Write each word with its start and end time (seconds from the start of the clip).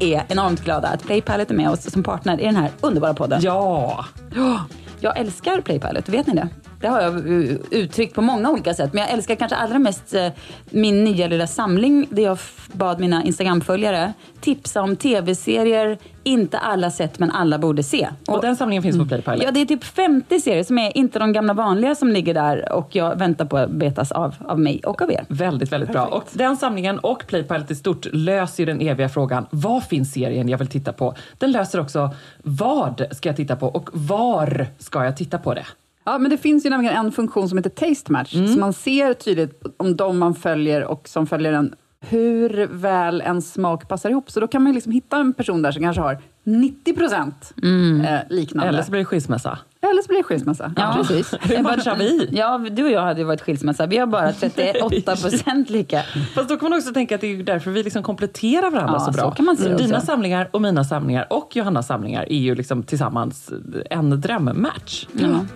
Är 0.00 0.24
enormt 0.28 0.64
glada 0.64 0.88
att 0.88 1.02
Playpilot 1.02 1.50
är 1.50 1.54
med 1.54 1.70
oss 1.70 1.90
som 1.90 2.02
partner 2.02 2.40
i 2.40 2.44
den 2.44 2.56
här 2.56 2.70
underbara 2.80 3.14
podden. 3.14 3.40
Ja! 3.42 4.04
Ja, 4.34 4.64
Jag 5.00 5.18
älskar 5.18 5.60
Playpilot, 5.60 6.08
vet 6.08 6.26
ni 6.26 6.34
det? 6.34 6.48
Det 6.80 6.88
har 6.88 7.00
jag 7.00 7.26
uh, 7.26 7.56
uttryckt 7.70 8.14
på 8.14 8.22
många 8.22 8.50
olika 8.50 8.74
sätt. 8.74 8.92
Men 8.92 9.02
jag 9.02 9.12
älskar 9.12 9.34
kanske 9.34 9.56
allra 9.56 9.78
mest 9.78 10.14
eh, 10.14 10.28
min 10.70 11.04
nya 11.04 11.26
lilla 11.26 11.46
samling 11.46 12.06
där 12.10 12.22
jag 12.22 12.38
bad 12.72 13.00
mina 13.00 13.24
Instagram-följare 13.24 14.12
tipsa 14.40 14.82
om 14.82 14.96
tv-serier 14.96 15.98
inte 16.22 16.58
alla 16.58 16.90
sett 16.90 17.18
men 17.18 17.30
alla 17.30 17.58
borde 17.58 17.82
se. 17.82 18.08
Och 18.28 18.40
den 18.40 18.56
samlingen 18.56 18.82
finns 18.82 18.98
på 18.98 19.06
Playpilot. 19.06 19.42
Ja, 19.42 19.50
det 19.50 19.60
är 19.60 19.66
typ 19.66 19.84
50 19.84 20.40
serier 20.40 20.62
som 20.62 20.78
är 20.78 20.96
inte 20.96 21.18
de 21.18 21.32
gamla 21.32 21.54
vanliga 21.54 21.94
som 21.94 22.08
ligger 22.08 22.34
där 22.34 22.72
och 22.72 22.96
jag 22.96 23.18
väntar 23.18 23.44
på 23.44 23.56
att 23.56 23.70
betas 23.70 24.12
av, 24.12 24.34
av 24.48 24.60
mig 24.60 24.80
och 24.84 25.02
av 25.02 25.12
er. 25.12 25.24
Väldigt, 25.28 25.72
väldigt 25.72 25.92
bra. 25.92 26.06
Och 26.06 26.24
den 26.32 26.56
samlingen 26.56 26.98
och 26.98 27.26
Playpilot 27.26 27.70
i 27.70 27.74
stort 27.74 28.06
löser 28.12 28.62
ju 28.62 28.66
den 28.66 28.80
eviga 28.80 29.08
frågan, 29.08 29.46
vad 29.50 29.84
finns 29.84 30.12
serien 30.12 30.48
jag 30.48 30.58
vill 30.58 30.68
titta 30.68 30.92
på? 30.92 31.14
Den 31.38 31.52
löser 31.52 31.80
också, 31.80 32.10
vad 32.42 33.06
ska 33.10 33.28
jag 33.28 33.36
titta 33.36 33.56
på 33.56 33.66
och 33.66 33.90
var 33.92 34.66
ska 34.78 35.04
jag 35.04 35.16
titta 35.16 35.38
på 35.38 35.54
det? 35.54 35.66
Ja, 36.06 36.18
men 36.18 36.30
det 36.30 36.38
finns 36.38 36.66
ju 36.66 36.70
nämligen 36.70 36.96
en 36.96 37.12
funktion 37.12 37.48
som 37.48 37.58
heter 37.58 37.70
Taste 37.70 38.12
Match, 38.12 38.32
så 38.32 38.58
man 38.58 38.72
ser 38.72 39.14
tydligt 39.14 39.62
om 39.76 39.96
de 39.96 40.18
man 40.18 40.34
följer 40.34 40.84
och 40.84 41.08
som 41.08 41.26
följer 41.26 41.52
en, 41.52 41.74
hur 42.00 42.66
väl 42.66 43.20
en 43.20 43.42
smak 43.42 43.88
passar 43.88 44.10
ihop. 44.10 44.30
Så 44.30 44.40
då 44.40 44.48
kan 44.48 44.62
man 44.62 44.72
liksom 44.72 44.92
hitta 44.92 45.16
en 45.16 45.34
person 45.34 45.62
där 45.62 45.72
som 45.72 45.82
kanske 45.82 46.02
har 46.02 46.18
90 46.46 46.94
procent 46.94 47.52
eh, 47.62 48.18
liknande. 48.36 48.68
Eller 48.68 48.82
så 48.82 48.90
blir 48.90 49.00
det 49.00 49.04
skilsmässa. 49.04 49.58
Eller 49.80 50.02
så 50.02 50.08
blir 50.08 50.16
det 50.18 50.22
skilsmässa. 50.22 50.72
Ja, 50.76 50.94
precis. 50.96 51.34
Hur 51.40 51.62
matchar 51.62 51.96
vi? 51.96 52.28
Ja, 52.32 52.58
du 52.72 52.84
och 52.84 52.90
jag 52.90 53.00
hade 53.00 53.20
ju 53.20 53.26
varit 53.26 53.40
skilsmässa. 53.42 53.86
Vi 53.86 53.96
har 53.98 54.06
bara 54.06 54.32
38 54.40 55.16
procent 55.16 55.70
lika. 55.70 56.02
Fast 56.34 56.48
då 56.48 56.56
kan 56.56 56.70
man 56.70 56.78
också 56.78 56.92
tänka 56.92 57.14
att 57.14 57.20
det 57.20 57.26
är 57.32 57.42
därför 57.42 57.70
vi 57.70 57.82
liksom 57.82 58.02
kompletterar 58.02 58.70
varandra 58.70 58.94
Ja, 58.98 59.00
så 59.00 59.10
bra. 59.10 59.22
så 59.22 59.30
kan 59.30 59.44
man 59.44 59.56
se 59.56 59.74
också. 59.74 59.86
Dina 59.86 60.00
samlingar 60.00 60.48
och 60.52 60.62
mina 60.62 60.84
samlingar 60.84 61.26
och 61.32 61.56
Johannas 61.56 61.86
samlingar 61.86 62.32
är 62.32 62.38
ju 62.38 62.54
liksom 62.54 62.82
tillsammans 62.82 63.50
en 63.90 64.20
drömmatch. 64.20 65.06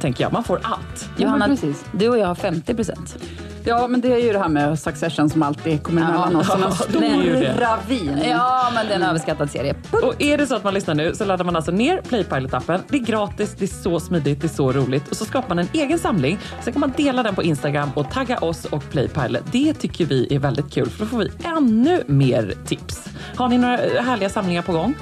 Tänker 0.00 0.24
jag. 0.24 0.32
Man 0.32 0.44
får 0.44 0.60
allt. 0.62 1.08
Johanna, 1.16 1.46
precis. 1.46 1.84
du 1.92 2.08
och 2.08 2.18
jag 2.18 2.26
har 2.26 2.34
50 2.34 2.74
procent. 2.74 3.16
Ja, 3.64 3.88
men 3.88 4.00
det 4.00 4.12
är 4.12 4.18
ju 4.18 4.32
det 4.32 4.38
här 4.38 4.48
med 4.48 4.78
Succession 4.78 5.30
som 5.30 5.42
alltid 5.42 5.82
kommer 5.82 6.02
emellan 6.02 6.36
oss. 6.36 6.46
Som 6.46 6.62
en 6.62 6.72
stor 6.72 7.60
ravin. 7.60 8.18
Ja, 8.28 8.70
men 8.74 8.86
det 8.86 8.92
är 8.92 8.96
en 8.96 9.02
överskattad 9.02 9.50
serie. 9.50 9.74
Och 10.02 10.22
är 10.22 10.38
det 10.38 10.46
så 10.46 10.56
att 10.56 10.64
man 10.64 10.74
lyssnar 10.74 10.94
nu 10.94 11.14
så 11.14 11.24
laddar 11.24 11.44
man 11.44 11.56
alltså 11.56 11.70
ner 11.70 12.00
Playpilot-appen. 12.00 12.80
Det 12.88 12.96
är 12.96 13.00
gratis, 13.00 13.56
det 13.58 13.64
är 13.64 13.82
så 13.82 14.00
smidigt, 14.00 14.40
det 14.40 14.46
är 14.46 14.48
så 14.48 14.72
roligt. 14.72 15.08
Och 15.08 15.16
så 15.16 15.24
skapar 15.24 15.48
man 15.48 15.58
en 15.58 15.68
egen 15.72 15.98
samling. 15.98 16.38
Sen 16.62 16.72
kan 16.72 16.80
man 16.80 16.92
dela 16.96 17.22
den 17.22 17.34
på 17.34 17.42
Instagram 17.42 17.90
och 17.94 18.10
tagga 18.10 18.38
oss 18.38 18.64
och 18.64 18.90
Playpilot. 18.90 19.42
Det 19.52 19.74
tycker 19.74 20.04
vi 20.04 20.34
är 20.34 20.38
väldigt 20.38 20.72
kul 20.72 20.90
för 20.90 20.98
då 21.04 21.06
får 21.06 21.18
vi 21.18 21.30
ännu 21.44 22.02
mer 22.06 22.54
tips. 22.66 23.08
Har 23.36 23.48
ni 23.48 23.58
några 23.58 23.76
härliga 23.76 24.28
samlingar 24.28 24.62
på 24.62 24.72
gång? 24.72 24.94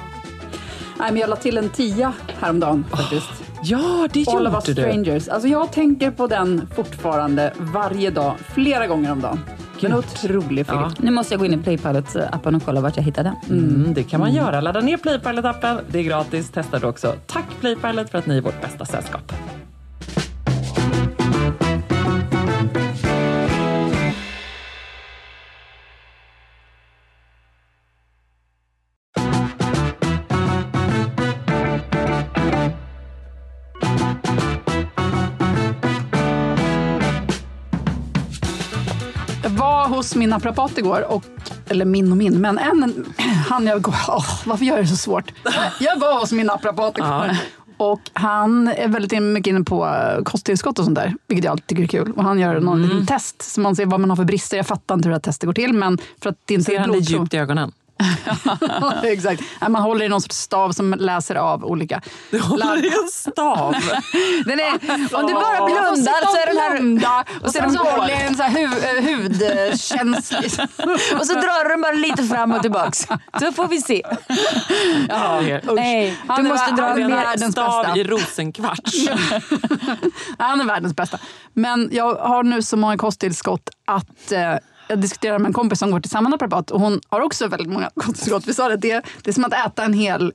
Nej, 0.99 1.11
men 1.11 1.21
jag 1.21 1.29
la 1.29 1.35
till 1.35 1.57
en 1.57 1.69
tia 1.69 2.13
häromdagen 2.39 2.85
faktiskt. 2.91 3.29
Ja, 3.63 4.07
det 4.13 4.27
All 4.27 4.47
of 4.47 4.53
gjorde 4.53 4.57
us 4.57 4.63
du. 4.63 4.73
strangers. 4.73 5.27
Alltså 5.27 5.47
jag 5.47 5.71
tänker 5.71 6.11
på 6.11 6.27
den 6.27 6.67
fortfarande 6.75 7.53
varje 7.57 8.09
dag, 8.09 8.33
flera 8.53 8.87
gånger 8.87 9.11
om 9.11 9.21
dagen. 9.21 9.39
En 9.81 9.93
otrolig 9.93 10.65
film. 10.65 10.79
Ja. 10.79 10.91
Nu 10.99 11.11
måste 11.11 11.33
jag 11.33 11.39
gå 11.39 11.45
in 11.45 11.53
i 11.53 11.57
Playpilot-appen 11.57 12.55
och 12.55 12.63
kolla 12.65 12.81
vart 12.81 12.95
jag 12.97 13.03
hittade 13.03 13.33
den. 13.47 13.57
Mm, 13.59 13.93
det 13.93 14.03
kan 14.03 14.19
man 14.19 14.33
göra. 14.33 14.61
Ladda 14.61 14.79
ner 14.81 14.97
Playpilot-appen. 14.97 15.79
Det 15.87 15.99
är 15.99 16.03
gratis. 16.03 16.49
Testa 16.49 16.79
det 16.79 16.87
också. 16.87 17.13
Tack 17.25 17.45
Playpilot 17.59 18.09
för 18.09 18.17
att 18.17 18.25
ni 18.25 18.37
är 18.37 18.41
vårt 18.41 18.61
bästa 18.61 18.85
sällskap. 18.85 19.33
Hos 39.99 40.15
min 40.15 40.29
naprapat 40.29 40.77
igår, 40.77 41.11
och, 41.11 41.23
eller 41.69 41.85
min 41.85 42.11
och 42.11 42.17
min, 42.17 42.41
men 42.41 42.57
en, 42.57 43.05
han 43.49 43.67
jag 43.67 43.87
åh, 43.87 44.25
varför 44.45 44.65
gör 44.65 44.75
jag 44.75 44.83
det 44.85 44.89
så 44.89 44.95
svårt? 44.95 45.33
Jag 45.79 45.99
var 45.99 46.19
hos 46.19 46.31
min 46.31 46.45
naprapat 46.47 46.97
igår. 46.97 47.37
Och 47.77 48.01
han 48.13 48.67
är 48.67 48.87
väldigt 48.87 49.23
mycket 49.23 49.51
inne 49.51 49.63
på 49.63 49.85
eh, 49.87 50.23
kosttillskott 50.23 50.79
och 50.79 50.85
sånt 50.85 50.95
där, 50.95 51.15
vilket 51.27 51.43
jag 51.45 51.51
alltid 51.51 51.67
tycker 51.67 51.83
är 51.83 51.87
kul. 51.87 52.11
Och 52.15 52.23
han 52.23 52.39
gör 52.39 52.59
någon 52.59 52.81
liten 52.81 53.05
test, 53.05 53.41
så 53.41 53.61
man 53.61 53.75
ser 53.75 53.85
vad 53.85 53.99
man 53.99 54.09
har 54.09 54.17
för 54.17 54.23
brister. 54.23 54.57
Jag 54.57 54.67
fattar 54.67 54.95
inte 54.95 55.07
hur 55.07 55.11
det 55.11 55.15
här 55.15 55.21
testet 55.21 55.45
går 55.47 55.53
till, 55.53 55.73
men 55.73 55.97
för 56.21 56.29
att 56.29 56.35
det 56.45 56.53
inte 56.53 56.63
Ser 56.65 56.75
är 56.75 56.79
han 56.79 56.91
blodprov. 56.91 57.19
djupt 57.21 57.33
i 57.33 57.37
ögonen? 57.37 57.71
Exakt. 59.03 59.43
Man 59.69 59.81
håller 59.81 60.05
i 60.05 60.09
någon 60.09 60.21
sorts 60.21 60.37
stav 60.37 60.71
som 60.71 60.93
läser 60.93 61.35
av 61.35 61.65
olika... 61.65 62.01
Du 62.31 62.39
håller 62.39 62.85
i 62.85 62.87
en 62.87 63.07
stav. 63.07 63.73
Den 64.45 64.59
är, 64.59 64.73
om 65.15 65.27
du 65.27 65.33
bara 65.33 65.65
blundar 65.65 66.25
så 66.25 66.37
är 66.37 66.45
den 66.47 66.57
här... 66.57 66.71
Blunda, 66.71 67.25
och 67.43 67.51
så 67.51 67.69
så- 67.69 67.83
håller 67.89 68.09
jag 68.13 68.25
en 68.25 68.35
så 68.35 68.43
här 68.43 68.51
hu, 68.51 68.63
eh, 68.65 69.17
hudkänslig... 69.17 70.51
Och 71.19 71.25
så 71.27 71.33
drar 71.33 71.63
du 71.63 71.69
den 71.69 71.81
bara 71.81 71.91
lite 71.91 72.23
fram 72.23 72.51
och 72.51 72.61
tillbaks. 72.61 73.07
Så 73.39 73.51
får 73.51 73.67
vi 73.67 73.81
se. 73.81 74.01
Ja, 75.09 75.41
Nej, 75.73 76.17
du 76.27 76.33
är 76.33 76.41
måste 76.43 76.71
dra 76.71 76.85
är 76.89 76.95
mer 76.95 77.09
världens 77.09 77.51
stav 77.51 77.83
bästa. 77.83 77.99
i 77.99 78.03
rosenkvarts. 78.03 78.93
Han 80.37 80.61
är 80.61 80.65
världens 80.65 80.95
bästa. 80.95 81.19
Men 81.53 81.89
jag 81.91 82.15
har 82.15 82.43
nu 82.43 82.61
så 82.61 82.77
många 82.77 82.97
kosttillskott 82.97 83.69
att 83.85 84.31
eh, 84.31 84.53
jag 84.89 85.01
diskuterar 85.01 85.39
med 85.39 85.47
en 85.49 85.53
kompis 85.53 85.79
som 85.79 85.91
går 85.91 85.99
till 85.99 86.11
samma 86.11 86.29
naprapat 86.29 86.71
och 86.71 86.79
hon 86.79 87.01
har 87.09 87.21
också 87.21 87.47
väldigt 87.47 87.69
många 87.69 87.89
sa 88.53 88.69
det, 88.69 88.77
det, 88.77 89.01
det 89.23 89.29
är 89.29 89.33
som 89.33 89.45
att 89.45 89.53
äta 89.53 89.83
en 89.83 89.93
hel, 89.93 90.33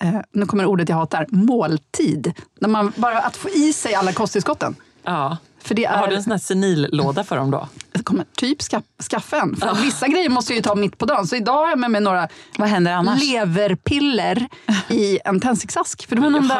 eh, 0.00 0.20
nu 0.32 0.46
kommer 0.46 0.66
ordet 0.66 0.88
jag 0.88 0.96
hatar, 0.96 1.26
måltid. 1.28 2.32
När 2.60 2.68
man 2.68 2.92
bara 2.96 3.18
att 3.18 3.36
få 3.36 3.48
i 3.48 3.72
sig 3.72 3.94
alla 3.94 4.12
kosttillskotten. 4.12 4.76
Ja. 5.02 5.36
För 5.62 5.74
det 5.74 5.84
Har 5.84 6.06
är, 6.06 6.10
du 6.10 6.16
en 6.16 6.22
sån 6.22 6.30
här 6.30 6.38
senillåda 6.38 7.24
för 7.24 7.36
dem 7.36 7.50
då? 7.50 7.68
jag 7.92 8.04
kommer 8.04 8.24
typ 8.36 8.62
ska, 8.62 8.82
skaffa 9.10 9.40
en. 9.40 9.56
För 9.56 9.66
att 9.66 9.84
vissa 9.84 10.08
grejer 10.08 10.28
måste 10.28 10.52
jag 10.52 10.56
ju 10.56 10.62
ta 10.62 10.74
mitt 10.74 10.98
på 10.98 11.06
dagen. 11.06 11.26
Så 11.26 11.36
idag 11.36 11.52
har 11.52 11.68
jag 11.68 11.78
med 11.78 11.90
mig 11.90 12.00
några 12.00 12.28
Vad 12.58 12.68
händer 12.68 12.92
annars? 12.92 13.24
leverpiller 13.24 14.48
i 14.88 15.18
en 15.24 15.40
tändsticksask. 15.40 16.08
För 16.08 16.16
det 16.16 16.22
var 16.22 16.30
den 16.30 16.42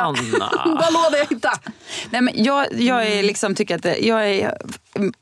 enda 0.65 0.91
låda 0.91 1.19
jag 1.19 1.27
hittade. 1.27 1.57
Nej, 2.11 2.21
men 2.21 2.45
jag, 2.45 2.67
jag 2.73 3.07
är 3.07 3.23
liksom, 3.23 3.55
tycker 3.55 3.77
att 3.77 3.83
det, 3.83 3.99
jag 3.99 4.31
är 4.31 4.57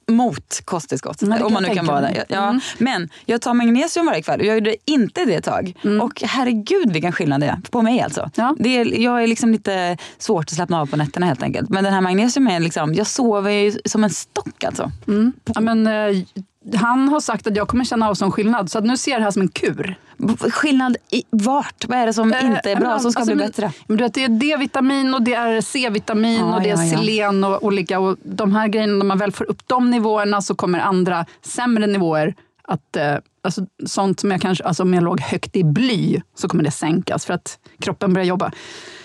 mot 0.08 0.60
kosttillskott. 0.64 1.22
Om 1.22 1.52
man 1.52 1.62
nu 1.62 1.74
kan 1.74 1.86
vara 1.86 2.00
det. 2.00 2.24
Ja. 2.28 2.48
Mm. 2.48 2.60
Men 2.78 3.08
jag 3.26 3.40
tar 3.40 3.54
magnesium 3.54 4.06
varje 4.06 4.22
kväll 4.22 4.40
och 4.40 4.46
jag 4.46 4.54
gjorde 4.54 4.76
inte 4.84 5.24
det 5.24 5.34
ett 5.34 5.44
tag. 5.44 5.74
Och 6.02 6.22
herregud 6.22 6.92
vilken 6.92 7.12
skillnad 7.12 7.40
det 7.40 7.46
är. 7.46 7.60
På 7.70 7.82
mig 7.82 8.00
alltså. 8.00 8.30
Ja. 8.34 8.56
Det 8.58 8.68
är, 8.68 9.00
jag 9.00 9.22
är 9.22 9.26
liksom 9.26 9.52
lite 9.52 9.96
svårt 10.18 10.44
att 10.44 10.54
slappna 10.54 10.80
av 10.80 10.86
på 10.86 10.96
nätterna 10.96 11.26
helt 11.26 11.42
enkelt. 11.42 11.68
Men 11.68 11.84
den 11.84 11.92
här 11.92 12.00
magnesium 12.00 12.46
är 12.46 12.60
liksom, 12.60 12.94
jag 12.94 13.06
sover 13.06 13.88
som 13.88 14.04
en 14.04 14.10
stock 14.10 14.64
alltså. 14.64 14.90
Ja, 15.54 15.60
men, 15.60 15.86
eh, 15.86 16.24
han 16.74 17.08
har 17.08 17.20
sagt 17.20 17.46
att 17.46 17.56
jag 17.56 17.68
kommer 17.68 17.84
känna 17.84 18.08
av 18.08 18.14
som 18.14 18.32
skillnad, 18.32 18.70
så 18.70 18.78
att 18.78 18.84
nu 18.84 18.96
ser 18.96 19.10
jag 19.10 19.20
det 19.20 19.24
här 19.24 19.30
som 19.30 19.42
en 19.42 19.48
kur. 19.48 19.98
Skillnad 20.50 20.96
i 21.10 21.24
vart? 21.30 21.84
Vad 21.88 21.98
är 21.98 22.06
det 22.06 22.12
som 22.12 22.34
inte 22.34 22.70
är 22.70 22.76
Eh, 22.76 22.78
bra 22.78 22.88
men 22.88 23.00
som 23.00 23.12
ska 23.12 23.20
alltså, 23.20 23.34
bli 23.34 23.44
bättre? 23.44 23.72
Men 23.86 23.96
du 23.96 24.04
vet, 24.04 24.14
det 24.14 24.24
är 24.24 24.28
D-vitamin 24.28 25.14
och 25.14 25.22
det 25.22 25.34
är 25.34 25.60
C-vitamin 25.60 26.40
Ja, 26.40 26.54
och 26.54 26.62
det 26.62 26.70
är 26.70 26.76
ja, 26.76 26.84
ja. 26.84 26.98
selen 26.98 27.44
och 27.44 27.62
olika. 27.64 28.00
Och 28.00 28.16
de 28.22 28.52
här 28.52 28.68
grejerna, 28.68 28.94
när 28.94 29.04
man 29.04 29.18
väl 29.18 29.32
får 29.32 29.50
upp 29.50 29.68
de 29.68 29.90
nivåerna 29.90 30.42
så 30.42 30.54
kommer 30.54 30.78
andra 30.78 31.26
sämre 31.42 31.86
nivåer 31.86 32.34
att 32.68 32.96
eh, 32.96 33.14
alltså, 33.42 33.66
sånt 33.86 34.20
som 34.20 34.30
jag 34.30 34.40
kanske, 34.40 34.64
alltså 34.64 34.82
om 34.82 34.94
jag 34.94 35.04
låg 35.04 35.20
högt 35.20 35.56
i 35.56 35.64
bly 35.64 36.20
så 36.34 36.48
kommer 36.48 36.64
det 36.64 36.70
sänkas 36.70 37.26
för 37.26 37.34
att 37.34 37.58
kroppen 37.80 38.12
börjar 38.12 38.26
jobba. 38.26 38.52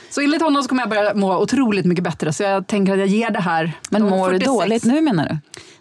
Så 0.10 0.22
enligt 0.22 0.42
honom 0.42 0.64
så 0.64 0.70
kommer 0.70 0.82
jag 0.82 0.90
börja 0.90 1.14
må 1.14 1.38
otroligt 1.38 1.86
mycket 1.86 2.04
bättre. 2.04 2.34
Så 2.34 2.44
jag 2.44 2.68
tänker 2.68 2.94
att 2.94 3.00
jag 3.00 3.08
ger 3.08 3.30
det 3.30 3.40
här. 3.40 3.72
Men 3.90 4.04
mår 4.04 4.32
du 4.32 4.40
46 4.40 4.46
dåligt 4.46 4.86
nu 4.86 5.02
menar 5.02 5.30
du? 5.30 5.38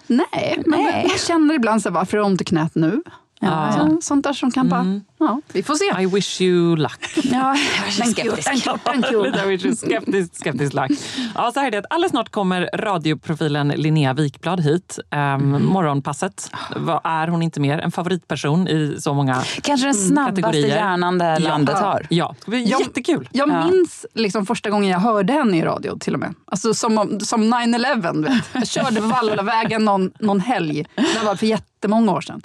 Nej, 0.07 0.63
men 0.67 0.81
Nej. 0.81 1.07
man 1.09 1.19
känner 1.19 1.55
ibland 1.55 1.83
så 1.83 1.89
här, 1.89 1.95
varför 1.95 2.17
är 2.17 2.21
det 2.21 2.27
ont 2.27 2.41
i 2.41 2.45
knät 2.45 2.75
nu? 2.75 3.03
Ja. 3.45 3.73
Så, 3.73 3.99
sånt 4.03 4.25
där 4.25 4.33
som 4.33 4.51
kan 4.51 4.69
bara, 4.69 5.01
ja, 5.19 5.41
vi 5.53 5.63
får 5.63 5.75
se. 5.75 6.03
I 6.03 6.07
wish 6.07 6.41
you 6.41 6.77
luck. 6.77 6.99
Ja, 7.33 7.57
jag 7.99 8.09
skeptisk. 8.09 8.51
Lite 9.25 9.47
wish 9.47 9.65
you 9.65 9.77
skeptisk, 9.77 10.37
skeptisk 10.37 10.73
luck. 10.75 10.91
Ja, 11.35 11.51
så 11.55 11.61
här 11.61 11.67
är 11.67 11.71
det. 11.71 11.83
Alldeles 11.91 12.11
snart 12.11 12.29
kommer 12.31 12.71
radioprofilen 12.75 13.69
Linnea 13.69 14.13
Wikblad 14.15 14.61
hit. 14.61 14.99
Um, 15.11 15.65
Morgonpasset. 15.67 16.51
Vad 16.77 17.01
är 17.05 17.29
hon 17.29 17.43
inte 17.43 17.61
mer? 17.61 17.79
En 17.79 17.93
favoritperson 17.93 18.69
i 18.69 18.97
så 19.01 19.15
många 19.15 19.43
Kanske 19.63 19.87
den 19.87 19.95
snabbaste 19.95 20.43
kategorier. 20.43 20.77
hjärnan 20.77 21.19
det 21.19 21.25
här 21.25 21.41
Ja. 21.41 21.49
landet 21.49 21.79
har. 21.79 22.07
Ja, 22.11 22.35
Jag- 22.47 22.59
jättekul. 22.81 23.29
Jag 23.33 23.49
Ja. 23.49 23.65
minns 23.71 24.07
liksom 24.15 24.47
första 24.47 24.71
gången 24.71 24.91
jag 24.91 24.99
hörde 25.01 25.33
henne 25.33 25.57
i 25.59 25.63
radio 25.63 25.99
till 25.99 26.15
och 26.15 26.21
med. 26.21 26.35
Alltså 26.45 26.75
som, 26.75 26.99
om- 26.99 27.21
som 27.21 27.43
9-11. 27.55 28.13
du 28.13 28.23
vet. 28.29 28.45
Jag 28.53 28.67
körde 28.69 29.01
Vallavägen 29.01 29.85
någon, 29.85 30.13
någon 30.21 30.41
helg. 30.41 30.87
Det 30.95 31.25
var 31.27 31.37
för 31.37 31.47
jättemånga 31.47 32.13
år 32.13 32.21
sedan. 32.21 32.43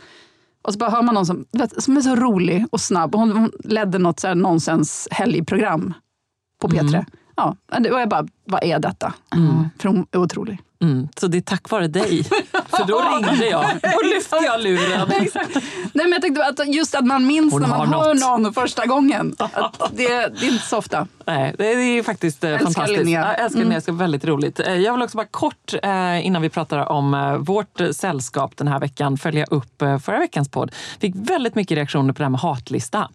Och 0.68 0.74
så 0.74 0.80
bara 0.80 0.90
hör 0.90 1.02
man 1.02 1.16
någon 1.16 1.26
som, 1.26 1.46
vet, 1.52 1.84
som 1.84 1.98
är 1.98 2.02
så 2.02 2.16
rolig 2.16 2.66
och 2.72 2.82
snabb. 2.82 3.16
Och 3.16 3.22
hon, 3.22 3.32
hon 3.32 3.52
ledde 3.64 3.98
något 3.98 4.20
så 4.20 4.28
här 4.28 4.36
nonsens 4.36 5.08
helgprogram 5.12 5.94
på 6.62 6.68
P3. 6.68 7.06
Ja, 7.36 7.56
och 7.72 8.00
jag 8.00 8.10
bara, 8.10 8.28
vad 8.46 8.64
är 8.64 8.80
detta? 8.80 9.14
För 9.80 9.90
hon 9.90 10.06
är 10.12 10.18
otrolig. 10.18 10.62
Mm, 10.82 11.08
så 11.20 11.28
det 11.28 11.38
är 11.38 11.42
tack 11.42 11.70
vare 11.70 11.88
dig. 11.88 12.24
För 12.70 12.88
då 12.88 13.02
ringde 13.16 13.46
jag 13.46 13.66
och 13.84 14.06
lyfte 14.06 14.36
jag 14.36 14.62
luren. 14.62 15.08
Nej, 15.94 16.06
men 16.06 16.12
jag 16.12 16.22
tänkte 16.22 16.46
att 16.46 16.76
just 16.76 16.96
att 16.96 17.06
man 17.06 17.28
minns 17.28 17.54
Hon 17.54 17.62
när 17.62 17.70
man 17.70 17.94
har 17.94 18.04
hör 18.06 18.14
något. 18.14 18.42
någon 18.42 18.54
första 18.54 18.86
gången. 18.86 19.36
Det, 19.92 20.04
det 20.40 20.46
är 20.48 20.52
inte 20.52 20.66
så 20.66 20.78
ofta. 20.78 21.08
Nej, 21.26 21.56
det 21.58 21.66
är 21.66 22.04
faktiskt 22.04 22.44
eh, 22.44 22.50
Älskar 22.50 22.66
fantastiskt. 22.66 23.00
Linnea. 23.00 23.22
Jag 23.38 23.40
älskar 23.46 23.60
Linnea, 23.60 23.82
vara 23.88 23.98
väldigt 23.98 24.26
roligt. 24.26 24.60
Eh, 24.60 24.74
Jag 24.76 24.94
vill 24.94 25.02
också 25.02 25.18
bara 25.18 25.28
kort, 25.32 25.74
eh, 25.84 26.26
innan 26.26 26.42
vi 26.42 26.50
pratar 26.50 26.78
om 26.92 27.14
eh, 27.14 27.36
vårt 27.38 27.82
eh, 27.82 27.90
sällskap 27.90 28.58
den 28.58 28.68
här 28.68 28.80
veckan, 28.80 29.18
följa 29.18 29.46
upp 29.46 29.82
eh, 29.82 30.00
förra 30.00 30.20
veckans 30.20 30.50
podd. 30.50 30.72
Fick 31.00 31.14
väldigt 31.16 31.56
mycket 31.56 31.78
reaktioner 31.78 32.14
på 32.14 32.18
det 32.18 32.24
här 32.26 32.30
med 32.30 32.40
hatlista. 32.40 33.10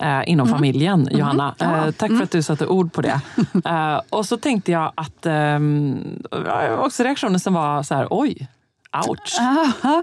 Eh, 0.00 0.22
inom 0.26 0.48
familjen, 0.48 1.08
Johanna. 1.10 1.54
Eh, 1.60 1.90
tack 1.90 2.10
för 2.10 2.22
att 2.22 2.30
du 2.30 2.42
satte 2.42 2.66
ord 2.66 2.92
på 2.92 3.02
det. 3.02 3.20
Eh, 3.64 4.00
och 4.10 4.26
så 4.26 4.36
tänkte 4.36 4.72
jag 4.72 4.92
att 4.94 5.26
ehm, 5.26 6.22
också 6.78 7.02
reaktionen 7.02 7.40
som 7.40 7.54
var 7.54 7.82
så 7.82 7.94
här, 7.94 8.06
oj, 8.10 8.48
ouch. 9.06 9.36
Jaha. 9.38 10.02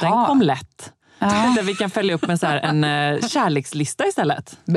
Den 0.00 0.26
kom 0.26 0.42
lätt. 0.42 0.92
Tänkte 1.18 1.60
att 1.60 1.66
vi 1.66 1.74
kan 1.74 1.90
följa 1.90 2.14
upp 2.14 2.26
med 2.26 2.40
så 2.40 2.46
här 2.46 2.56
en 2.56 2.84
eh, 2.84 3.28
kärlekslista 3.28 4.06
istället. 4.06 4.58
Bu. 4.64 4.72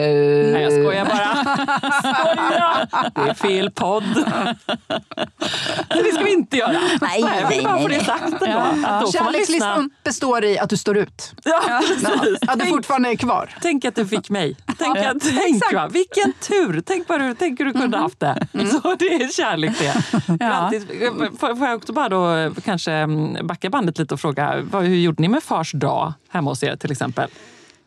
Nej, 0.51 0.61
jag 0.61 0.71
skojar 0.71 1.05
bara. 1.05 1.57
Skoja! 2.15 2.87
Det 3.15 3.29
är 3.29 3.33
fel 3.33 3.71
podd. 3.71 4.03
det 5.87 6.13
ska 6.13 6.23
vi 6.23 6.33
inte 6.33 6.57
göra. 6.57 6.71
Nej, 7.01 7.23
nej, 7.23 7.61
bara 7.63 7.73
nej, 7.73 7.81
få 7.81 7.87
det 7.87 7.95
nej. 7.97 8.05
sagt 8.05 8.41
man 8.41 8.99
lyssna. 9.01 9.11
Kärlekslistan 9.11 9.89
består 10.03 10.43
i 10.43 10.59
att 10.59 10.69
du 10.69 10.77
står 10.77 10.97
ut. 10.97 11.33
Ja, 11.43 11.81
precis. 11.87 12.03
Att 12.47 12.59
du 12.59 12.59
Tänk, 12.59 12.75
fortfarande 12.75 13.09
är 13.09 13.15
kvar. 13.15 13.49
tänk 13.61 13.85
att 13.85 13.95
du 13.95 14.05
fick 14.05 14.29
mig. 14.29 14.55
Tänk, 14.77 14.97
att, 14.97 15.17
tänk 15.21 15.73
va? 15.73 15.87
Vilken 15.87 16.33
tur! 16.33 16.81
Tänk, 16.85 17.09
vad 17.09 17.21
du, 17.21 17.35
tänk 17.39 17.59
hur 17.59 17.65
du 17.65 17.73
kunde 17.73 17.97
haft 17.97 18.19
det. 18.19 18.47
Så 18.51 18.95
det 18.99 19.05
är 19.05 19.33
kärlek 19.33 19.71
det. 19.79 20.45
Alltid, 20.45 20.87
får, 21.39 21.49
jag 21.49 21.75
också 21.75 21.93
bara 21.93 22.09
då 22.09 22.35
eh, 22.35 22.51
kanske 22.65 22.91
mm, 22.91 23.47
backa 23.47 23.69
bandet 23.69 23.97
lite 23.97 24.13
och 24.13 24.19
fråga, 24.19 24.55
hur 24.73 24.95
gjorde 24.95 25.21
ni 25.21 25.27
med 25.27 25.43
fars 25.43 25.71
dag 25.71 26.13
hemma 26.31 26.51
hos 26.51 26.63
er 26.63 26.75
till 26.75 26.91
exempel? 26.91 27.29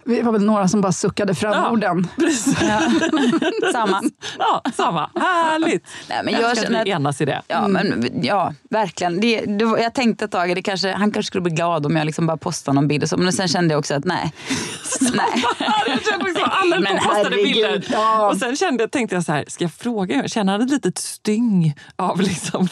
Vi 0.04 0.22
var 0.22 0.32
väl 0.32 0.44
några 0.44 0.68
som 0.68 0.80
bara 0.80 0.92
suckade 0.92 1.34
fram 1.34 1.52
Ja. 1.52 1.70
orden. 1.70 2.08
Samma. 3.72 4.02
Ja, 4.38 4.62
samma. 4.74 5.10
Härligt! 5.14 5.86
Nej, 6.08 6.20
men 6.24 6.34
jag 6.34 6.42
jag 6.42 6.56
känner 6.58 6.80
att 6.80 6.86
vi 6.86 6.92
att- 6.92 6.98
enas 7.00 7.20
i 7.20 7.24
det. 7.24 7.42
Ja, 7.48 7.68
men, 7.68 8.10
ja 8.22 8.54
verkligen. 8.70 9.20
Det, 9.20 9.40
det, 9.40 9.64
jag 9.64 9.94
tänkte 9.94 10.24
ett 10.24 10.30
tag, 10.30 10.54
det 10.54 10.62
kanske, 10.62 10.92
han 10.92 11.12
kanske 11.12 11.26
skulle 11.26 11.42
bli 11.42 11.52
glad 11.52 11.86
om 11.86 11.96
jag 11.96 12.06
liksom 12.06 12.26
bara 12.26 12.36
postade 12.36 12.74
någon 12.74 12.88
bild. 12.88 13.02
Och 13.02 13.08
så, 13.08 13.16
men 13.16 13.32
sen 13.32 13.48
kände 13.48 13.74
jag 13.74 13.78
också 13.78 13.94
att 13.94 14.04
nej. 14.04 14.32
nej. 15.00 15.44
Jag 15.86 16.04
kände 16.04 16.24
liksom, 16.24 16.44
alla 16.50 16.76
höll 16.76 16.84
på 16.84 16.90
Men 16.92 16.96
och 16.98 17.02
postade 17.04 17.28
herregud, 17.36 17.52
bilder. 17.54 17.84
ja. 17.92 18.28
Och 18.30 18.36
sen 18.36 18.56
kände, 18.56 18.88
tänkte 18.88 19.14
jag 19.16 19.24
så 19.24 19.32
här, 19.32 19.44
ska 19.48 19.64
jag 19.64 19.72
fråga? 19.72 20.28
Känner 20.28 20.52
han 20.52 20.60
ett 20.62 20.70
litet 20.70 20.98
styng 20.98 21.74
av 21.96 22.20
liksom 22.20 22.68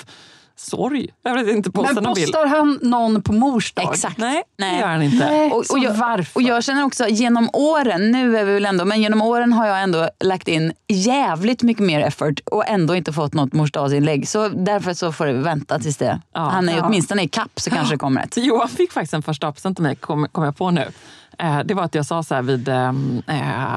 sorg 0.60 1.08
över 1.24 1.38
att 1.38 1.48
inte 1.48 1.70
postar 1.70 1.94
Men 1.94 2.02
någon 2.04 2.14
bild? 2.14 2.26
postar 2.32 2.46
han 2.46 2.78
någon 2.82 3.22
på 3.22 3.32
mors 3.32 3.72
dag? 3.72 3.92
Exakt. 3.92 4.18
Nej, 4.18 4.42
Nej. 4.58 4.72
det 4.74 4.80
gör 4.80 4.86
han 4.88 5.02
inte. 5.02 5.26
Nej, 5.26 5.50
Och, 5.50 5.58
och, 5.70 5.78
jag, 5.78 5.94
varför? 5.94 6.38
och 6.40 6.42
jag 6.42 6.64
känner 6.64 6.84
också 6.84 7.08
genom 7.08 7.50
åren, 7.52 8.10
nu 8.10 8.36
är 8.38 8.44
vi 8.44 8.52
väl 8.52 8.66
ändå, 8.66 8.84
men 8.84 9.02
genom 9.02 9.22
åren 9.22 9.52
har 9.52 9.66
jag 9.66 9.82
ändå 9.82 10.08
lagt 10.24 10.48
in 10.48 10.72
jävligt 10.88 11.62
mycket 11.62 11.82
mer 11.86 12.00
effort 12.00 12.40
och 12.46 12.68
ändå 12.68 12.94
inte 12.96 13.12
fått 13.12 13.34
något 13.34 13.52
morsdagsinlägg. 13.52 14.28
Så 14.28 14.48
därför 14.48 14.94
så 14.94 15.12
får 15.12 15.26
det 15.26 15.32
vänta 15.32 15.78
tills 15.78 15.96
det. 15.96 16.20
Ja. 16.34 16.40
Han 16.40 16.68
är 16.68 16.76
Ja. 16.76 16.86
åtminstone 16.86 17.22
i 17.22 17.28
kapp 17.28 17.60
så 17.60 17.70
kanske 17.70 17.94
det 17.94 17.98
kommer 17.98 18.22
ett. 18.22 18.36
Johan 18.46 18.68
fick 18.68 18.92
faktiskt 18.92 19.14
en 19.14 19.22
första 19.22 19.52
present 19.52 19.76
till 19.76 19.82
mig, 19.82 19.96
kom, 19.96 20.28
kom 20.32 20.44
jag 20.44 20.56
på 20.56 20.70
nu. 20.70 20.88
Eh, 21.38 21.61
det 21.65 21.75
var 21.75 21.82
att 21.82 21.94
jag 21.94 22.06
sa 22.06 22.23
så 22.23 22.35
här 22.35 22.43
vid 22.43 22.69
eh, 22.69 22.93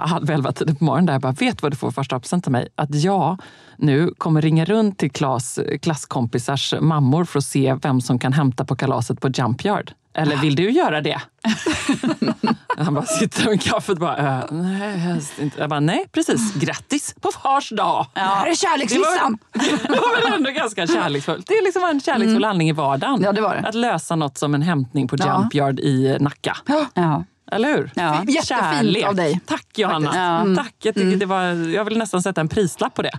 halv 0.08 0.30
elva 0.32 0.52
tiden 0.52 0.76
på 0.76 0.84
morgonen, 0.84 1.06
där 1.06 1.14
jag 1.14 1.22
bara, 1.22 1.32
vet 1.32 1.62
vad 1.62 1.72
du 1.72 1.76
får 1.76 1.92
första 1.92 2.20
present 2.20 2.44
till 2.44 2.52
mig? 2.52 2.68
Att 2.76 2.96
jag 2.96 3.42
nu 3.78 4.14
kommer 4.18 4.42
ringa 4.42 4.66
runt 4.66 4.98
till 5.00 5.12
Klas 5.12 5.60
klasskompisars 5.82 6.74
mammor 6.82 7.26
för 7.26 7.40
att 7.40 7.46
se 7.46 7.76
vem 7.82 8.02
som 8.02 8.20
kan 8.20 8.34
hämta 8.34 8.66
på 8.66 8.76
kalaset 8.76 9.22
på 9.22 9.30
Jump 9.30 9.66
Yard. 9.66 9.92
Eller 10.16 10.38
vill 10.38 10.56
du 10.56 10.72
göra 10.72 11.02
det? 11.02 11.22
Han 12.78 12.94
bara 12.94 13.06
sitter 13.06 13.46
med 13.46 13.62
kaffet 13.62 13.90
och 13.90 13.98
bara, 14.00 14.40
äh, 14.40 14.44
nej, 14.52 14.98
helst 14.98 15.40
inte. 15.40 15.60
Jag 15.60 15.70
bara, 15.70 15.80
nej 15.80 16.06
precis, 16.12 16.54
grattis 16.54 17.16
på 17.22 17.32
fars 17.32 17.70
dag! 17.70 18.06
Det 18.14 18.20
här 18.20 18.48
är 18.48 18.56
kärlekslistan! 18.56 19.38
Det 19.84 19.90
var 19.90 20.22
väl 20.24 20.34
ändå 20.34 20.50
ganska 20.52 20.88
kärleksfullt. 20.88 21.48
Det 21.48 21.54
är 21.54 21.64
liksom 21.64 21.84
en 21.84 22.02
kärleksfull 22.02 22.44
handling 22.44 22.70
i 22.70 22.72
vardagen. 22.72 23.22
Ja, 23.24 23.32
det 23.32 23.42
var 23.42 23.56
det. 23.56 23.68
Att 23.68 23.76
lösa 23.76 24.16
något 24.16 24.38
som 24.38 24.56
en 24.56 24.62
hämtning 24.62 25.08
på 25.08 25.16
Ja. 25.20 25.40
Jump 25.40 25.56
Yard 25.56 25.80
i 25.80 26.18
Nacka. 26.20 26.58
Ja. 26.94 27.24
Eller 27.56 27.78
hur? 27.78 27.92
Ja. 27.96 28.14
Jättefint 28.28 28.46
Kärlek. 28.46 29.06
av 29.06 29.16
dig. 29.16 29.40
Tack 29.46 29.68
Johanna. 29.76 30.12
Faktiskt. 30.40 30.58
Tack. 30.58 30.76
Jag, 30.84 30.96
tycker 30.96 31.18
det 31.18 31.26
var, 31.26 31.44
jag 31.70 31.86
vill 31.86 31.98
nästan 31.98 32.24
sätta 32.24 32.42
en 32.42 32.48
prislapp 32.50 32.94
på 32.94 33.02
det. 33.02 33.12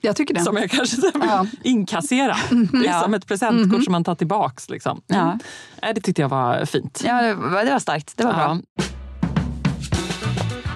Jag 0.00 0.16
tycker 0.16 0.34
det. 0.34 0.40
Som 0.40 0.56
jag 0.56 0.70
kanske 0.70 0.96
vill 0.96 1.10
Ja. 1.14 1.46
inkassera. 1.64 2.36
Det 2.50 2.78
är 2.78 2.84
Ja. 2.84 3.00
som 3.02 3.14
ett 3.14 3.26
presentkort 3.26 3.84
som 3.84 3.92
man 3.92 4.04
tar 4.04 4.14
tillbaks. 4.14 4.68
Liksom. 4.70 5.00
Ja. 5.06 5.16
Mm. 5.20 5.38
Det 5.94 6.00
tyckte 6.00 6.22
jag 6.22 6.28
var 6.28 6.64
fint. 6.64 7.02
Ja, 7.06 7.22
det, 7.22 7.34
var- 7.34 7.64
det 7.64 7.72
var 7.72 7.78
starkt. 7.78 8.16
Det 8.16 8.24
var 8.24 8.32
bra. 8.32 8.58
Ja. 8.76 8.84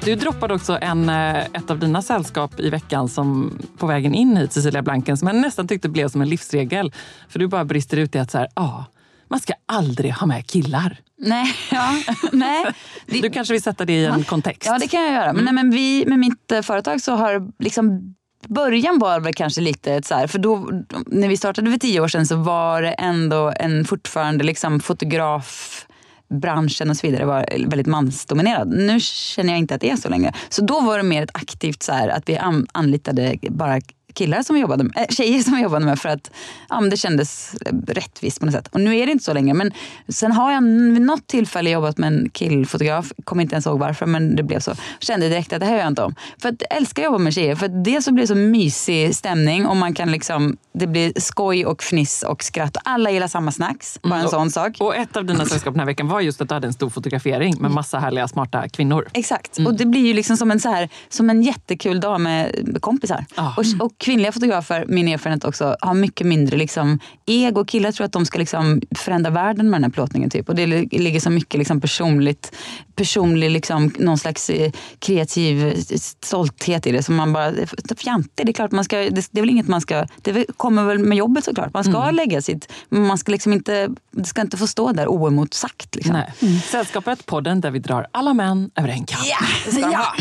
Du 0.04 0.14
droppade 0.14 0.54
också 0.54 0.78
en, 0.80 1.08
eh, 1.08 1.36
ett 1.38 1.70
av 1.70 1.78
dina 1.78 2.02
sällskap 2.02 2.60
i 2.60 2.70
veckan 2.70 3.08
som 3.08 3.58
på 3.78 3.86
vägen 3.86 4.14
in 4.14 4.36
hit, 4.36 4.52
Cecilia 4.52 4.82
Blanken, 4.82 5.16
som 5.16 5.28
jag 5.28 5.36
nästan 5.36 5.68
tyckte 5.68 5.88
blev 5.88 6.08
som 6.08 6.22
en 6.22 6.28
livsregel. 6.28 6.92
För 7.28 7.38
du 7.38 7.46
bara 7.46 7.64
brister 7.64 7.96
ut 7.96 8.14
i 8.14 8.18
att 8.18 8.30
så 8.30 8.38
här, 8.38 8.48
ah, 8.54 8.84
man 9.28 9.40
ska 9.40 9.52
aldrig 9.66 10.12
ha 10.12 10.26
med 10.26 10.46
killar. 10.46 10.96
Nej, 11.18 11.54
ja, 11.70 11.94
nej. 12.32 12.64
Det, 13.06 13.20
Du 13.20 13.30
kanske 13.30 13.54
vill 13.54 13.62
sätta 13.62 13.84
det 13.84 13.92
i 13.92 14.04
en 14.04 14.24
kontext? 14.24 14.66
Ja, 14.66 14.78
det 14.78 14.88
kan 14.88 15.02
jag 15.02 15.12
göra. 15.12 15.32
Men, 15.32 15.44
nej, 15.44 15.54
men 15.54 15.70
vi, 15.70 16.04
med 16.06 16.18
mitt 16.18 16.52
eh, 16.52 16.62
företag 16.62 17.00
så 17.00 17.12
har 17.12 17.52
liksom 17.58 18.14
Början 18.48 18.98
var 18.98 19.20
väl 19.20 19.34
kanske 19.34 19.60
lite 19.60 19.94
ett 19.94 20.06
så 20.06 20.14
här, 20.14 20.26
för 20.26 20.38
då 20.38 20.70
när 21.06 21.28
vi 21.28 21.36
startade 21.36 21.70
för 21.70 21.78
tio 21.78 22.00
år 22.00 22.08
sedan 22.08 22.26
så 22.26 22.36
var 22.36 22.82
det 22.82 22.92
ändå 22.92 23.52
en 23.56 23.84
fortfarande 23.84 24.44
liksom 24.44 24.80
fotografbranschen 24.80 26.90
och 26.90 26.96
så 26.96 27.06
vidare 27.06 27.24
var 27.24 27.46
väldigt 27.66 27.86
mansdominerad. 27.86 28.68
Nu 28.68 29.00
känner 29.00 29.52
jag 29.52 29.58
inte 29.58 29.74
att 29.74 29.80
det 29.80 29.90
är 29.90 29.96
så 29.96 30.08
längre. 30.08 30.32
Så 30.48 30.64
då 30.64 30.80
var 30.80 30.96
det 30.96 31.04
mer 31.04 31.22
ett 31.22 31.30
aktivt 31.34 31.82
så 31.82 31.92
här 31.92 32.08
att 32.08 32.28
vi 32.28 32.36
an, 32.36 32.66
anlitade 32.72 33.38
bara 33.48 33.80
killar 34.14 34.42
som 34.42 34.54
vi 34.54 34.60
jobbade 34.60 34.84
med, 34.84 34.92
äh, 34.96 35.06
tjejer 35.14 35.42
som 35.42 35.56
vi 35.56 35.62
jobbade 35.62 35.84
med 35.84 35.98
för 35.98 36.08
att 36.08 36.30
ja, 36.68 36.80
det 36.80 36.96
kändes 36.96 37.54
rättvist 37.88 38.40
på 38.40 38.46
något 38.46 38.54
sätt. 38.54 38.68
Och 38.72 38.80
nu 38.80 38.98
är 38.98 39.06
det 39.06 39.12
inte 39.12 39.24
så 39.24 39.32
längre. 39.32 39.54
Men 39.54 39.72
sen 40.08 40.32
har 40.32 40.52
jag 40.52 40.62
vid 40.92 41.02
något 41.02 41.26
tillfälle 41.26 41.70
jobbat 41.70 41.98
med 41.98 42.06
en 42.12 42.30
killfotograf, 42.32 43.12
kommer 43.24 43.42
inte 43.42 43.54
ens 43.54 43.66
ihåg 43.66 43.78
varför 43.78 44.06
men 44.06 44.36
det 44.36 44.42
blev 44.42 44.60
så. 44.60 44.72
Kände 45.00 45.28
direkt 45.28 45.52
att 45.52 45.60
det 45.60 45.66
här 45.66 45.72
gör 45.72 45.80
jag 45.80 45.88
inte 45.88 46.02
om. 46.02 46.14
För 46.38 46.48
att 46.48 46.54
jag 46.70 46.76
älskar 46.78 47.02
att 47.02 47.04
jobba 47.04 47.18
med 47.18 47.34
tjejer. 47.34 47.54
För 47.54 47.66
att 47.66 47.84
dels 47.84 48.04
så 48.04 48.12
blir 48.12 48.22
det 48.22 48.28
så 48.28 48.34
mysig 48.34 49.14
stämning 49.16 49.66
och 49.66 49.76
man 49.76 49.94
kan 49.94 50.12
liksom, 50.12 50.56
det 50.72 50.86
blir 50.86 51.12
skoj 51.20 51.66
och 51.66 51.82
fniss 51.82 52.22
och 52.22 52.42
skratt. 52.44 52.76
Och 52.76 52.82
alla 52.84 53.10
gillar 53.10 53.28
samma 53.28 53.52
snacks, 53.52 53.98
bara 54.02 54.14
en 54.14 54.20
Mm. 54.20 54.30
sån 54.30 54.50
sak. 54.50 54.76
Och 54.80 54.96
ett 54.96 55.16
av 55.16 55.24
dina 55.24 55.44
sällskap 55.44 55.74
den 55.74 55.80
här 55.80 55.86
veckan 55.86 56.08
var 56.08 56.20
just 56.20 56.40
att 56.40 56.48
du 56.48 56.54
hade 56.54 56.66
en 56.66 56.72
stor 56.72 56.90
fotografering 56.90 57.54
med 57.60 57.70
massa 57.70 57.98
härliga 57.98 58.28
smarta 58.28 58.68
kvinnor. 58.68 59.08
Exakt. 59.12 59.58
Och 59.66 59.74
det 59.74 59.86
blir 59.86 60.06
ju 60.06 60.12
liksom 60.14 60.36
som 60.36 60.50
en, 60.50 60.60
så 60.60 60.68
här, 60.68 60.88
som 61.08 61.30
en 61.30 61.42
jättekul 61.42 62.00
dag 62.00 62.20
med 62.20 62.54
kompisar. 62.80 63.24
Ja. 63.34 63.54
Och, 63.56 63.86
och 63.86 64.03
kvinnliga 64.04 64.32
fotografer, 64.32 64.84
min 64.88 65.08
erfarenhet 65.08 65.44
också, 65.44 65.76
har 65.80 65.94
mycket 65.94 66.26
mindre 66.26 66.56
liksom, 66.56 66.98
ego. 67.26 67.64
Killar 67.64 67.92
tror 67.92 68.04
att 68.04 68.12
de 68.12 68.26
ska 68.26 68.38
liksom 68.38 68.80
förändra 68.98 69.30
världen 69.30 69.70
med 69.70 69.80
den 69.80 69.84
här 69.84 69.90
plåtningen. 69.90 70.30
Typ. 70.30 70.48
Och 70.48 70.54
det 70.54 70.66
ligger 70.66 71.20
så 71.20 71.30
mycket 71.30 71.58
liksom 71.58 71.80
personligt, 71.80 72.52
personlig, 72.96 73.50
liksom, 73.50 73.92
någon 73.98 74.18
slags 74.18 74.50
eh, 74.50 74.72
kreativ 74.98 75.82
stolthet 76.00 76.86
i 76.86 76.92
det. 76.92 77.02
Som 77.02 77.14
man 77.14 77.32
bara, 77.32 77.52
fjantig, 77.96 78.46
det 78.46 78.50
är 78.50 78.52
klart 78.52 78.70
man 78.70 78.84
ska, 78.84 78.96
det, 78.96 79.28
det 79.30 79.38
är 79.38 79.40
väl 79.40 79.50
inget 79.50 79.68
man 79.68 79.80
ska, 79.80 80.06
det 80.22 80.46
kommer 80.56 80.84
väl 80.84 80.98
med 80.98 81.18
jobbet 81.18 81.44
såklart. 81.44 81.74
Man 81.74 81.84
ska 81.84 82.10
lägga 82.10 82.42
sitt, 82.42 82.72
man 82.88 83.18
ska 83.18 83.32
liksom 83.32 83.52
inte, 83.52 83.88
det 84.10 84.24
ska 84.24 84.40
inte 84.40 84.56
få 84.56 84.66
stå 84.66 84.92
där 84.92 85.08
oemotsagt. 85.08 85.94
Liksom. 85.94 86.12
Nej. 86.40 86.60
Sällskapet, 86.70 87.26
podden 87.26 87.60
där 87.60 87.70
vi 87.70 87.78
drar 87.78 88.06
alla 88.12 88.34
män 88.34 88.70
över 88.74 88.88
en 88.88 89.04
kam. 89.04 89.20
Ja, 89.24 89.46
det 89.64 89.72
ska 89.72 89.86
de 89.86 89.94
ha. 89.94 90.14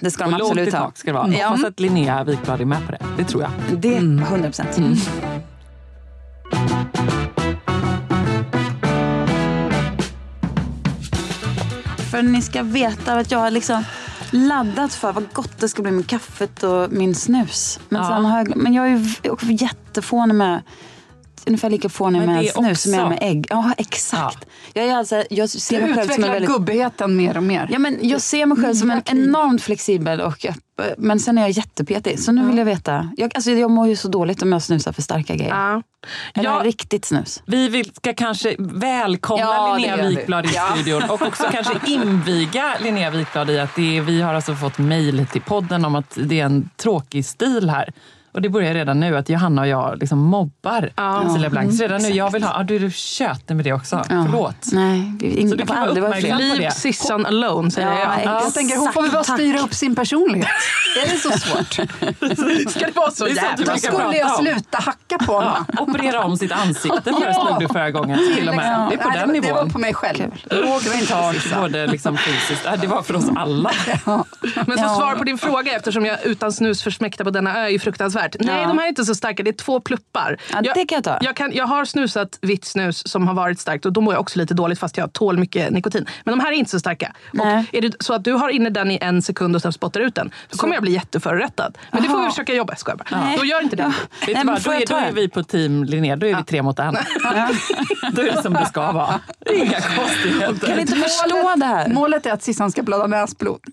Det 0.00 0.10
ska 0.10 0.24
de 0.24 0.34
Och 0.34 0.40
absolut 0.40 0.74
ha. 0.74 0.92
ska 0.94 1.10
det 1.10 1.18
vara. 1.18 1.32
Ja. 1.34 1.48
Hoppas 1.48 1.64
att 1.64 1.80
Linnea 1.80 2.24
Wikblad 2.24 2.60
är 2.60 2.64
med 2.64 2.86
på 2.86 2.92
det. 2.92 2.98
Det 3.16 3.24
tror 3.24 3.42
jag. 3.42 3.50
Det 3.80 3.96
är 3.96 4.00
100 4.00 4.48
procent. 4.48 4.76
För 12.10 12.22
ni 12.22 12.42
ska 12.42 12.62
veta 12.62 13.14
att 13.14 13.30
jag 13.30 13.38
har 13.38 13.50
liksom 13.50 13.84
laddat 14.30 14.94
för 14.94 15.12
vad 15.12 15.32
gott 15.32 15.58
det 15.58 15.68
ska 15.68 15.82
bli 15.82 15.90
med 15.92 16.06
kaffet 16.06 16.62
och 16.62 16.92
min 16.92 17.14
snus. 17.14 17.80
Men, 17.88 18.02
Ja. 18.02 18.08
sen 18.08 18.24
har 18.24 18.38
jag, 18.38 18.56
men 18.56 18.72
jag 18.74 18.88
är 18.90 19.62
jättefånig 19.62 20.34
med 20.34 20.62
Ungefär 21.46 21.70
lika 21.70 21.88
fånig 21.88 22.26
med 22.26 22.46
snus 22.50 22.82
som 22.82 22.92
jag 22.94 23.02
är 23.04 23.08
med 23.08 23.18
ägg. 23.22 23.46
Ja, 23.50 23.72
exakt. 23.78 24.48
Jag, 24.72 24.84
är 24.84 24.94
alltså, 24.96 25.24
jag 25.30 25.48
ser 25.48 25.80
Du 25.80 25.86
mig 25.86 25.94
själv 25.94 26.08
som 26.08 26.24
en 26.24 26.30
väldigt... 26.32 26.50
gubbigheten 26.50 27.16
mer 27.16 27.36
och 27.36 27.42
mer. 27.42 27.68
Ja, 27.72 27.78
men 27.78 27.98
jag 28.02 28.20
ser 28.20 28.46
mig 28.46 28.58
själv 28.62 28.74
som 28.74 28.90
en 28.90 29.02
enormt 29.06 29.62
flexibel 29.62 30.20
och. 30.20 30.46
Men 30.98 31.20
sen 31.20 31.38
är 31.38 31.42
jag 31.42 31.50
jättepetig. 31.50 32.18
Så 32.20 32.32
nu 32.32 32.46
vill 32.46 32.58
jag 32.58 32.64
veta. 32.64 33.10
Jag, 33.16 33.30
alltså, 33.34 33.50
jag 33.50 33.70
mår 33.70 33.88
ju 33.88 33.96
så 33.96 34.08
dåligt 34.08 34.42
om 34.42 34.52
jag 34.52 34.62
snusar 34.62 34.92
för 34.92 35.02
starka 35.02 35.34
grejer. 35.36 35.54
Ja. 35.54 35.82
Eller 36.34 36.50
Ja. 36.50 36.60
riktigt 36.64 37.04
snus. 37.04 37.42
Vi 37.46 37.68
vill, 37.68 37.92
ska 37.94 38.14
kanske 38.14 38.56
välkomna 38.58 39.42
Ja, 39.44 39.76
Linnea. 39.76 40.08
Wikblad 40.08 40.46
i 40.46 40.48
studion 40.48 41.02
och 41.02 41.22
också 41.22 41.44
kanske 41.52 41.74
inviga 41.86 42.74
Linnea 42.82 43.10
Wikblad 43.10 43.50
i 43.50 43.58
att 43.58 43.74
det 43.76 43.96
är, 43.96 44.00
vi 44.02 44.20
har 44.22 44.34
alltså 44.34 44.54
fått 44.54 44.78
mejl 44.78 45.26
till 45.26 45.42
podden 45.42 45.84
om 45.84 45.94
att 45.94 46.18
det 46.24 46.40
är 46.40 46.44
en 46.44 46.70
tråkig 46.76 47.24
stil 47.24 47.70
här. 47.70 47.92
Och 48.32 48.42
det 48.42 48.48
börjar 48.48 48.74
redan 48.74 49.00
nu 49.00 49.16
att 49.16 49.28
Johanna 49.28 49.62
och 49.62 49.68
jag 49.68 49.98
liksom 49.98 50.18
mobbar 50.18 50.90
Cecilia 51.26 51.50
Blank. 51.50 51.74
Så 51.74 51.82
redan 51.82 52.02
nu, 52.02 52.08
jag 52.08 52.30
vill 52.30 52.42
ha, 52.44 52.60
ah, 52.60 52.62
du 52.62 52.76
är 52.86 52.90
tjötig 52.90 53.56
med 53.56 53.64
det 53.64 53.72
också. 53.72 54.02
Förlåt. 54.08 54.54
Nej, 54.72 55.12
ingen, 55.22 55.50
Så 55.50 55.56
du 55.56 55.66
kan 55.66 55.76
vara 55.80 55.90
uppmärksam 55.90 56.30
på 56.30 56.36
Leave 56.42 56.64
det. 56.64 56.70
Sissan 56.70 57.26
alone, 57.26 57.70
säger 57.70 57.88
Ja, 57.88 57.98
jag. 57.98 58.18
exakt. 58.18 58.44
Jag 58.44 58.54
tänker, 58.54 58.76
hon 58.76 58.92
får 58.92 59.02
väl 59.02 59.10
bara 59.10 59.24
Tack. 59.24 59.36
styra 59.36 59.60
upp 59.60 59.74
sin 59.74 59.96
personlighet. 59.96 60.48
är 61.06 61.10
det 61.10 61.16
så 61.18 61.30
svårt? 61.30 61.72
Ska 62.70 62.86
det 62.86 62.96
vara 62.96 63.10
så 63.10 63.28
jävla 63.28 63.72
Då 63.72 63.76
skulle 63.78 64.16
jag 64.16 64.36
sluta 64.36 64.78
hacka 64.78 65.18
på 65.26 65.32
honom. 65.32 65.64
Operera 65.78 66.24
om 66.24 66.36
sitt 66.36 66.52
ansikte 66.52 67.02
föreslog 67.20 67.60
du 67.60 67.68
förra 67.68 67.90
gången. 67.90 68.18
Till 68.36 68.48
och 68.48 68.56
med. 68.56 68.88
Det 68.90 68.94
är 68.94 68.98
på 68.98 69.08
Nej, 69.08 69.18
den 69.18 69.28
det, 69.28 69.40
var- 69.40 69.46
Det 69.46 69.52
var 69.52 69.58
nivån. 69.62 69.70
på 69.72 69.78
mig 69.78 69.94
själv. 69.94 70.20
Lågt 70.50 70.86
i 71.02 71.06
tak, 71.06 71.36
både 71.60 71.86
liksom 71.86 72.16
fysiskt. 72.18 72.66
Det 72.80 72.86
var 72.86 73.02
för 73.02 73.16
oss 73.16 73.26
alla. 73.36 73.70
Men 74.66 74.78
så 74.78 74.84
Ja. 74.84 74.94
svar 74.98 75.14
på 75.14 75.24
din 75.24 75.38
fråga, 75.38 75.76
eftersom 75.76 76.06
jag 76.06 76.18
utan 76.24 76.52
snus 76.52 76.82
försmäkta 76.82 77.24
på 77.24 77.30
denna 77.30 77.58
ö 77.58 77.64
är 77.64 77.68
ju 77.68 77.78
fruktansvärt. 78.22 78.36
Nej, 78.46 78.62
Ja. 78.62 78.68
de 78.68 78.78
här 78.78 78.84
är 78.84 78.88
inte 78.88 79.04
så 79.04 79.14
starka. 79.14 79.42
Det 79.42 79.50
är 79.50 79.52
två 79.52 79.80
pluppar. 79.80 80.36
Ja, 80.52 80.60
det 80.74 80.84
kan 80.86 80.96
jag 80.96 81.04
ta. 81.04 81.18
Jag, 81.20 81.36
kan, 81.36 81.52
jag 81.52 81.66
har 81.66 81.84
snusat 81.84 82.38
vitt 82.42 82.64
snus 82.64 83.02
som 83.10 83.26
har 83.28 83.34
varit 83.34 83.60
starkt 83.60 83.86
och 83.86 83.92
då 83.92 84.00
mår 84.00 84.14
jag 84.14 84.20
också 84.20 84.38
lite 84.38 84.54
dåligt 84.54 84.78
fast 84.78 84.96
jag 84.96 85.12
tål 85.12 85.38
mycket 85.38 85.70
nikotin. 85.70 86.06
Men 86.24 86.38
de 86.38 86.44
här 86.44 86.52
är 86.52 86.56
inte 86.56 86.70
så 86.70 86.78
starka. 86.80 87.12
Nej. 87.32 87.64
Och 87.68 87.74
är 87.74 87.80
det 87.82 88.02
så 88.02 88.14
att 88.14 88.24
du 88.24 88.32
har 88.32 88.48
inne 88.48 88.70
den 88.70 88.90
i 88.90 88.98
en 89.00 89.22
sekund 89.22 89.56
och 89.56 89.62
sen 89.62 89.72
spottar 89.72 90.00
ut 90.00 90.14
den, 90.14 90.30
då 90.50 90.58
kommer 90.58 90.74
jag 90.74 90.82
bli 90.82 90.92
jätteförorättad. 90.92 91.78
Men 91.92 92.02
det 92.02 92.08
får 92.08 92.22
vi 92.24 92.28
försöka 92.30 92.54
jobba. 92.54 92.76
Skojar 92.76 92.96
bara. 92.96 93.20
Nej. 93.20 93.36
Då 93.38 93.44
gör 93.44 93.62
inte 93.62 93.76
det. 93.76 93.82
Ja. 93.82 93.92
Vet 94.26 94.36
Nej, 94.36 94.44
vad, 94.46 94.62
då, 94.62 94.72
jag 94.72 94.82
är, 94.82 94.86
då 94.86 94.96
är 94.96 95.12
vi 95.12 95.28
på 95.28 95.42
team 95.42 95.84
Linnea, 95.84 96.16
då 96.16 96.26
är 96.26 96.34
vi 96.36 96.42
tre 96.44 96.62
mot 96.62 96.78
en. 96.78 96.94
Då 98.12 98.22
är 98.22 98.32
det 98.36 98.42
som 98.42 98.52
det 98.52 98.66
ska 98.66 98.92
vara. 98.92 99.20
Inga 99.54 99.80
Kan 99.80 99.96
konstigheter. 99.96 100.78
inte 100.80 100.94
förstå 100.96 101.52
det 101.56 101.64
här? 101.66 101.88
Målet 101.88 102.26
är 102.26 102.32
att 102.32 102.42
Sissan 102.42 102.70
ska 102.70 102.82
blöda 102.82 103.06
näsblod. 103.06 103.60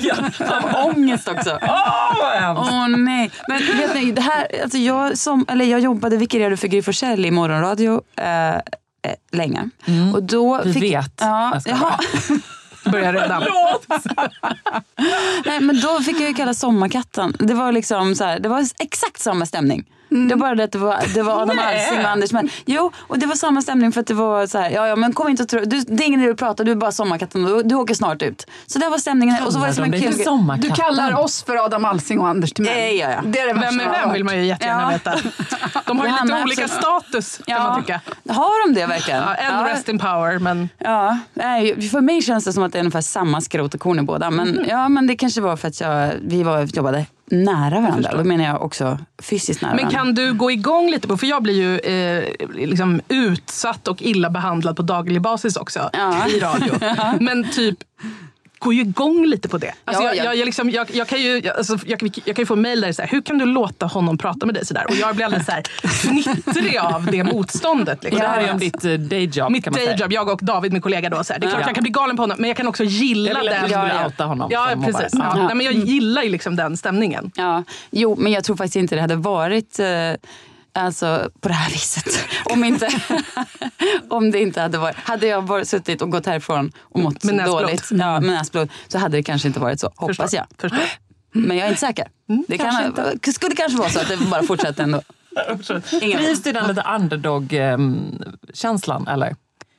Ja. 0.00 0.14
Av 0.48 0.86
ångest 0.86 1.28
också. 1.28 1.58
Åh, 1.62 2.12
vad 2.20 2.32
hemskt. 2.32 2.70
Nej. 2.96 3.30
Men 3.48 3.58
vet 3.78 3.94
ni, 3.94 4.12
det 4.12 4.20
här, 4.22 4.46
alltså 4.62 4.78
jag, 4.78 5.18
som, 5.18 5.44
eller 5.48 5.64
jag 5.64 5.80
jobbade, 5.80 6.16
vikarierade 6.16 6.56
för 6.56 6.68
Gry 6.68 6.82
Forssell 6.82 7.24
i 7.26 7.30
morgonradio 7.30 8.02
eh, 8.16 8.54
eh, 8.54 8.60
länge. 9.32 9.70
Och 10.14 10.22
då 10.22 10.54
Mm. 10.54 10.66
Vi 10.66 10.72
fick, 10.74 10.82
vet. 10.82 11.14
Ja, 11.20 11.60
Jag. 11.64 11.94
Börjar 12.92 13.12
redan. 13.12 13.42
Nej, 15.46 15.60
men 15.60 15.80
då 15.80 16.00
fick 16.00 16.20
jag 16.20 16.28
ju 16.28 16.34
kalla 16.34 16.54
Sommarkatten. 16.54 17.36
Det 17.38 17.54
var 17.54 17.72
liksom 17.72 18.14
så 18.14 18.24
här, 18.24 18.38
det 18.38 18.48
var 18.48 18.66
exakt 18.78 19.20
samma 19.20 19.46
stämning. 19.46 19.84
Det 20.28 20.34
var 20.34 20.36
bara 20.36 20.54
det 20.54 20.64
att 20.64 20.72
det 20.72 20.78
var, 20.78 21.14
det 21.14 21.22
var 21.22 21.42
Adam. 21.42 21.58
Alsing 21.58 21.98
och 22.04 22.10
Anders 22.10 22.32
Men. 22.32 22.48
Jo, 22.64 22.92
och 22.98 23.18
det 23.18 23.26
var 23.26 23.34
samma 23.34 23.62
stämning 23.62 23.92
för 23.92 24.00
att 24.00 24.06
det 24.06 24.14
var 24.14 24.46
så 24.46 24.58
här, 24.58 24.70
ja, 24.70 24.86
ja 24.88 24.96
men 24.96 25.12
kom 25.12 25.28
inte 25.28 25.42
och 25.42 25.48
tro, 25.48 25.60
du, 25.60 25.80
det 25.80 26.02
är 26.04 26.06
ingen 26.06 26.20
idé 26.20 26.30
att 26.30 26.36
prata, 26.38 26.64
du 26.64 26.70
är 26.72 26.76
bara 26.76 26.92
Sommarkatten 26.92 27.44
och 27.44 27.50
du, 27.62 27.68
du 27.68 27.74
åker 27.74 27.94
snart 27.94 28.22
ut. 28.22 28.46
Så 28.66 28.78
där 28.78 28.90
var 28.90 28.98
stämningen. 28.98 29.36
Och 29.46 29.52
så 29.52 29.58
var 29.58 29.66
det 29.66 29.74
som 29.74 29.84
en 29.84 29.92
kul... 29.92 30.14
Du 30.58 30.70
kallar 30.70 31.20
oss 31.20 31.42
för 31.44 31.64
Adam 31.64 31.84
Alsing 31.84 32.20
och 32.20 32.28
Anders 32.28 32.52
Timell. 32.52 32.72
Eh, 32.78 32.90
ja, 32.90 33.10
ja. 33.10 33.20
Det 33.24 33.40
är 33.40 33.46
det 33.46 33.60
Vem 33.60 33.80
är 33.80 33.90
vem 33.90 34.12
vill 34.12 34.24
man 34.24 34.36
ju 34.36 34.44
jättegärna 34.44 34.82
Ja. 34.82 34.88
veta. 34.88 35.14
De 35.86 35.98
har 35.98 36.06
ju 36.06 36.12
lite 36.12 36.42
olika 36.42 36.64
absolut. 36.64 36.70
status 36.70 37.40
kan 37.46 37.62
man 37.62 37.80
tycka. 37.82 38.00
Har 38.28 38.68
de 38.68 38.80
det 38.80 38.86
verkligen? 38.86 39.22
Ja, 39.22 39.34
en 39.34 39.64
rest 39.64 39.88
in 39.88 39.98
power, 39.98 40.38
men 40.38 40.68
Ja, 40.78 41.18
nej, 41.34 41.88
för 41.90 42.00
mig 42.00 42.22
känns 42.22 42.44
det 42.44 42.52
som 42.52 42.62
att 42.62 42.72
det 42.72 42.78
är 42.78 42.80
ungefär 42.80 43.00
samma 43.00 43.40
skrot 43.40 43.74
och 43.74 43.80
korn 43.80 43.98
i 43.98 44.02
båda. 44.02 44.30
Men, 44.30 44.48
Mm. 44.48 44.64
ja, 44.68 44.88
men 44.88 45.06
det 45.06 45.16
kanske 45.16 45.40
var 45.40 45.56
för 45.56 45.68
att 45.68 45.80
jag, 45.80 46.10
vi 46.22 46.42
var, 46.42 46.60
jobbade 46.76 47.06
nära 47.26 47.80
varandra. 47.80 48.10
Då 48.16 48.24
menar 48.24 48.44
jag 48.44 48.62
också 48.62 48.98
fysiskt 49.22 49.62
nära 49.62 49.74
Men 49.74 49.84
varandra. 49.84 49.98
kan 49.98 50.14
du 50.14 50.32
gå 50.34 50.50
igång 50.50 50.90
lite 50.90 51.08
på, 51.08 51.16
för 51.16 51.26
jag 51.26 51.42
blir 51.42 51.54
ju 51.54 51.78
eh, 51.78 52.24
liksom 52.54 53.00
utsatt 53.08 53.88
och 53.88 54.02
illa 54.02 54.30
behandlad 54.30 54.76
på 54.76 54.82
daglig 54.82 55.22
basis 55.22 55.56
också 55.56 55.90
Ja. 55.92 56.28
i 56.28 56.40
radio. 56.40 56.74
Men 57.20 57.50
typ 57.50 57.78
gå 58.64 58.72
ju 58.72 58.80
igång 58.80 59.26
lite 59.26 59.48
på 59.48 59.58
det. 59.58 59.72
Alltså 59.84 60.02
Ja, 60.02 60.08
jag, 60.08 60.16
ja. 60.16 60.24
jag, 60.24 60.36
jag, 60.36 60.46
liksom, 60.46 60.70
jag, 60.70 60.86
jag, 60.92 61.08
kan 61.08 61.20
ju, 61.22 61.38
jag, 61.44 61.56
alltså, 61.56 61.78
jag, 61.86 62.02
jag 62.24 62.36
kan 62.36 62.42
ju 62.42 62.46
få 62.46 62.56
mejl 62.56 62.80
där 62.80 62.88
det 62.88 62.90
är 62.90 62.92
så 62.92 63.02
här, 63.02 63.08
hur 63.08 63.22
kan 63.22 63.38
du 63.38 63.44
låta 63.46 63.86
honom 63.86 64.18
prata 64.18 64.46
med 64.46 64.54
dig 64.54 64.66
sådär? 64.66 64.84
Och 64.88 64.94
jag 64.96 65.14
blir 65.16 65.24
alldeles 65.26 65.46
så 65.46 65.52
här 65.52 65.62
fnittrig 65.88 66.76
av 66.78 67.06
det 67.06 67.24
motståndet. 67.24 67.98
Och 67.98 68.04
Liksom. 68.04 68.20
det 68.20 68.26
här 68.26 68.40
är 68.42 68.52
om 68.52 68.58
ditt 68.58 68.84
eh, 68.84 68.92
dayjob 68.92 69.52
Mitt 69.52 69.64
kan 69.64 69.72
man 69.72 69.80
säga. 69.80 69.90
dayjob, 69.90 70.12
jag 70.12 70.28
och 70.28 70.40
David, 70.42 70.72
min 70.72 70.82
kollega. 70.82 71.10
Då, 71.10 71.24
så 71.24 71.32
här. 71.32 71.40
Det 71.40 71.46
är 71.46 71.48
klart 71.50 71.60
Ja. 71.60 71.68
jag 71.68 71.74
kan 71.74 71.82
bli 71.82 71.90
galen 71.90 72.16
på 72.16 72.22
honom, 72.22 72.36
men 72.40 72.48
jag 72.48 72.56
kan 72.56 72.66
också 72.68 72.84
gilla 72.84 73.28
Jag 73.30 73.36
den. 73.44 73.62
du 73.62 73.68
skulle 73.68 73.88
Ja, 73.88 73.94
ja. 74.00 74.04
outa 74.06 74.24
honom 74.24 74.48
Ja, 74.52 74.68
precis. 74.84 75.08
Ja. 75.12 75.32
Ja. 75.36 75.46
Nej, 75.46 75.54
men 75.54 75.66
jag 75.66 75.74
gillar 75.74 76.22
ju 76.22 76.28
liksom 76.30 76.56
den 76.56 76.76
stämningen. 76.76 77.30
Ja, 77.34 77.64
jo, 77.90 78.16
men 78.18 78.32
jag 78.32 78.44
tror 78.44 78.56
faktiskt 78.56 78.76
inte 78.76 78.94
det 78.94 79.00
hade 79.00 79.16
varit 79.16 79.78
eh, 79.78 79.86
alltså, 80.74 81.30
på 81.40 81.48
det 81.48 81.54
här 81.54 81.70
viset. 81.70 82.18
Om, 82.44 82.64
inte, 82.64 82.88
om 84.08 84.30
det 84.30 84.40
inte 84.40 84.60
hade 84.60 84.78
varit... 84.78 84.96
Hade 84.96 85.26
jag 85.26 85.44
bara 85.44 85.64
suttit 85.64 86.02
och 86.02 86.10
gått 86.10 86.26
härifrån 86.26 86.72
och 86.78 87.00
mått 87.00 87.24
Med 87.24 87.46
dåligt 87.46 87.86
ja, 87.90 87.96
med 87.96 88.22
näsblod 88.22 88.68
så 88.88 88.98
hade 88.98 89.16
det 89.16 89.22
kanske 89.22 89.48
inte 89.48 89.60
varit 89.60 89.80
så. 89.80 89.92
Hoppas 89.96 90.16
Förstår. 90.16 90.38
jag. 90.38 90.46
Förstår. 90.58 90.80
Men 91.32 91.56
jag 91.56 91.66
är 91.66 91.68
inte 91.68 91.80
säker. 91.80 92.08
det 92.48 92.58
kanske 92.58 92.92
kan, 93.20 93.32
skulle 93.32 93.54
kanske 93.54 93.78
vara 93.78 93.90
så 93.90 94.00
att 94.00 94.08
det 94.08 94.16
bara 94.16 94.42
fortsätter 94.42 94.82
ändå. 94.82 95.02
Trivs 96.00 96.42
du 96.42 96.50
i 96.50 96.52
den 96.52 96.68
lite 96.68 96.84
underdog-känslan, 96.96 99.08
eller? 99.08 99.36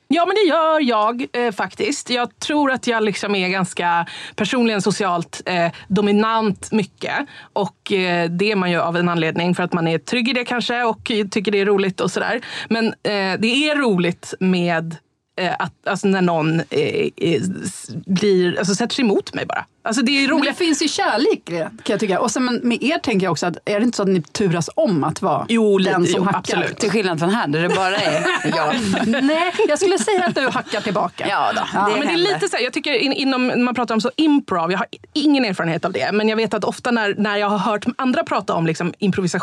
Ja, 0.08 0.26
men 0.26 0.34
det 0.34 0.48
gör 0.48 0.80
jag 0.80 1.26
eh, 1.32 1.52
faktiskt. 1.52 2.10
Jag 2.10 2.38
tror 2.38 2.70
att 2.70 2.86
jag 2.86 3.02
liksom 3.02 3.34
är 3.34 3.48
ganska 3.48 4.06
personligen 4.36 4.82
socialt 4.82 5.42
eh, 5.46 5.72
dominant 5.88 6.72
mycket. 6.72 7.14
Och 7.52 7.92
eh, 7.92 8.30
det 8.30 8.52
är 8.52 8.56
man 8.56 8.70
ju 8.70 8.80
av 8.80 8.96
en 8.96 9.08
anledning 9.08 9.54
för 9.54 9.62
att 9.62 9.72
man 9.72 9.88
är 9.88 9.98
trygg 9.98 10.28
i 10.28 10.32
det 10.32 10.44
kanske 10.44 10.82
och 10.82 11.04
tycker 11.04 11.52
det 11.52 11.60
är 11.60 11.66
roligt 11.66 12.00
och 12.00 12.10
sådär. 12.10 12.40
Men 12.68 12.86
eh, 12.86 13.38
det 13.38 13.68
är 13.68 13.76
roligt 13.76 14.34
med 14.40 14.96
eh, 15.40 15.54
att, 15.58 15.86
alltså 15.86 16.08
när 16.08 16.22
någon 16.22 16.60
eh, 16.60 17.08
eh, 17.16 17.42
blir, 18.06 18.58
alltså 18.58 18.74
sätter 18.74 18.94
sig 18.94 19.04
emot 19.04 19.34
mig 19.34 19.46
bara. 19.46 19.64
Alltså 19.86 20.02
det 20.02 20.12
är 20.24 20.28
Men 20.28 20.38
roligt. 20.38 20.50
det 20.50 20.64
finns 20.64 20.82
ju 20.82 20.88
kärlek 20.88 21.40
det, 21.44 21.58
kan 21.60 21.70
jag 21.94 22.00
tycka. 22.00 22.20
Och 22.20 22.30
sen 22.30 22.44
men 22.44 22.60
med 22.62 22.82
er 22.82 22.98
tänker 22.98 23.26
jag 23.26 23.32
också 23.32 23.46
att 23.46 23.56
är 23.64 23.78
det 23.80 23.84
inte 23.84 23.96
så 23.96 24.02
att 24.02 24.08
ni 24.08 24.22
turas 24.22 24.70
om 24.76 25.04
att 25.04 25.22
vara 25.22 25.46
Jo, 25.48 25.78
lite, 25.78 25.90
den 25.90 26.06
som 26.06 26.14
jo, 26.16 26.24
hackar? 26.24 26.38
absolut. 26.38 26.78
Till 26.78 26.90
skillnad 26.90 27.18
från 27.18 27.30
här 27.30 27.46
där 27.48 27.62
det 27.62 27.68
bara 27.68 27.96
är 27.96 28.26
jag. 28.56 28.74
Nej, 29.24 29.52
jag 29.68 29.78
skulle 29.78 29.98
säga 29.98 30.24
att 30.26 30.34
du 30.34 30.48
hackar 30.48 30.80
tillbaka. 30.80 31.26
Ja 31.28 31.52
då, 31.54 31.60
Ja, 31.74 31.88
det 31.88 31.98
men 31.98 32.06
det 32.06 32.12
är 32.12 32.34
lite 32.34 32.48
så 32.48 32.56
här, 32.56 32.64
jag 32.64 32.72
tycker 32.72 32.92
in, 32.92 33.12
inom, 33.12 33.64
man 33.64 33.74
pratar 33.74 33.94
om 33.94 34.00
så 34.00 34.10
improv, 34.16 34.72
jag 34.72 34.78
har 34.78 34.86
ingen 35.12 35.44
erfarenhet 35.44 35.84
av 35.84 35.92
det, 35.92 36.10
men 36.12 36.28
jag 36.28 36.36
vet 36.36 36.54
att 36.54 36.64
ofta 36.64 36.90
när, 36.90 37.14
när 37.18 37.36
jag 37.36 37.48
har 37.48 37.58
hört 37.58 37.84
andra 37.98 38.24
prata 38.24 38.54
om 38.54 38.66
liksom 38.66 38.94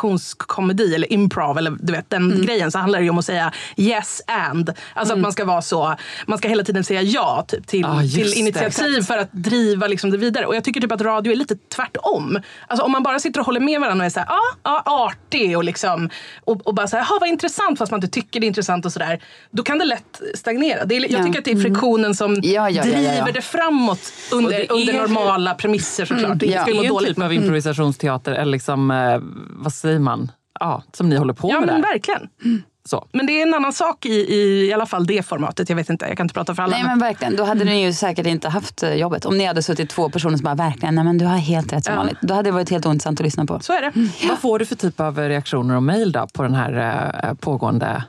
improvisationskomedi 0.08 0.96
eller 0.96 1.14
improv 1.14 1.58
eller 1.58 1.72
du 1.80 1.94
vet 1.94 2.10
den 2.10 2.24
Mm. 2.32 2.46
grejen 2.46 2.72
så 2.72 2.80
handlar 2.80 3.00
det 3.00 3.04
ju 3.04 3.10
om 3.10 3.18
att 3.18 3.26
säga 3.26 3.52
yes 3.78 4.22
and. 4.28 4.74
Alltså 4.94 5.14
att 5.14 5.20
man 5.20 5.32
ska 5.32 5.46
vara 5.46 5.62
så, 5.62 5.96
man 6.28 6.38
ska 6.38 6.48
hela 6.48 6.64
tiden 6.64 6.84
säga 6.84 7.02
ja 7.02 7.46
typ, 7.48 7.68
till, 7.68 7.86
Ah, 7.86 8.00
till 8.02 8.32
det. 8.32 8.36
initiativ 8.36 9.02
för 9.02 9.18
att 9.18 9.30
driva 9.32 9.88
liksom, 9.88 10.12
det 10.12 10.18
vidare. 10.18 10.33
Och 10.46 10.56
jag 10.56 10.64
tycker 10.64 10.82
typ 10.82 10.92
att 10.92 11.02
radio 11.02 11.32
är 11.32 11.36
lite 11.36 11.56
tvärtom. 11.76 12.40
Alltså 12.68 12.86
om 12.86 12.92
man 12.92 13.04
bara 13.04 13.20
sitter 13.20 13.40
och 13.40 13.46
håller 13.46 13.60
med 13.60 13.82
varandra 13.82 14.04
och 14.04 14.06
är 14.06 14.10
så 14.10 14.20
här, 14.20 14.28
ja, 14.30 14.40
ah, 14.62 14.82
ah, 14.86 15.06
artig 15.08 15.58
och 15.58 15.64
liksom 15.64 16.10
och, 16.46 16.68
och 16.68 16.74
bara 16.76 16.88
så 16.88 16.98
här, 16.98 17.04
"Jaha, 17.10 17.18
vad 17.22 17.30
intressant 17.30 17.78
fast 17.80 17.92
man 17.92 17.98
inte 17.98 18.08
tycker 18.14 18.40
det 18.40 18.46
är 18.46 18.48
intressant 18.48 18.86
och 18.86 18.94
sådär. 18.94 19.24
Då 19.52 19.64
kan 19.64 19.78
det 19.80 19.86
lätt 19.86 20.22
stagnera. 20.36 20.86
Det 20.86 20.96
är, 20.96 21.00
jag 21.02 21.12
Ja. 21.12 21.24
tycker 21.26 21.40
att 21.40 21.46
det 21.46 21.52
är 21.52 21.56
friktionen 21.62 22.16
som 22.16 22.34
Ja, 22.34 22.42
ja, 22.44 22.70
ja, 22.70 22.86
ja, 22.86 22.92
driver 22.92 23.14
ja. 23.28 23.32
det 23.34 23.42
framåt 23.42 24.00
under, 24.32 24.52
det 24.52 24.70
under 24.70 24.94
normala 24.94 25.54
premisser 25.54 26.06
såklart. 26.06 26.40
Det 26.40 26.46
ja. 26.46 26.68
ju 26.68 26.74
Det 26.74 26.78
må 26.90 27.00
är 27.00 27.08
en 27.08 27.14
typ 27.14 27.24
av 27.24 27.34
improvisationsteater, 27.34 28.32
eller 28.32 28.52
liksom, 28.52 28.92
eh, 28.92 29.18
vad 29.50 29.74
säger 29.74 30.00
man? 30.00 30.32
Ja, 30.60 30.84
som 30.94 31.10
ni 31.10 31.16
håller 31.16 31.34
på 31.34 31.50
Ja 31.50 31.60
med 31.60 31.68
men 31.70 31.82
där. 31.82 31.88
verkligen. 31.94 32.30
Så. 32.86 33.08
Men 33.12 33.26
det 33.26 33.32
är 33.42 33.48
en 33.48 33.54
annan 33.54 33.74
sak 33.74 34.06
i, 34.06 34.10
i, 34.10 34.68
i 34.68 34.74
alla 34.74 34.86
fall 34.86 35.06
det 35.06 35.24
formatet. 35.26 35.70
Jag 35.70 35.76
vet 35.76 35.90
inte, 35.90 36.06
jag 36.06 36.18
kan 36.18 36.24
inte 36.26 36.34
prata 36.34 36.56
för 36.56 36.64
alla. 36.64 36.76
Nej 36.76 36.84
men 36.86 37.00
verkligen, 37.00 37.36
då 37.36 37.44
hade 37.44 37.64
ni 37.64 37.84
ju 37.86 37.94
säkert 37.94 38.26
inte 38.28 38.50
haft 38.50 38.84
eh, 38.84 38.94
jobbet. 38.94 39.26
Om 39.26 39.38
ni 39.38 39.46
hade 39.46 39.64
suttit 39.64 39.90
två 39.90 40.10
personer 40.10 40.38
som 40.38 40.44
bara 40.44 40.56
verkligen, 40.56 40.96
nej 40.96 41.04
men 41.04 41.18
du 41.18 41.26
har 41.26 41.38
helt 41.38 41.74
rätt 41.74 41.86
som 41.86 41.94
Ja. 41.94 41.98
vanligt. 42.00 42.18
Då 42.22 42.34
hade 42.34 42.48
det 42.50 42.54
varit 42.54 42.70
helt 42.70 42.86
ointressant 42.86 43.20
att 43.20 43.24
lyssna 43.26 43.46
på. 43.46 43.60
Så 43.60 43.74
är 43.74 43.82
det. 43.82 44.10
Vad 44.30 44.40
får 44.40 44.60
du 44.60 44.66
för 44.66 44.76
typ 44.76 45.00
av 45.00 45.18
reaktioner 45.20 45.76
och 45.76 45.84
mejl 45.84 46.12
då 46.12 46.28
på 46.34 46.44
den 46.44 46.54
här 46.56 46.74
eh, 47.24 47.34
pågående 47.34 48.04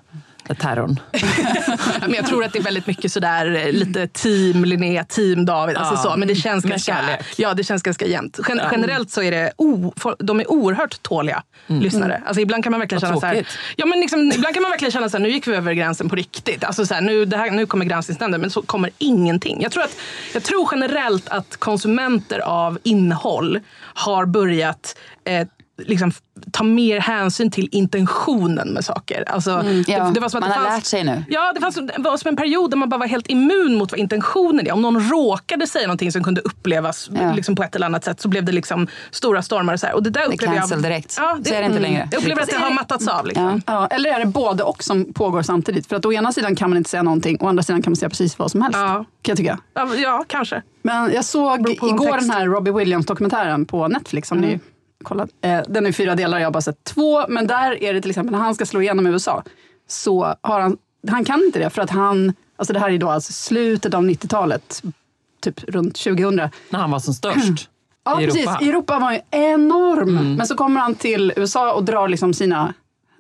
terrorn? 0.61 1.01
Men 2.01 2.15
jag 2.15 2.27
tror 2.27 2.45
att 2.45 2.53
det 2.53 2.59
är 2.59 2.63
väldigt 2.63 2.87
mycket 2.87 3.13
sådär 3.13 3.67
eh, 3.67 3.73
lite 3.73 4.07
team 4.07 4.65
Linnea, 4.65 5.05
team 5.05 5.45
David. 5.45 5.77
Alltså 5.77 5.95
Ja, 5.95 6.13
så, 6.13 6.17
men 6.19 6.29
det 6.29 6.35
känns 6.35 6.65
ganska, 6.65 6.93
kärlek. 6.95 7.21
ja, 7.37 7.55
det 7.55 7.65
känns 7.65 7.83
ganska 7.83 8.07
jämnt. 8.07 8.39
Gen, 8.49 8.61
Generellt 8.73 9.11
så 9.11 9.23
är 9.23 9.31
det 9.31 9.53
o, 9.57 9.93
for- 9.97 10.17
de 10.19 10.41
är 10.41 10.51
oerhört 10.51 11.03
tåliga 11.03 11.43
lyssnare. 11.67 12.23
Alltså 12.27 12.41
ibland 12.41 12.65
kan 12.65 12.71
man 12.71 12.81
verkligen 12.81 13.01
Vad 13.01 13.09
känna 13.11 13.21
så 13.21 13.27
här, 13.27 13.35
tråkigt. 13.35 13.59
ja, 13.77 13.87
men 13.87 14.01
liksom, 14.01 14.21
ibland 14.35 14.55
kan 14.55 14.63
man 14.63 14.71
verkligen 14.71 14.93
känna 14.93 15.09
så 15.09 15.17
här, 15.17 15.23
nu 15.23 15.31
gick 15.31 15.47
vi 15.47 15.55
över 15.55 15.73
gränsen 15.73 16.09
på 16.09 16.17
riktigt. 16.17 16.65
Alltså 16.65 16.87
så 16.87 16.95
här, 16.95 17.01
nu, 17.01 17.25
det 17.25 17.37
här, 17.37 17.51
nu 17.51 17.67
kommer 17.67 17.85
granskningsnämnden, 17.85 18.41
men 18.41 18.51
så 18.51 18.63
kommer 18.63 18.91
ingenting. 18.99 19.63
Jag 19.63 19.73
tror, 19.73 19.83
att, 19.83 19.97
jag 20.35 20.43
tror 20.43 20.69
generellt 20.73 21.29
att 21.29 21.57
konsumenter 21.57 22.39
av 22.39 22.79
innehåll 22.83 23.61
har 23.95 24.27
börjat 24.27 24.97
eh, 25.25 25.47
liksom, 25.79 26.13
ta 26.53 26.65
mer 26.65 27.01
hänsyn 27.01 27.51
till 27.51 27.69
intentionen 27.73 28.69
med 28.69 28.85
saker. 28.85 29.25
Alltså, 29.27 29.51
ja, 29.87 30.05
det, 30.05 30.11
det 30.15 30.21
var 30.21 30.29
som 30.29 30.39
att 30.39 30.41
man 30.41 30.51
det 30.51 30.55
har 30.57 30.65
fanns, 30.65 30.77
lärt 30.77 30.85
sig 30.85 31.05
nu. 31.05 31.25
Ja, 31.29 31.53
det, 31.55 31.61
fanns, 31.61 31.75
det 31.75 31.95
var 31.99 32.17
som 32.17 32.29
en 32.29 32.37
period 32.37 32.71
där 32.71 32.77
man 32.77 32.89
bara 32.89 32.99
var 32.99 33.07
helt 33.07 33.31
immun 33.31 33.75
mot 33.79 33.91
vad 33.93 33.99
intentionen 34.01 34.67
är. 34.67 34.73
Om 34.73 34.83
någon 34.83 35.11
råkade 35.11 35.67
säga 35.67 35.87
någonting 35.87 36.13
som 36.13 36.25
kunde 36.25 36.41
upplevas 36.41 37.11
Ja. 37.15 37.33
liksom, 37.33 37.57
på 37.57 37.63
ett 37.63 37.77
eller 37.77 37.87
annat 37.87 38.05
sätt 38.05 38.21
så 38.21 38.29
blev 38.29 38.45
det 38.45 38.53
liksom 38.53 38.87
stora 39.11 39.43
stormar. 39.43 39.75
Och, 39.75 39.81
så 39.81 39.87
här. 39.87 39.95
och 39.95 40.03
det 40.03 40.11
där 40.11 40.21
Det 40.29 40.35
upplever 40.35 40.55
jag... 40.71 40.83
direkt. 40.83 41.17
Ja, 41.19 41.39
Så 41.45 41.55
är 41.55 41.61
det 41.61 41.67
inte 41.67 41.81
längre. 41.81 42.09
Jag 42.13 42.19
upplever 42.19 42.43
att 42.43 42.49
det 42.49 42.57
har 42.57 42.71
mattats 42.71 43.09
av. 43.09 43.27
Liksom. 43.27 43.63
Ja, 43.67 43.87
eller 43.87 44.11
är 44.11 44.21
det 44.21 44.27
både 44.27 44.63
och 44.63 44.85
som 44.85 45.13
pågår 45.13 45.43
samtidigt? 45.43 45.87
För 45.87 45.97
att 45.97 46.07
å 46.07 46.13
ena 46.13 46.33
sidan 46.33 46.57
kan 46.57 46.71
man 46.71 46.77
inte 46.77 46.91
säga 46.91 47.03
någonting, 47.03 47.37
å 47.41 47.49
andra 47.49 47.63
sidan 47.63 47.83
kan 47.83 47.91
man 47.91 47.97
säga 47.97 48.09
precis 48.11 48.39
vad 48.39 48.51
som 48.51 48.63
helst. 48.63 48.79
Ja. 48.79 48.95
Kan 48.95 49.33
jag 49.33 49.37
tycka. 49.37 49.59
Ja, 50.03 50.25
kanske. 50.29 50.63
Men 50.83 51.13
jag 51.13 51.25
såg 51.25 51.71
igår 51.71 52.21
den 52.21 52.31
här 52.31 52.47
Robbie 52.47 52.71
Williams-dokumentären 52.73 53.65
på 53.67 53.89
Netflix. 53.89 54.29
Som 54.29 54.39
ni 54.39 54.61
kollat. 55.05 55.31
Eh, 55.41 55.61
den 55.69 55.87
är 55.87 55.93
fyra 55.93 56.15
delar, 56.15 56.39
jag 56.39 56.47
har 56.47 56.53
bara 56.53 56.61
sett 56.61 56.85
två. 56.85 57.29
Men 57.29 57.47
där 57.47 57.83
är 57.83 57.95
det 57.95 58.01
till 58.01 58.11
exempel 58.11 58.33
när 58.33 58.39
han 58.45 58.55
ska 58.55 58.67
slå 58.67 58.83
igenom 58.83 59.07
i 59.07 59.11
USA. 59.11 59.43
Så 59.89 60.35
har 60.41 60.61
han, 60.61 60.77
han 61.11 61.25
kan 61.25 61.43
inte 61.45 61.59
det 61.59 61.71
för 61.71 61.83
att 61.83 61.91
han, 61.91 62.33
alltså 62.57 62.73
det 62.73 62.79
här 62.81 62.91
är 62.91 62.99
då 62.99 63.11
alltså 63.11 63.33
slutet 63.33 63.95
av 63.95 64.03
90-talet, 64.05 64.83
typ 65.43 65.65
runt 65.65 65.95
2000. 65.97 66.37
När 66.71 66.79
han 66.79 66.91
var 66.91 66.99
som 66.99 67.15
störst 67.15 67.71
Ja, 68.05 68.21
i 68.23 68.25
precis. 68.27 68.41
Europa. 68.47 68.59
Mm. 68.61 68.69
Europa 68.71 68.99
var 68.99 69.13
ju 69.13 69.21
enorm. 69.31 70.35
Men 70.37 70.47
så 70.47 70.55
kommer 70.57 70.81
han 70.81 70.95
till 70.95 71.33
USA 71.37 71.73
och 71.75 71.85
drar 71.85 72.09
liksom 72.09 72.35
sina 72.35 72.75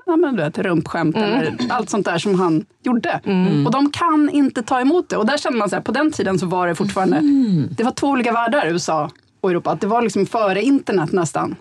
ja, 0.06 0.16
men 0.16 0.36
du 0.36 0.42
vet, 0.42 0.58
rumpskämt 0.58 1.16
Mm. 1.16 1.30
eller 1.30 1.56
allt 1.68 1.90
sånt 1.90 2.04
där 2.06 2.18
som 2.18 2.40
han 2.40 2.66
gjorde. 2.82 3.20
Och 3.66 3.70
de 3.72 3.90
kan 3.90 4.30
inte 4.30 4.62
ta 4.62 4.80
emot 4.80 5.08
det. 5.08 5.16
Och 5.16 5.26
där 5.26 5.36
känner 5.36 5.58
man 5.58 5.70
så 5.70 5.76
här, 5.76 5.82
på 5.82 5.92
den 5.92 6.12
tiden 6.12 6.38
så 6.38 6.46
var 6.46 6.66
det 6.68 6.74
fortfarande, 6.74 7.16
Mm. 7.16 7.68
det 7.70 7.84
var 7.84 7.90
två 7.90 8.06
olika 8.06 8.32
världar, 8.32 8.66
USA 8.66 9.10
och 9.40 9.50
Europa. 9.50 9.70
Att 9.70 9.80
det 9.80 9.86
var 9.86 10.02
liksom 10.02 10.26
före 10.26 10.62
internet 10.62 11.12
nästan. 11.12 11.56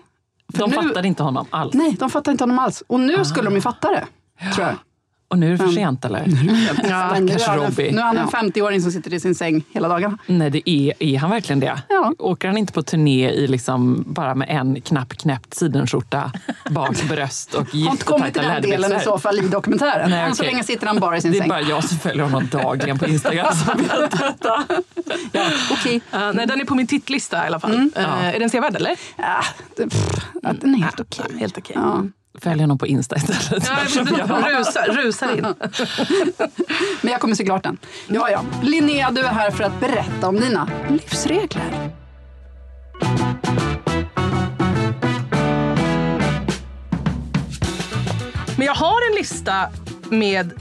De 0.58 0.70
nu- 0.70 0.76
fattade 0.76 1.08
inte 1.08 1.22
honom 1.22 1.46
alls. 1.50 1.74
Nej, 1.74 1.96
de 1.98 2.10
fattar 2.10 2.32
inte 2.32 2.42
honom 2.44 2.58
alls. 2.58 2.82
Och 2.86 3.00
nu 3.00 3.16
Ah. 3.20 3.24
skulle 3.24 3.48
de 3.48 3.54
ju 3.54 3.60
fatta 3.60 3.88
det, 3.90 4.06
tror 4.54 4.66
jag. 4.66 4.76
Och 5.28 5.38
nu 5.38 5.46
är 5.46 5.50
det 5.50 5.58
för 5.58 5.68
sent 5.68 6.04
eller? 6.04 6.26
Nu 6.26 6.66
Stackars 6.66 6.84
är 6.90 7.46
han 7.46 7.58
en- 7.58 7.64
Robbie. 7.64 7.92
Nu 7.92 7.98
är 7.98 8.02
han 8.02 8.16
en 8.16 8.28
Ja. 8.32 8.38
50-åring 8.40 8.80
som 8.82 8.90
sitter 8.92 9.14
i 9.14 9.20
sin 9.20 9.34
säng 9.34 9.64
hela 9.72 9.88
dagarna. 9.88 10.18
Nej, 10.26 10.50
det 10.50 10.70
är, 10.70 10.92
är 10.98 11.18
han 11.18 11.30
verkligen 11.30 11.60
det? 11.60 11.82
Ja. 11.88 12.12
Åker 12.18 12.48
han 12.48 12.58
inte 12.58 12.72
på 12.72 12.82
turné 12.82 13.30
i 13.30 13.46
liksom 13.46 14.04
bara 14.06 14.34
med 14.34 14.48
en 14.50 14.80
knapp 14.80 15.08
knäppt 15.16 15.54
sidenskjorta, 15.54 16.32
bak 16.70 17.02
bröst 17.08 17.54
och 17.54 17.66
Jag 17.72 17.84
har 17.86 17.90
inte 17.92 18.04
kommit 18.04 18.24
jättetajta 18.26 18.60
till 18.60 18.70
den 18.70 18.70
delen 18.70 18.78
i 18.78 18.82
läderbyxor? 18.88 19.10
så 19.12 19.18
fall 19.18 19.38
i 19.38 19.48
dokumentären. 19.48 20.10
Nej, 20.10 20.20
Än 20.20 20.34
så 20.34 20.42
länge 20.42 20.64
sitter 20.64 20.86
han 20.86 21.00
bara 21.00 21.16
i 21.16 21.20
sin 21.20 21.32
Det 21.32 21.38
är 21.38 21.40
säng. 21.40 21.48
bara 21.48 21.60
jag 21.60 21.84
som 21.84 21.98
följer 21.98 22.24
honom 22.24 22.48
dagligen 22.52 22.98
på 22.98 23.06
Instagram 23.06 23.54
som 23.54 23.76
vet 23.82 24.10
detta. 24.10 24.64
Ja, 25.32 25.44
okej. 25.72 25.96
Uh, 26.14 26.30
nej, 26.34 26.46
den 26.46 26.60
är 26.60 26.64
på 26.64 26.74
min 26.74 26.86
tittlista 26.86 27.36
i 27.44 27.46
alla 27.46 27.60
fall. 27.60 27.72
Uh, 27.74 28.24
Är 28.34 28.38
den 28.40 28.50
sevärd 28.50 28.76
eller? 28.76 28.96
Ah, 29.18 29.44
det, 29.76 29.88
pff, 29.88 30.26
den 30.60 30.74
är 30.74 30.78
helt 30.78 31.00
okej. 31.00 31.24
Helt 31.38 31.58
okej. 31.58 31.76
Ja. 31.78 32.02
Följ 32.38 32.60
honom 32.60 32.78
på 32.78 32.86
Insta 32.86 33.16
istället. 33.16 33.68
Ja, 33.68 33.78
jag 34.18 34.60
rusar, 34.60 34.92
rusar 34.92 35.36
in. 35.36 35.42
Men 37.02 37.12
jag 37.12 37.20
kommer 37.20 37.34
se 37.34 37.44
klart 37.44 37.62
den. 37.62 37.78
Ja, 38.08 38.30
ja. 38.30 38.44
Linnea, 38.62 39.10
du 39.10 39.20
är 39.20 39.28
här 39.28 39.50
för 39.50 39.64
att 39.64 39.80
berätta 39.80 40.28
om 40.28 40.40
dina 40.40 40.68
livsregler. 40.88 41.90
Men 48.56 48.66
jag 48.66 48.74
har 48.74 49.10
en 49.10 49.16
lista 49.16 49.68
med, 50.10 50.52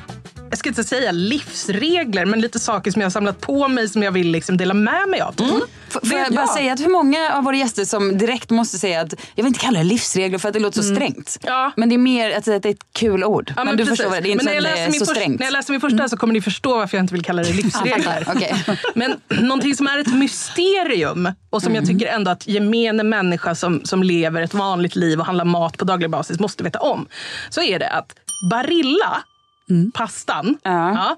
jag 0.53 0.57
ska 0.59 0.69
inte 0.69 0.83
säga 0.83 1.11
livsregler, 1.11 2.25
men 2.25 2.41
lite 2.41 2.59
saker 2.59 2.91
som 2.91 3.01
jag 3.01 3.05
har 3.05 3.11
samlat 3.11 3.41
på 3.41 3.67
mig 3.67 3.89
som 3.89 4.03
jag 4.03 4.11
vill 4.11 4.27
liksom 4.31 4.57
dela 4.57 4.73
med 4.73 5.09
mig 5.09 5.21
av. 5.21 5.35
F- 5.87 5.99
Får 6.09 6.19
jag 6.19 6.33
bara 6.33 6.47
säga 6.47 6.73
att 6.73 6.81
för 6.81 6.89
många 6.89 7.33
av 7.33 7.43
våra 7.43 7.55
gäster 7.55 7.85
som 7.85 8.17
direkt 8.17 8.49
måste 8.49 8.77
säga 8.79 9.01
att 9.01 9.13
jag 9.35 9.43
vill 9.43 9.47
inte 9.47 9.59
kalla 9.59 9.77
det 9.79 9.83
livsregler 9.85 10.37
för 10.37 10.47
att 10.47 10.53
det 10.53 10.59
låter 10.59 10.81
så 10.81 10.95
strängt. 10.95 11.37
Ja. 11.43 11.71
Men 11.75 11.89
det 11.89 11.95
är 11.95 11.97
mer 11.97 12.37
att 12.37 12.45
det 12.45 12.65
är 12.65 12.69
ett 12.71 12.77
kul 12.99 13.23
ord. 13.23 13.53
Ja, 13.57 13.63
men, 13.63 13.77
du 13.77 13.83
precis. 13.83 13.89
förstår 13.89 14.09
vad 14.09 14.23
det 14.23 14.29
är. 14.29 14.31
Är 14.31 14.35
Men 14.35 14.39
inte 14.39 14.45
när 14.45 14.51
så 14.51 14.55
jag 14.55 14.63
läser 14.63 14.83
är 14.87 14.91
min 14.91 14.99
så 14.99 15.05
första- 15.05 15.15
strängt. 15.21 15.39
När 15.39 15.45
jag 15.47 15.53
läser 15.53 15.71
min 15.73 15.81
första 15.81 16.09
så 16.09 16.17
kommer 16.17 16.33
ni 16.33 16.41
förstå 16.41 16.77
varför 16.77 16.97
jag 16.97 17.03
inte 17.03 17.13
vill 17.13 17.23
kalla 17.23 17.43
det 17.43 17.53
livsregler. 17.53 18.27
Men 18.95 19.13
någonting 19.41 19.75
som 19.75 19.87
är 19.87 19.97
ett 19.97 20.13
mysterium 20.13 21.29
och 21.49 21.61
som 21.61 21.75
jag 21.75 21.85
tycker 21.85 22.05
ändå 22.07 22.31
att 22.31 22.47
gemene 22.47 23.03
människa 23.03 23.55
som, 23.55 23.81
som 23.85 24.03
lever 24.03 24.41
ett 24.41 24.53
vanligt 24.53 24.95
liv 24.95 25.19
och 25.19 25.25
handlar 25.25 25.45
mat 25.45 25.77
på 25.77 25.85
daglig 25.85 26.09
basis 26.09 26.39
måste 26.39 26.63
veta 26.63 26.79
om. 26.79 27.07
Så 27.49 27.61
är 27.61 27.79
det 27.79 27.89
att 27.89 28.15
Barilla, 28.51 29.23
pastan, 29.93 30.57
ja, 30.63 31.15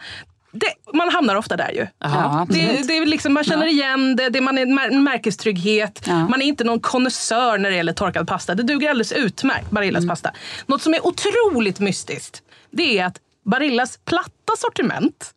det, 0.52 0.94
man 0.94 1.10
hamnar 1.10 1.36
ofta 1.36 1.58
där 1.58 1.72
ju. 1.72 1.88
Ja, 2.00 2.46
Det, 2.50 2.88
det 2.88 2.98
är 2.98 3.06
liksom, 3.06 3.34
man 3.34 3.44
känner 3.44 3.66
igen 3.68 4.16
det, 4.16 4.30
det 4.30 4.42
man 4.42 4.58
är 4.58 4.62
en 4.62 4.80
mär- 4.80 4.88
en 4.92 5.04
märkestrygghet. 5.04 6.04
Ja. 6.08 6.28
Man 6.28 6.42
är 6.42 6.46
inte 6.46 6.64
någon 6.64 6.80
konnässör 6.80 7.58
när 7.58 7.70
det 7.70 7.76
gäller 7.76 7.94
torkad 7.94 8.28
pasta. 8.28 8.56
Det 8.56 8.64
duger 8.64 8.90
alldeles 8.90 9.12
utmärkt, 9.12 9.72
Barillas 9.72 10.08
pasta. 10.08 10.32
Något 10.66 10.82
som 10.82 10.94
är 10.94 11.08
otroligt 11.08 11.80
mystiskt, 11.80 12.42
det 12.72 13.00
är 13.00 13.06
att 13.06 13.18
Barillas 13.46 14.00
platta 14.06 14.54
sortiment, 14.58 15.32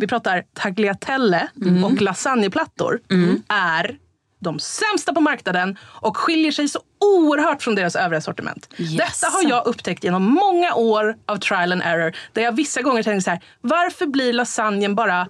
vi 0.00 0.06
pratar 0.06 0.42
tagliatelle 0.54 1.48
och 1.84 2.00
lasagneplattor, 2.02 3.00
är 3.48 3.96
de 4.40 4.58
sämsta 4.58 5.12
på 5.14 5.20
marknaden 5.20 5.78
och 5.82 6.16
skiljer 6.16 6.52
sig 6.52 6.68
så 6.68 6.80
oerhört 7.00 7.62
från 7.62 7.74
deras 7.74 7.96
övriga 7.96 8.20
sortiment. 8.20 8.68
Detta 8.76 9.26
har 9.32 9.42
jag 9.50 9.66
upptäckt 9.66 10.04
genom 10.04 10.22
många 10.24 10.74
år 10.74 11.16
av 11.26 11.36
trial 11.36 11.72
and 11.72 11.82
error. 11.84 12.16
Där 12.32 12.42
jag 12.42 12.52
vissa 12.56 12.82
gånger 12.82 13.02
tänker 13.02 13.20
så 13.20 13.30
här, 13.30 13.40
varför 13.60 14.06
blir 14.06 14.32
lasagnen 14.32 14.94
bara 14.94 15.26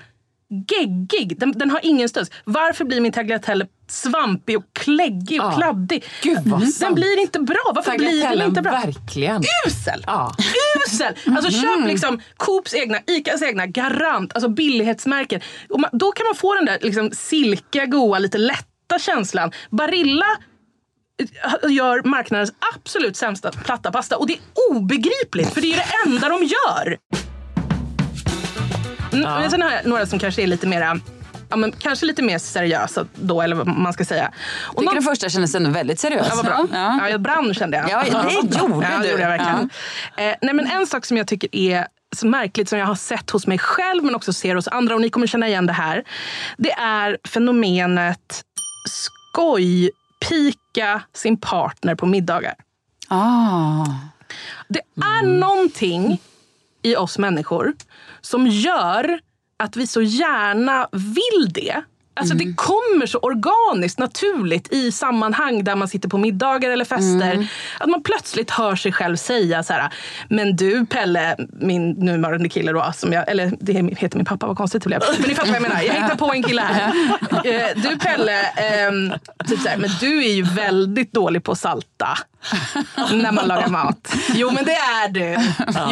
geggig? 0.70 1.38
Den, 1.38 1.52
den 1.52 1.70
har 1.70 1.80
ingen 1.82 2.08
studs. 2.08 2.30
Varför 2.44 2.84
blir 2.84 3.00
min 3.00 3.12
tagliatelle 3.12 3.66
svampig 3.88 4.56
och 4.58 4.64
kläggig 4.72 5.40
och 5.40 5.46
Ja. 5.46 5.52
kladdig? 5.56 6.04
Gud, 6.22 6.38
vad 6.44 6.60
den 6.60 6.72
sant. 6.72 6.94
blir 6.94 7.20
inte 7.20 7.38
bra. 7.40 7.72
Varför 7.74 7.98
blir 7.98 8.22
den 8.22 8.42
inte 8.48 8.62
bra? 8.62 8.72
verkligen. 8.72 9.42
Usel! 9.66 10.04
Ja. 10.06 10.34
Usel! 10.86 11.14
Alltså 11.36 11.50
köp 11.50 11.86
liksom 11.86 12.20
Coops 12.36 12.74
egna, 12.74 12.98
Icas 13.06 13.42
egna, 13.42 13.66
Garant, 13.66 14.34
alltså 14.34 14.48
billighetsmärken. 14.48 15.40
Och 15.70 15.80
man, 15.80 15.90
då 15.92 16.12
kan 16.12 16.26
man 16.26 16.34
få 16.34 16.54
den 16.54 16.64
där 16.64 16.78
liksom 16.80 17.10
silkiga, 17.12 17.86
goa, 17.86 18.18
lite 18.18 18.38
lätta 18.88 18.98
känslan. 18.98 19.52
Barilla 19.70 20.26
eh, 21.22 21.70
gör 21.70 22.02
marknadens 22.02 22.52
absolut 22.74 23.16
sämsta 23.16 23.52
platta 23.52 23.92
pasta 23.92 24.16
och 24.16 24.26
det 24.26 24.32
är 24.32 24.40
obegripligt 24.70 25.54
för 25.54 25.60
det 25.60 25.72
är 25.72 25.76
det 25.76 26.10
enda 26.10 26.28
de 26.28 26.42
gör. 26.42 26.98
Men 29.10 29.50
Sen 29.50 29.62
har 29.62 29.70
jag 29.70 29.86
några 29.86 30.06
som 30.06 30.18
kanske 30.18 30.42
är 30.42 30.46
lite 30.46 30.66
mera 30.66 31.00
ja, 31.50 31.56
men 31.56 31.72
kanske 31.72 32.06
lite 32.06 32.22
mer 32.22 32.38
seriösa 32.38 33.06
då, 33.14 33.42
eller 33.42 33.56
vad 33.56 33.66
man 33.66 33.92
ska 33.92 34.04
säga. 34.04 34.32
Och 34.60 34.74
Tycker 34.74 34.84
någon- 34.84 34.94
den 34.94 35.02
första 35.02 35.28
kändes 35.28 35.54
ändå 35.54 35.70
väldigt 35.70 36.00
seriös. 36.00 36.26
Ja, 36.30 36.36
vad 36.36 36.44
bra. 36.44 36.66
Ja. 36.72 36.98
Ja. 37.00 37.08
jag 37.08 37.20
brann 37.20 37.54
kände 37.54 37.76
jag. 37.76 37.90
Ja, 37.90 38.02
det 38.26 38.34
gjorde 38.34 38.56
ja, 38.56 39.00
du. 39.02 39.08
Gjorde 39.08 39.22
jag 39.22 39.28
verkligen. 39.28 39.70
Eh, 40.16 40.34
nej, 40.42 40.54
men 40.54 40.66
en 40.66 40.86
sak 40.86 41.06
som 41.06 41.16
jag 41.16 41.26
tycker 41.26 41.56
är 41.56 41.86
så 42.16 42.26
märkligt 42.26 42.68
som 42.68 42.78
jag 42.78 42.86
har 42.86 42.94
sett 42.94 43.30
hos 43.30 43.46
mig 43.46 43.58
själv 43.58 44.04
men 44.04 44.14
också 44.14 44.32
ser 44.32 44.54
hos 44.54 44.68
andra 44.68 44.94
och 44.94 45.00
ni 45.00 45.10
kommer 45.10 45.26
känna 45.26 45.48
igen 45.48 45.66
det 45.66 45.72
här. 45.72 46.04
Det 46.56 46.72
är 46.72 47.18
fenomenet 47.28 48.42
skojpika 48.88 49.92
sin 51.14 51.40
partner 51.40 51.94
på 51.94 52.06
middagar. 52.06 52.54
Ah. 53.08 53.86
Det 54.68 54.82
är 54.96 55.22
någonting 55.22 56.20
i 56.82 56.96
oss 56.96 57.18
människor 57.18 57.74
som 58.20 58.46
gör 58.46 59.20
att 59.56 59.76
vi 59.76 59.86
så 59.86 60.02
gärna 60.02 60.88
vill 60.92 61.52
det. 61.52 61.82
Alltså 62.18 62.34
Det 62.34 62.54
kommer 62.56 63.06
så 63.06 63.18
organiskt, 63.18 63.98
naturligt 63.98 64.72
i 64.72 64.92
sammanhang 64.92 65.64
där 65.64 65.76
man 65.76 65.88
sitter 65.88 66.08
på 66.08 66.18
middagar 66.18 66.70
eller 66.70 66.84
fester. 66.84 67.48
Att 67.80 67.88
man 67.88 68.02
plötsligt 68.02 68.50
hör 68.50 68.76
sig 68.76 68.92
själv 68.92 69.16
säga 69.16 69.62
så 69.62 69.72
här. 69.72 69.92
Men 70.28 70.56
du 70.56 70.86
Pelle, 70.86 71.36
min 71.60 71.90
nuvarande 71.90 72.48
kille 72.48 72.72
då, 72.72 72.92
som 72.94 73.12
jag, 73.12 73.30
eller 73.30 73.52
det 73.60 73.72
heter 73.72 74.16
min 74.16 74.26
pappa, 74.26 74.46
vad 74.46 74.56
konstigt 74.56 74.82
det 74.82 74.86
blev. 74.88 75.00
Men 75.18 75.28
ni 75.28 75.34
fattar 75.34 75.48
vad 75.48 75.56
jag 75.56 75.62
menar. 75.62 75.82
Jag 75.82 75.94
hittar 75.94 76.14
på 76.16 76.32
en 76.32 76.42
kille 76.42 76.62
här. 76.62 76.92
Eh, 77.44 77.82
Du 77.82 77.98
Pelle, 77.98 78.40
ehm, 78.42 79.12
typ 79.48 79.60
så 79.60 79.68
här, 79.68 79.76
men 79.76 79.90
du 80.00 80.24
är 80.24 80.32
ju 80.32 80.42
väldigt 80.42 81.12
dålig 81.12 81.44
på 81.44 81.52
att 81.52 81.58
salta. 81.58 82.08
när 83.12 83.32
man 83.32 83.48
lagar 83.48 83.68
mat. 83.68 84.14
Jo 84.34 84.50
men 84.50 84.64
det 84.64 84.72
är 84.74 85.08
du. 85.08 85.36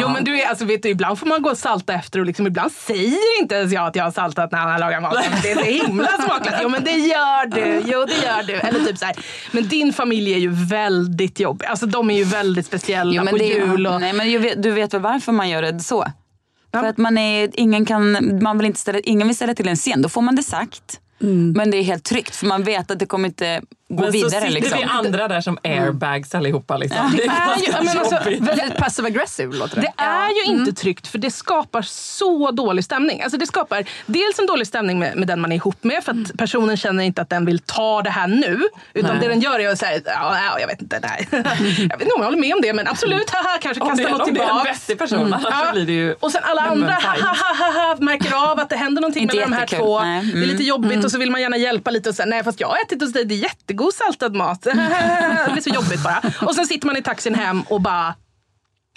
Jo 0.01 0.09
men 0.09 0.23
du 0.23 0.41
är, 0.41 0.47
alltså 0.47 0.65
vet 0.65 0.83
du, 0.83 0.89
ibland 0.89 1.19
får 1.19 1.27
man 1.27 1.41
gå 1.41 1.49
och 1.49 1.57
salta 1.57 1.93
efter 1.93 2.19
och 2.19 2.25
liksom, 2.25 2.47
ibland 2.47 2.71
säger 2.71 3.41
inte 3.41 3.55
ens 3.55 3.73
jag 3.73 3.87
att 3.87 3.95
jag 3.95 4.03
har 4.03 4.11
saltat 4.11 4.51
när 4.51 4.59
han 4.59 4.79
lagar 4.79 5.01
mat. 5.01 5.13
Men 5.31 5.41
det 5.41 5.51
är 5.51 5.55
så 5.55 5.85
himla 5.85 6.07
smakligt. 6.07 6.57
Jo 6.61 6.69
men 6.69 6.83
det 6.83 6.91
gör 6.91 7.45
du. 7.45 7.81
Jo 7.85 8.05
det 8.05 8.25
gör 8.25 8.43
du. 8.43 8.53
Eller 8.53 8.79
typ 8.79 8.97
så 8.97 9.05
här. 9.05 9.15
Men 9.51 9.67
din 9.67 9.93
familj 9.93 10.33
är 10.33 10.37
ju 10.37 10.49
väldigt 10.49 11.39
jobbig. 11.39 11.65
Alltså 11.65 11.85
de 11.85 12.09
är 12.09 12.17
ju 12.17 12.23
väldigt 12.23 12.65
speciella 12.65 13.23
Jo, 13.23 13.29
på 13.29 13.37
det, 13.37 13.45
jul. 13.45 13.87
Och, 13.87 14.01
nej, 14.01 14.13
men 14.13 14.61
du 14.61 14.71
vet 14.71 14.93
väl 14.93 15.01
varför 15.01 15.31
man 15.31 15.49
gör 15.49 15.61
det 15.61 15.79
så? 15.79 16.05
För 16.73 16.83
att 16.83 16.97
man, 16.97 17.17
är, 17.17 17.49
ingen, 17.53 17.85
kan, 17.85 18.39
man 18.43 18.57
vill 18.57 18.67
inte 18.67 18.79
ställa, 18.79 18.99
ingen 18.99 19.27
vill 19.27 19.35
ställa 19.35 19.53
till 19.53 19.67
en 19.67 19.75
scen. 19.75 20.01
Då 20.01 20.09
får 20.09 20.21
man 20.21 20.35
det 20.35 20.43
sagt. 20.43 20.99
Men 21.55 21.71
det 21.71 21.77
är 21.77 21.83
helt 21.83 22.03
tryggt 22.03 22.35
för 22.35 22.45
man 22.45 22.63
vet 22.63 22.91
att 22.91 22.99
det 22.99 23.05
kommer 23.05 23.29
inte 23.29 23.61
gå 23.89 24.01
Men 24.01 24.05
så 24.05 24.11
vidare. 24.11 24.31
sitter 24.31 24.49
Liksom. 24.53 24.77
vi 24.79 24.83
andra 24.83 25.27
där 25.27 25.41
som 25.41 25.57
airbags 25.63 26.35
allihopa. 26.35 26.77
Liksom. 26.77 27.11
Det 27.17 27.23
är 27.23 27.57
ju- 27.65 27.85
men 27.85 27.97
alltså. 27.99 28.19
Väldigt 28.39 28.77
passive 28.77 29.07
aggressive 29.07 29.55
låter 29.57 29.75
det. 29.75 29.81
Det 29.81 30.03
är 30.03 30.29
ju 30.29 30.43
inte 30.53 30.73
tryggt 30.73 31.07
för 31.07 31.17
det 31.17 31.31
skapar 31.31 31.81
så 31.81 32.51
dålig 32.51 32.83
stämning. 32.85 33.21
Alltså 33.21 33.37
det 33.37 33.47
skapar 33.47 33.83
dels 34.05 34.39
en 34.39 34.45
dålig 34.45 34.67
stämning 34.67 34.99
med, 34.99 35.17
med 35.17 35.27
den 35.27 35.41
man 35.41 35.51
är 35.51 35.55
ihop 35.55 35.83
med 35.83 36.03
för 36.03 36.11
att 36.11 36.37
personen 36.37 36.77
känner 36.77 37.03
inte 37.03 37.21
att 37.21 37.29
den 37.29 37.45
vill 37.45 37.59
ta 37.59 38.01
det 38.01 38.09
här 38.09 38.27
nu. 38.27 38.61
Utan 38.93 39.11
Nej. 39.11 39.19
det 39.21 39.27
den 39.27 39.39
gör 39.39 39.59
är 39.59 39.69
att 39.69 39.79
säga, 39.79 40.01
ja, 40.05 40.37
ja, 40.45 40.59
jag 40.59 40.67
vet 40.67 40.81
inte, 40.81 40.99
nej. 40.99 41.27
jag 41.89 41.97
vet 41.97 42.01
inte 42.01 42.13
om 42.15 42.21
jag 42.21 42.23
håller 42.25 42.37
med 42.39 42.53
om 42.55 42.61
det 42.61 42.73
men 42.73 42.87
absolut, 42.87 43.29
haha, 43.29 43.57
kanske 43.61 43.83
det, 43.83 43.89
kasta 43.89 44.03
är- 44.03 44.09
något 44.11 44.27
om 44.27 44.33
det 44.33 44.39
är 44.39 44.43
en 44.43 44.47
tillbaka. 44.49 44.71
vettig 44.71 44.97
person, 44.99 45.33
annars 45.33 45.67
så 45.67 45.71
blir 45.73 45.85
det 45.85 45.91
ju... 45.93 46.13
Och 46.19 46.31
sen 46.31 46.41
alla 46.43 46.61
andra 46.61 46.93
ha, 46.93 47.95
märker 47.99 48.51
av 48.51 48.59
att 48.59 48.69
det 48.69 48.75
händer 48.75 49.01
någonting 49.01 49.27
mellan 49.27 49.49
de 49.51 49.55
här 49.57 49.65
två. 49.67 49.99
Det 49.99 50.05
är 50.05 50.45
lite 50.45 50.63
jobbigt 50.63 51.05
och 51.05 51.11
så 51.11 51.17
vill 51.17 51.31
man 51.31 51.41
gärna 51.41 51.57
hjälpa 51.57 51.91
lite 51.91 52.09
och 52.09 52.15
säga 52.15 52.25
nej 52.25 52.43
fast 52.43 52.59
jag 52.59 52.67
har 52.67 52.77
ätit 52.85 53.01
hos 53.01 53.13
dig, 53.13 53.25
det 53.25 53.35
är 53.35 53.37
jättegod 53.77 53.93
saltad 53.93 54.35
mat. 54.35 54.61
det 55.45 55.51
blir 55.51 55.61
så 55.61 55.69
jobbigt 55.69 56.03
bara. 56.03 56.21
Och 56.41 56.55
sen 56.55 56.65
sitter 56.65 56.87
man 56.87 56.97
i 56.97 57.01
taxin 57.01 57.35
hem 57.35 57.61
och 57.61 57.81
bara 57.81 58.15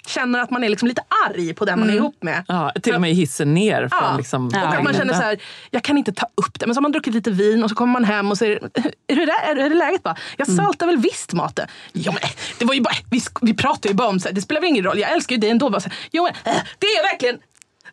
känner 0.05 0.39
att 0.39 0.49
man 0.49 0.63
är 0.63 0.69
liksom 0.69 0.87
lite 0.87 1.01
arg 1.27 1.53
på 1.53 1.65
den 1.65 1.79
man 1.79 1.89
är 1.89 1.93
ihop 1.93 2.23
med. 2.23 2.43
Ja, 2.47 2.71
till 2.81 2.95
och 2.95 3.01
med 3.01 3.11
i 3.11 3.13
hissen 3.13 3.53
ner 3.53 3.87
från 3.87 3.99
Ja. 4.03 4.17
liksom... 4.17 4.47
Och 4.47 4.55
att 4.55 4.83
man 4.83 4.93
känner 4.93 5.13
så 5.13 5.21
här, 5.21 5.41
jag 5.71 5.83
kan 5.83 5.97
inte 5.97 6.11
ta 6.11 6.25
upp 6.35 6.59
det. 6.59 6.65
Men 6.65 6.75
så 6.75 6.79
har 6.79 6.81
man 6.81 6.91
druckit 6.91 7.13
lite 7.13 7.31
vin 7.31 7.63
och 7.63 7.69
så 7.69 7.75
kommer 7.75 7.93
man 7.93 8.03
hem 8.03 8.31
och 8.31 8.37
säger, 8.37 8.59
är 9.07 9.15
det, 9.15 9.25
där, 9.25 9.55
är 9.55 9.69
det 9.69 9.75
läget? 9.75 10.03
Bara, 10.03 10.15
jag 10.37 10.47
saltar 10.47 10.85
väl 10.87 10.97
visst 10.97 11.33
maten. 11.33 11.67
Ja, 11.93 12.11
men, 12.11 12.21
det 12.59 12.65
var 12.65 12.73
ju 12.73 12.81
bara, 12.81 12.95
vi, 13.11 13.21
vi 13.41 13.53
pratar 13.53 13.89
ju 13.89 13.95
bara 13.95 14.07
om, 14.07 14.19
så 14.19 14.27
här, 14.27 14.35
det 14.35 14.41
spelar 14.41 14.61
väl 14.61 14.69
ingen 14.69 14.83
roll, 14.83 14.99
jag 14.99 15.11
älskar 15.11 15.35
ju 15.35 15.39
dig 15.39 15.49
ändå. 15.49 15.69
Bara, 15.69 15.81
så 15.81 15.89
här, 15.89 15.97
jo, 16.11 16.23
men, 16.23 16.55
äh, 16.55 16.61
det 16.79 16.87
är 16.87 17.11
verkligen 17.11 17.39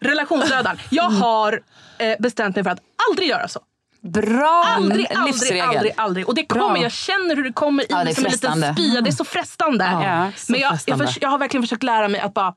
relationsdödaren. 0.00 0.78
Jag 0.90 1.10
har 1.10 1.60
eh, 1.98 2.14
bestämt 2.18 2.56
mig 2.56 2.64
för 2.64 2.70
att 2.70 2.80
aldrig 3.10 3.28
göra 3.28 3.48
så. 3.48 3.60
Bra 4.00 4.62
Aldrig, 4.66 5.06
aldrig, 5.12 5.34
livsregel. 5.34 5.66
aldrig, 5.68 5.92
aldrig. 5.96 6.28
Och 6.28 6.34
det 6.34 6.46
kommer, 6.46 6.82
jag 6.82 6.92
känner 6.92 7.36
hur 7.36 7.44
det 7.44 7.52
kommer 7.52 7.82
i 7.82 7.86
Ja, 7.88 8.04
det 8.04 8.10
är 8.10 8.14
som 8.14 8.24
en 8.26 8.30
liten 8.32 8.50
frestande. 8.52 8.72
spya. 8.72 9.00
Det 9.00 9.10
är 9.10 9.12
så 9.12 9.24
frestande. 9.24 9.84
Ja, 9.84 10.30
så 10.36 10.52
Men 10.52 10.60
jag, 10.60 10.72
jag, 10.72 10.78
frestande. 10.78 11.06
förs- 11.06 11.18
jag 11.20 11.28
har 11.28 11.38
verkligen 11.38 11.62
försökt 11.62 11.82
lära 11.82 12.08
mig 12.08 12.20
att 12.20 12.34
bara 12.34 12.54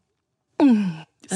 mm, 0.61 0.89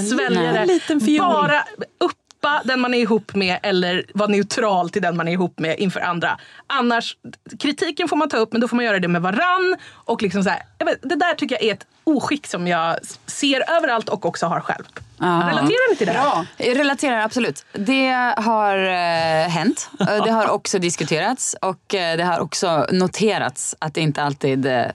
svälja 0.10 0.66
det. 0.66 1.20
Bara 1.20 1.64
uppa 1.98 2.62
den 2.66 2.80
man 2.80 2.94
är 2.94 2.98
ihop 3.00 3.36
med 3.36 3.60
eller 3.64 4.06
vara 4.14 4.30
neutral 4.30 4.90
till 4.90 5.02
den 5.02 5.18
man 5.18 5.28
är 5.28 5.32
ihop 5.32 5.60
med 5.60 5.80
inför 5.80 6.00
andra. 6.00 6.40
Annars, 6.68 7.18
kritiken 7.60 8.08
får 8.08 8.16
man 8.16 8.30
ta 8.30 8.38
upp 8.38 8.52
men 8.52 8.62
då 8.62 8.68
får 8.68 8.76
man 8.76 8.86
göra 8.86 9.00
det 9.00 9.08
med 9.08 9.22
varann. 9.22 9.76
Och 9.94 10.22
liksom 10.22 10.44
så 10.44 10.50
här, 10.50 10.62
jag 10.78 10.90
det 11.02 11.16
där 11.16 11.34
tycker 11.34 11.56
jag 11.56 11.64
är 11.64 11.74
ett 11.74 11.86
oskick 12.04 12.48
som 12.48 12.68
jag 12.68 12.98
ser 13.26 13.72
överallt 13.78 14.10
och 14.10 14.26
också 14.26 14.46
har 14.46 14.60
själv. 14.62 14.84
Relaterar 15.20 15.90
ni 15.92 15.96
till 15.96 16.08
det 16.08 16.14
här? 16.14 16.48
Jag 16.58 16.80
relaterar 16.80 17.20
absolut. 17.20 17.66
Det 17.74 18.34
har 18.38 18.78
eh, 18.78 19.50
hänt. 19.50 19.90
Eh, 20.00 20.24
Det 20.24 20.32
har 20.32 20.50
också 20.50 20.80
diskuterats 20.80 21.56
och 21.62 21.96
eh, 21.96 22.18
det 22.18 22.24
har 22.24 22.40
också 22.40 22.88
noterats 22.92 23.76
att 23.80 23.94
det 23.94 24.02
inte 24.02 24.24
alltid... 24.24 24.66
Eh, 24.66 24.86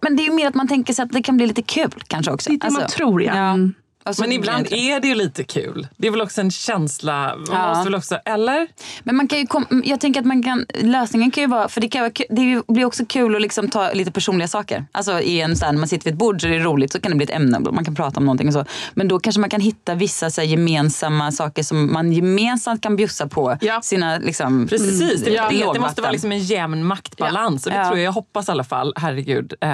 men 0.00 0.16
det 0.16 0.22
är 0.22 0.24
ju 0.24 0.32
mer 0.32 0.48
att 0.48 0.54
man 0.54 0.68
tänker 0.68 0.94
sig 0.94 1.02
att 1.02 1.12
det 1.12 1.22
kan 1.22 1.36
bli 1.36 1.46
lite 1.46 1.62
kul 1.62 2.02
kanske 2.06 2.32
också. 2.32 2.50
Alltså, 2.50 2.66
Det 2.66 2.66
är 2.66 2.70
det 2.70 2.80
man 2.80 2.88
tror, 2.90 3.22
ja. 3.22 3.56
Alltså, 4.04 4.22
Men 4.22 4.32
ibland 4.32 4.66
det- 4.70 4.78
är 4.92 5.00
det 5.00 5.08
ju 5.08 5.14
lite 5.14 5.44
kul. 5.44 5.86
Det 5.96 6.06
är 6.06 6.10
väl 6.10 6.20
också 6.20 6.40
en 6.40 6.50
känsla. 6.50 7.34
Man 7.36 7.46
Ja. 7.50 7.68
måste 7.68 7.84
väl 7.84 7.94
också, 7.94 8.18
eller? 8.24 8.66
Men 9.02 9.16
man 9.16 9.28
kan 9.28 9.38
ju 9.38 9.46
kom, 9.46 9.82
jag 9.84 10.00
tänker 10.00 10.20
att 10.20 10.26
man 10.26 10.42
kan, 10.42 10.66
lösningen 10.80 11.30
kan 11.30 11.42
ju 11.42 11.48
vara, 11.48 11.68
för 11.68 11.80
det, 11.80 11.88
kan 11.88 12.00
vara, 12.02 12.12
det 12.30 12.62
blir 12.72 12.84
också 12.84 13.04
kul 13.06 13.36
att 13.36 13.42
liksom 13.42 13.68
ta 13.70 13.92
lite 13.92 14.12
personliga 14.12 14.48
saker. 14.48 14.84
Alltså 14.92 15.20
i 15.20 15.40
en 15.40 15.56
så 15.56 15.64
här, 15.64 15.72
när 15.72 15.78
man 15.78 15.88
sitter 15.88 16.04
vid 16.04 16.12
ett 16.12 16.18
bord 16.18 16.40
så 16.40 16.46
är 16.48 16.52
det 16.52 16.58
roligt 16.58 16.92
så 16.92 17.00
kan 17.00 17.10
det 17.10 17.16
bli 17.16 17.24
ett 17.24 17.30
ämne, 17.36 17.58
man 17.60 17.84
kan 17.84 17.94
prata 17.94 18.20
om 18.20 18.24
någonting 18.26 18.46
och 18.48 18.54
så. 18.54 18.64
Men 18.94 19.08
då 19.08 19.18
kanske 19.20 19.40
man 19.40 19.50
kan 19.50 19.60
hitta 19.60 19.94
vissa 19.94 20.30
så 20.30 20.40
här, 20.40 20.48
gemensamma 20.48 21.32
saker 21.32 21.62
som 21.62 21.92
man 21.92 22.12
gemensamt 22.12 22.82
kan 22.82 22.96
bjussa 22.96 23.26
på 23.28 23.58
Ja. 23.60 23.80
sina 23.82 24.18
liksom, 24.18 24.66
Precis, 24.68 25.22
det, 25.24 25.30
det, 25.30 25.72
det 25.74 25.80
måste 25.80 26.02
vara 26.02 26.12
liksom 26.12 26.32
en 26.32 26.38
jämn 26.38 26.84
maktbalans. 26.86 27.66
Och 27.66 27.72
det 27.72 27.78
Ja. 27.78 27.84
tror 27.84 27.98
jag, 27.98 28.06
jag 28.06 28.12
hoppas 28.12 28.48
i 28.48 28.50
alla 28.50 28.64
fall. 28.64 28.92
Herregud, 28.96 29.52
eh, 29.60 29.70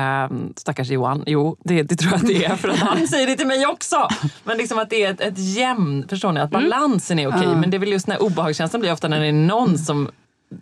stackars 0.57 0.89
Johan. 0.91 1.23
Jo, 1.27 1.57
det, 1.65 1.83
det 1.83 1.97
tror 1.97 2.13
jag 2.13 2.21
att 2.21 2.27
det 2.29 2.45
är. 2.45 2.57
För 2.57 2.69
att 2.69 2.79
han 2.79 3.09
säger 3.09 3.27
det 3.27 3.37
till 3.37 3.47
mig 3.47 3.67
också. 3.67 4.09
Men 4.45 4.57
liksom 4.59 4.79
att 4.79 4.91
det 4.91 5.05
är 5.05 5.11
ett, 5.11 5.21
ett 5.21 5.39
jämn, 5.39 6.07
förstår 6.09 6.33
ni? 6.33 6.41
Att 6.41 6.55
Mm. 6.55 6.71
balansen 6.71 7.19
är 7.19 7.27
okej. 7.29 7.47
Men 7.57 7.71
det 7.71 7.77
är 7.77 7.79
väl 7.79 7.89
just 7.93 8.07
när 8.07 8.23
obehagskänslan 8.23 8.81
blir 8.81 8.93
ofta 8.93 9.09
när 9.09 9.21
det 9.21 9.27
är 9.27 9.33
någon 9.33 9.79
som 9.79 10.11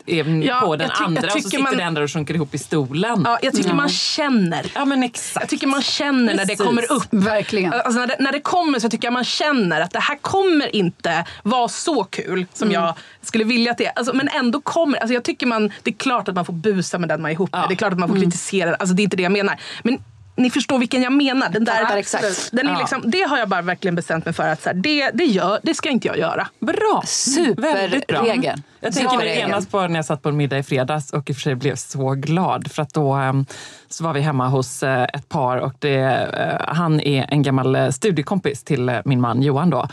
är 0.07 0.43
Ja, 0.45 0.61
på 0.61 0.77
den 0.77 0.89
ty- 0.99 1.05
andra 1.05 1.23
och 1.27 1.31
så 1.43 1.49
sitter 1.49 1.63
man- 1.63 1.77
den 1.77 1.95
där 1.95 2.03
och 2.03 2.11
sjunker 2.11 2.35
ihop 2.35 2.55
i 2.55 2.59
stolen. 2.59 3.23
Ja, 3.25 3.39
jag 3.43 3.55
tycker 3.55 3.75
man 3.75 3.89
känner. 3.89 4.67
Ja, 4.75 4.85
men 4.85 5.03
exakt. 5.03 5.43
Jag 5.43 5.49
tycker 5.51 5.67
man 5.67 5.83
känner 5.83 6.23
när 6.23 6.33
det 6.33 6.39
Precis. 6.57 6.67
kommer 6.67 6.93
upp. 6.93 7.07
Verkligen. 7.11 7.73
Alltså 7.73 8.01
när, 8.01 8.07
det, 8.07 8.17
när 8.19 8.33
det 8.33 8.41
kommer 8.41 8.79
så 8.79 8.89
tycker 8.89 9.07
jag 9.07 9.13
man 9.13 9.25
känner 9.25 9.81
att 9.81 9.91
det 9.91 10.01
här 10.01 10.17
kommer 10.21 10.77
inte 10.77 11.25
vara 11.43 11.69
så 11.69 12.05
kul 12.05 12.47
som 12.53 12.71
jag 12.73 12.95
skulle 13.23 13.45
vilja 13.45 13.71
att 13.73 13.79
det 13.79 13.87
är. 13.87 13.93
Alltså, 13.97 14.17
men 14.17 14.29
ändå 14.29 14.61
kommer 14.61 14.99
alltså 14.99 15.15
jag 15.15 15.25
tycker 15.25 15.47
man, 15.47 15.71
Det 15.83 15.91
är 15.91 15.95
klart 15.95 16.29
att 16.29 16.35
man 16.35 16.45
får 16.45 16.53
busa 16.53 16.99
med 16.99 17.09
den 17.09 17.23
man 17.23 17.31
är 17.31 17.35
ihop 17.35 17.53
med. 17.53 17.65
Det 17.69 17.75
är 17.75 17.77
klart 17.77 17.93
att 17.93 17.99
man 17.99 18.09
får 18.09 18.17
kritisera. 18.17 18.75
Alltså, 18.75 18.95
det 18.95 19.03
är 19.03 19.05
inte 19.05 19.17
det 19.17 19.23
jag 19.23 19.33
menar. 19.33 19.61
Men 19.83 19.99
ni 20.37 20.51
förstår 20.51 20.79
vilken 20.79 21.03
jag 21.03 21.13
menar. 21.13 21.49
Den 21.49 21.65
där, 21.65 21.73
Fattar 21.83 21.97
exakt. 21.97 22.49
Den 22.53 22.67
är 22.67 22.73
Ja. 22.73 22.79
liksom, 22.79 23.03
det 23.07 23.23
har 23.23 23.39
jag 23.39 23.49
bara 23.49 23.63
verkligen 23.63 23.95
bestämt 23.95 24.25
mig 24.25 24.35
för 24.35 24.49
att 24.49 24.63
så 24.63 24.69
här, 24.69 24.75
det, 24.77 25.11
det, 25.15 25.25
gör, 25.25 25.61
det 25.63 25.75
ska 25.75 25.89
inte 25.89 26.09
jag 26.09 26.19
göra. 26.19 26.49
Bra! 26.61 27.03
Superregel. 27.07 28.63
Jag 28.81 28.93
tänker 28.93 29.25
genast 29.25 29.71
på 29.71 29.81
när 29.87 29.97
jag 29.97 30.05
satt 30.05 30.23
på 30.23 30.29
en 30.29 30.37
middag 30.37 30.59
i 30.59 30.63
fredags 30.63 31.13
och 31.13 31.31
i 31.31 31.33
och 31.33 31.37
för 31.37 31.43
sig 31.43 31.55
blev 31.55 31.75
så 31.75 32.11
glad 32.11 32.71
för 32.71 32.83
att 32.83 32.95
då 32.95 33.13
em, 33.13 33.47
så 33.89 34.05
var 34.05 34.13
vi 34.13 34.21
hemma 34.21 34.49
hos 34.49 34.83
eh, 34.83 35.03
ett 35.03 35.29
par 35.29 35.57
och 35.57 35.73
det, 35.79 35.99
eh, 35.99 36.75
han 36.75 37.01
är 37.01 37.27
en 37.29 37.43
gammal 37.43 37.77
eh, 37.77 37.91
studiekompis 37.91 38.65
till 38.65 39.01
min 39.05 39.21
man 39.21 39.43
Johan 39.43 39.71
då. 39.71 39.89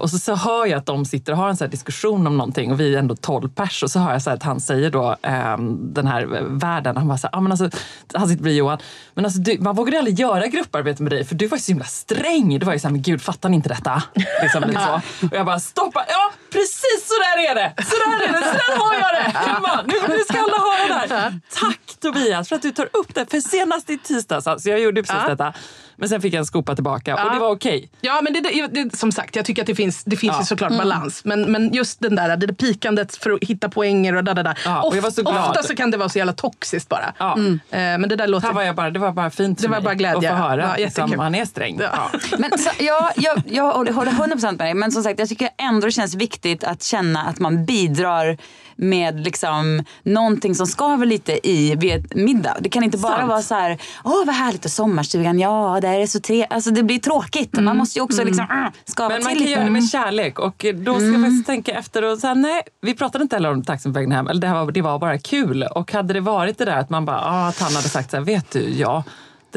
Och 0.00 0.10
så, 0.10 0.18
så 0.18 0.34
hör 0.34 0.66
jag 0.66 0.78
att 0.78 0.86
de 0.86 1.04
sitter 1.04 1.32
och 1.32 1.38
har 1.38 1.48
en 1.48 1.56
så 1.56 1.64
här 1.64 1.70
diskussion 1.70 2.26
om 2.26 2.36
någonting 2.36 2.72
och 2.72 2.80
vi 2.80 2.94
är 2.94 2.98
ändå 2.98 3.16
12 3.16 3.48
pers 3.48 3.82
och 3.82 3.90
så 3.90 3.98
hör 3.98 4.12
jag 4.12 4.22
så 4.22 4.30
att 4.30 4.42
han 4.42 4.60
säger 4.60 4.90
då 4.90 5.16
em, 5.22 5.94
den 5.94 6.06
här 6.06 6.24
värden, 6.40 6.96
han 6.96 7.08
bara 7.08 7.18
så 7.18 7.26
här, 7.26 7.38
ah, 7.38 7.40
men 7.40 7.52
alltså, 7.52 7.70
han 8.14 8.28
sitter 8.28 8.42
bredvid 8.42 8.58
Johan, 8.58 8.78
men 9.14 9.24
alltså 9.24 9.40
du, 9.40 9.58
man 9.60 9.74
vågade 9.74 9.98
aldrig 9.98 10.20
göra 10.20 10.46
grupparbete 10.46 11.02
med 11.02 11.12
dig 11.12 11.24
för 11.24 11.34
du 11.34 11.46
var 11.46 11.56
ju 11.56 11.62
så 11.62 11.72
himla 11.72 11.84
sträng. 11.84 12.58
Du 12.58 12.66
var 12.66 12.72
ju 12.72 12.78
så 12.78 12.88
här, 12.88 12.92
men 12.92 13.02
gud 13.02 13.22
fattar 13.22 13.48
ni 13.48 13.56
inte 13.56 13.68
detta? 13.68 14.02
Liksom 14.42 14.62
lite 14.66 14.80
så. 14.80 15.26
Och 15.26 15.36
jag 15.36 15.46
bara, 15.46 15.60
stoppa, 15.60 16.04
ja 16.08 16.43
precis 16.54 17.00
så 17.08 17.14
där 17.24 17.50
är 17.50 17.54
det! 17.54 17.84
Så 17.90 17.96
där 17.96 18.28
är 18.28 18.32
det, 18.32 18.38
så 18.38 18.52
där 18.62 18.78
har 18.78 18.94
jag 18.94 19.10
det! 19.14 19.38
Hemma. 19.38 19.82
Nu, 19.86 19.94
nu 20.08 20.18
ska 20.28 20.38
alla 20.38 20.58
höra 20.58 21.06
det 21.06 21.14
här. 21.14 21.40
Tack 21.60 21.80
Tobias 22.00 22.48
för 22.48 22.56
att 22.56 22.62
du 22.62 22.70
tar 22.70 22.88
upp 22.92 23.14
det. 23.14 23.30
För 23.30 23.40
senast 23.40 23.90
i 23.90 23.98
tisdags, 23.98 24.46
alltså 24.46 24.70
jag 24.70 24.80
gjorde 24.80 25.02
precis 25.02 25.26
detta. 25.28 25.52
Men 25.96 26.08
sen 26.08 26.20
fick 26.20 26.34
jag 26.34 26.38
en 26.38 26.46
skopa 26.46 26.74
tillbaka 26.74 27.14
och 27.14 27.20
Ja. 27.20 27.28
det 27.34 27.38
var 27.40 27.50
okej. 27.50 27.90
Ja, 28.00 28.20
men 28.22 28.32
det, 28.32 28.40
det, 28.40 28.66
det, 28.84 28.96
som 28.96 29.12
sagt, 29.12 29.36
jag 29.36 29.44
tycker 29.44 29.62
att 29.62 29.66
det 29.66 29.74
finns, 29.74 30.04
det 30.04 30.16
finns 30.16 30.32
Ja. 30.34 30.40
ju 30.40 30.44
såklart 30.46 30.70
Mm. 30.70 30.78
balans. 30.88 31.24
Men, 31.24 31.52
men 31.52 31.72
just 31.72 32.00
den 32.00 32.14
där, 32.16 32.36
det 32.36 32.46
där 32.46 32.54
pikandet 32.54 33.16
för 33.16 33.30
att 33.30 33.44
hitta 33.44 33.68
poänger 33.68 34.14
och 34.16 34.24
där, 34.24 34.34
där, 34.34 34.42
där. 34.44 34.58
Ja, 34.64 34.82
och 34.82 34.96
jag 34.96 35.02
var 35.02 35.10
så 35.10 35.22
glad. 35.22 35.50
Ofta 35.50 35.62
så 35.62 35.74
kan 35.76 35.90
det 35.90 35.96
vara 35.96 36.08
så 36.08 36.18
jävla 36.18 36.32
toxiskt 36.32 36.88
bara. 36.88 37.14
Ja. 37.18 37.38
Eh, 37.38 37.58
Men 37.70 38.08
det 38.08 38.16
där 38.16 38.26
låter... 38.26 38.46
Här 38.46 38.54
var 38.54 38.62
jag 38.62 38.76
bara, 38.76 38.90
det 38.90 38.98
var 38.98 39.12
bara 39.12 39.30
fint 39.30 39.62
Det 39.62 39.68
var 39.68 39.80
bara 39.80 39.94
glädje. 39.94 40.30
att 40.32 40.36
få 40.38 40.42
höra 40.42 40.62
Ja, 40.62 40.84
liksom, 40.84 41.02
jättekul. 41.02 41.20
han 41.20 41.34
är 41.34 41.44
sträng. 41.44 41.78
Ja. 41.80 42.10
Ja. 42.12 42.18
Men 42.38 42.58
så, 42.58 42.70
ja, 42.78 43.10
jag, 43.16 43.42
jag 43.46 43.72
håller 43.72 43.92
håller 43.92 44.12
100% 44.12 44.44
med 44.44 44.58
dig. 44.58 44.74
Men 44.74 44.92
som 44.92 45.02
sagt, 45.02 45.18
jag 45.18 45.28
tycker 45.28 45.48
ändå 45.58 45.86
det 45.86 45.92
känns 45.92 46.14
viktigt 46.14 46.64
att 46.64 46.82
känna 46.82 47.22
att 47.22 47.38
man 47.38 47.64
bidrar 47.64 48.38
med 48.76 49.20
liksom 49.24 49.84
någonting 50.02 50.54
som 50.54 50.66
skaver 50.66 51.06
lite 51.06 51.48
i 51.48 51.74
vid 51.74 51.94
ett 51.94 52.14
middag. 52.14 52.56
Det 52.60 52.68
kan 52.68 52.84
inte 52.84 52.98
bara 52.98 53.16
Sant. 53.16 53.28
vara 53.28 53.42
så 53.42 53.54
här, 53.54 53.78
åh 54.04 54.26
vad 54.26 54.34
härligt 54.34 54.64
och 54.64 54.70
sommarstugan, 54.70 55.38
ja 55.38 55.78
det 55.82 55.88
är 55.88 56.06
så 56.06 56.20
trevligt. 56.20 56.52
Alltså 56.52 56.70
det 56.70 56.82
blir 56.82 56.98
tråkigt. 56.98 57.52
Man 57.60 57.76
måste 57.76 57.98
ju 57.98 58.02
också 58.02 58.24
liksom 58.24 58.46
mm, 58.50 58.72
skava 58.84 59.08
Men 59.08 59.22
man 59.22 59.32
kan 59.32 59.38
lite. 59.38 59.50
göra 59.50 59.64
det 59.64 59.70
med 59.70 59.88
kärlek 59.88 60.38
och 60.38 60.64
då 60.74 60.94
ska 60.94 61.04
Mm. 61.04 61.20
man 61.20 61.30
faktiskt 61.30 61.46
tänka 61.46 61.72
efter 61.72 62.04
och 62.04 62.18
säga 62.18 62.34
nej, 62.34 62.62
vi 62.82 62.94
pratade 62.94 63.22
inte 63.22 63.36
heller 63.36 63.50
om 63.52 63.62
taxin 63.62 63.92
på 63.92 63.98
vägen 63.98 64.12
hem. 64.12 64.26
Eller 64.26 64.40
det, 64.40 64.46
här 64.46 64.64
var, 64.64 64.72
det 64.72 64.82
var 64.82 64.98
bara 64.98 65.18
kul. 65.18 65.62
Och 65.62 65.92
hade 65.92 66.14
det 66.14 66.20
varit 66.20 66.58
det 66.58 66.64
där 66.64 66.76
att 66.76 66.90
man 66.90 67.04
bara, 67.04 67.20
ah, 67.24 67.48
att 67.48 67.60
han 67.60 67.74
hade 67.74 67.88
sagt 67.88 68.10
så 68.10 68.16
här, 68.16 68.24
vet 68.24 68.50
du, 68.50 68.60
ja, 68.70 69.04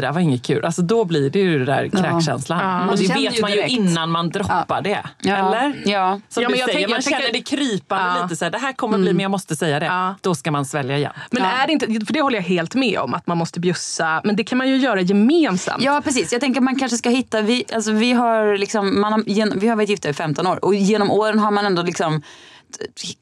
det 0.01 0.07
där 0.07 0.12
var 0.13 0.21
inget 0.21 0.43
kul. 0.43 0.65
Alltså 0.65 0.81
då 0.81 1.05
blir 1.05 1.29
det 1.29 1.39
ju 1.39 1.60
det 1.60 1.65
där 1.65 1.88
kräkkänslan. 1.89 2.57
Man 2.65 2.89
Och 2.89 2.97
det 2.97 3.03
känner 3.03 3.21
vet 3.21 3.38
ju 3.38 3.41
man 3.41 3.49
ju 3.51 3.55
direkt. 3.55 3.71
innan 3.73 4.10
man 4.12 4.29
droppar 4.29 4.81
det. 4.81 5.03
Ja. 5.21 5.36
Eller? 5.36 5.81
Ja. 5.86 6.19
Som 6.29 6.43
Ja, 6.43 6.49
men 6.49 6.53
du 6.53 6.60
jag 6.60 6.69
säger, 6.69 6.79
tänker- 6.79 6.89
man 6.95 7.01
känner 7.01 7.17
tänker- 7.17 7.33
det 7.33 7.41
krypande 7.41 8.13
Ja. 8.17 8.23
lite 8.23 8.36
så 8.36 8.45
här, 8.45 8.51
det 8.51 8.57
här 8.57 8.73
kommer 8.73 8.97
bli 8.97 9.13
men 9.13 9.19
jag 9.21 9.31
måste 9.31 9.55
säga 9.55 9.79
det. 9.79 9.86
Ja. 9.86 10.15
Då 10.21 10.36
ska 10.36 10.51
man 10.51 10.65
svälja 10.65 10.97
igen. 10.97 11.12
Men 11.31 11.43
är 11.43 11.67
det 11.67 11.73
inte, 11.73 11.86
för 12.05 12.13
det 12.13 12.21
håller 12.21 12.38
jag 12.38 12.43
helt 12.43 12.75
med 12.75 12.99
om, 12.99 13.13
att 13.13 13.27
man 13.27 13.38
måste 13.38 13.60
bjussa. 13.60 14.21
Men 14.23 14.36
det 14.36 14.43
kan 14.43 14.57
man 14.57 14.69
ju 14.69 14.77
göra 14.77 15.01
gemensamt. 15.01 15.83
Ja 15.83 16.01
precis, 16.03 16.31
jag 16.31 16.41
tänker 16.41 16.60
att 16.60 16.63
man 16.63 16.75
kanske 16.79 16.97
ska 16.97 17.10
hitta, 17.10 17.41
vi, 17.41 17.63
alltså, 17.75 17.91
vi, 17.91 18.12
har 18.13 18.57
liksom, 18.57 19.01
man 19.01 19.13
har, 19.13 19.60
vi 19.60 19.67
har 19.67 19.75
varit 19.75 19.89
gifta 19.89 20.10
i 20.10 20.13
15 20.13 20.47
år 20.47 20.65
och 20.65 20.75
genom 20.75 21.12
åren 21.12 21.39
har 21.39 21.51
man 21.51 21.65
ändå 21.65 21.81
liksom 21.81 22.21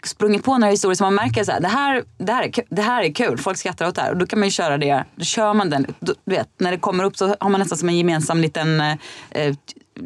sprungit 0.04 0.44
på 0.44 0.58
några 0.58 0.72
historier 0.72 0.96
som 0.96 1.06
man 1.06 1.16
märker 1.16 1.44
så 1.44 1.52
här, 1.52 1.60
det, 1.60 1.68
här, 1.68 2.04
det, 2.18 2.32
här 2.32 2.44
är, 2.44 2.52
det 2.70 2.82
här 2.82 3.04
är 3.04 3.14
kul, 3.14 3.38
folk 3.38 3.58
skrattar 3.58 3.88
åt 3.88 3.96
det 3.96 4.02
här. 4.02 4.12
Och 4.12 4.18
då 4.18 4.26
kan 4.26 4.40
man 4.40 4.48
ju 4.48 4.52
köra 4.52 4.78
det, 4.78 5.04
då 5.16 5.24
kör 5.24 5.54
man 5.54 5.70
den. 5.70 5.86
Du 6.00 6.16
vet, 6.26 6.50
när 6.58 6.72
det 6.72 6.78
kommer 6.78 7.04
upp 7.04 7.18
så 7.18 7.36
har 7.40 7.50
man 7.50 7.60
nästan 7.60 7.78
som 7.78 7.90
en 7.90 7.98
gemensam 7.98 8.42
liten 8.42 8.82
eh, 8.82 8.98
eh, 9.32 9.56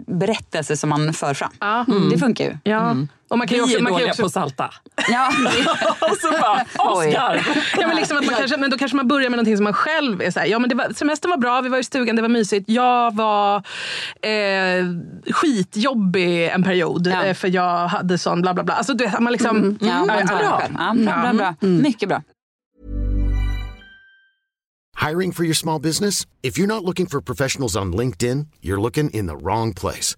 berättelse 0.08 0.78
som 0.78 0.90
man 0.90 1.14
för 1.14 1.34
fram. 1.34 1.52
Ja. 1.60 1.86
Mm. 1.88 2.10
Det 2.10 2.18
funkar 2.18 2.46
ju. 2.46 2.58
Ja. 2.64 2.96
Och 3.30 3.38
man 3.38 3.48
kan 3.48 3.56
Vi 3.56 3.58
ju 3.58 3.64
också, 3.64 3.78
är 3.78 3.82
man 3.82 3.92
dåliga 3.94 4.10
också, 4.10 4.24
på 4.24 4.30
salta. 4.30 4.70
Ja, 5.10 5.28
och 6.12 6.18
så 6.22 6.32
bara. 6.32 6.66
Oscar! 6.92 7.48
Ja, 7.78 7.88
men, 7.88 7.96
liksom 7.96 8.18
att 8.18 8.26
man 8.26 8.36
kanske, 8.36 8.58
men 8.58 8.70
då 8.70 8.78
kanske 8.78 8.96
man 8.96 9.08
börjar 9.08 9.30
med 9.30 9.38
någonting 9.38 9.58
som 9.58 9.64
man 9.64 9.74
själv 9.74 10.22
är 10.22 10.32
så 10.32 10.40
här, 10.40 10.48
ja 10.48 10.60
men 10.60 10.70
det 10.70 10.76
var, 10.76 10.94
semestern 10.94 11.30
var 11.30 11.38
bra, 11.38 11.62
vi 11.62 11.70
var 11.70 11.78
i 11.78 11.84
stugan, 11.84 12.16
det 12.16 12.22
var 12.22 12.30
mysigt. 12.30 12.70
Jag 12.70 13.16
var 13.16 13.56
eh, 14.22 14.86
skitjobbig 15.34 16.48
en 16.48 16.64
period 16.64 17.08
Ja. 17.08 17.24
eh, 17.24 17.34
för 17.34 17.48
jag 17.48 17.88
hade 17.88 18.18
sån 18.18 18.42
bla 18.42 18.54
bla 18.54 18.64
bla. 18.64 18.74
Alltså 18.74 18.94
du 18.94 19.04
vet, 19.06 19.20
man 19.20 19.32
liksom... 19.32 19.78
ja, 19.82 20.06
man 20.06 20.28
tar 20.28 20.36
det 20.38 20.44
bra. 20.44 20.60
själv. 20.60 20.76
Ja, 20.80 20.94
bra, 20.94 21.22
bra, 21.22 21.34
bra. 21.34 21.68
Mycket 21.70 22.10
bra. 22.10 22.22
Hiring 25.10 25.32
for 25.32 25.44
your 25.46 25.54
small 25.56 25.80
business? 25.82 26.28
If 26.42 26.58
you're 26.58 26.68
not 26.68 26.84
looking 26.84 27.08
for 27.08 27.22
professionals 27.22 27.76
on 27.76 27.94
LinkedIn, 27.94 28.48
you're 28.62 28.82
looking 28.82 29.10
in 29.12 29.28
the 29.28 29.36
wrong 29.36 29.74
place. 29.74 30.18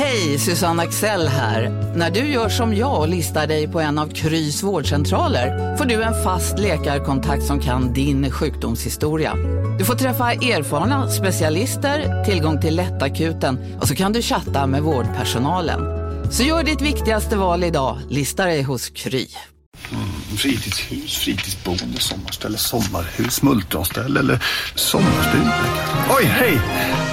Hej, 0.00 0.38
Susanne 0.38 0.82
Axel 0.82 1.28
här. 1.28 1.92
När 1.96 2.10
du 2.10 2.20
gör 2.20 2.48
som 2.48 2.74
jag 2.74 3.00
och 3.00 3.08
listar 3.08 3.46
dig 3.46 3.68
på 3.68 3.80
en 3.80 3.98
av 3.98 4.08
Krys 4.08 4.62
vårdcentraler 4.62 5.76
får 5.76 5.84
du 5.84 6.02
en 6.02 6.24
fast 6.24 6.58
läkarkontakt 6.58 7.44
som 7.44 7.60
kan 7.60 7.92
din 7.92 8.30
sjukdomshistoria. 8.30 9.34
Du 9.78 9.84
får 9.84 9.94
träffa 9.94 10.32
erfarna 10.32 11.08
specialister, 11.08 12.24
tillgång 12.24 12.60
till 12.60 12.76
lättakuten 12.76 13.78
och 13.80 13.88
så 13.88 13.94
kan 13.94 14.12
du 14.12 14.22
chatta 14.22 14.66
med 14.66 14.82
vårdpersonalen. 14.82 15.80
Så 16.32 16.42
gör 16.42 16.62
ditt 16.62 16.80
viktigaste 16.82 17.36
val 17.36 17.64
idag, 17.64 17.98
lista 18.08 18.44
dig 18.44 18.62
hos 18.62 18.88
Kry. 18.88 19.26
Fritidshus, 20.36 21.18
fritidsboende, 21.18 22.00
sommarställe, 22.00 22.58
sommarhus, 22.58 23.42
multronställe 23.42 24.20
eller 24.20 24.44
sommarstuga. 24.74 25.54
Oj, 26.10 26.24
hej! 26.24 26.60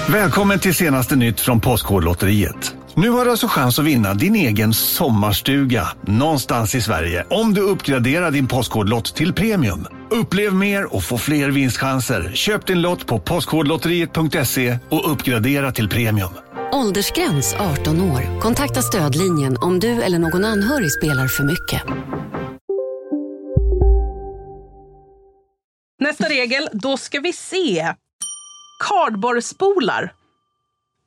Välkommen 0.08 0.58
till 0.58 0.74
senaste 0.74 1.16
nytt 1.16 1.40
från 1.40 1.60
Postkodlotteriet. 1.60 2.77
Nu 2.98 3.10
har 3.10 3.24
du 3.24 3.30
alltså 3.30 3.46
chans 3.46 3.78
att 3.78 3.84
vinna 3.84 4.14
din 4.14 4.34
egen 4.34 4.74
sommarstuga 4.74 5.88
någonstans 6.02 6.74
i 6.74 6.80
Sverige 6.80 7.26
om 7.30 7.54
du 7.54 7.60
uppgraderar 7.60 8.30
din 8.30 8.48
Postkodlott 8.48 9.14
till 9.16 9.32
premium. 9.32 9.86
Upplev 10.10 10.54
mer 10.54 10.94
och 10.94 11.04
få 11.04 11.18
fler 11.18 11.50
vinstchanser. 11.50 12.30
Köp 12.34 12.66
din 12.66 12.80
lott 12.80 13.06
på 13.06 13.20
postkodlotteriet.se 13.20 14.78
och 14.90 15.12
uppgradera 15.12 15.72
till 15.72 15.88
premium. 15.88 16.30
Åldersgräns 16.72 17.54
18 17.54 18.00
år. 18.00 18.40
Kontakta 18.40 18.82
stödlinjen 18.82 19.56
om 19.60 19.80
du 19.80 20.02
eller 20.02 20.18
någon 20.18 20.44
anhörig 20.44 20.92
spelar 20.92 21.26
för 21.26 21.44
mycket. 21.44 21.82
Nästa 26.00 26.28
regel, 26.28 26.68
då 26.72 26.96
ska 26.96 27.20
vi 27.20 27.32
se. 27.32 27.94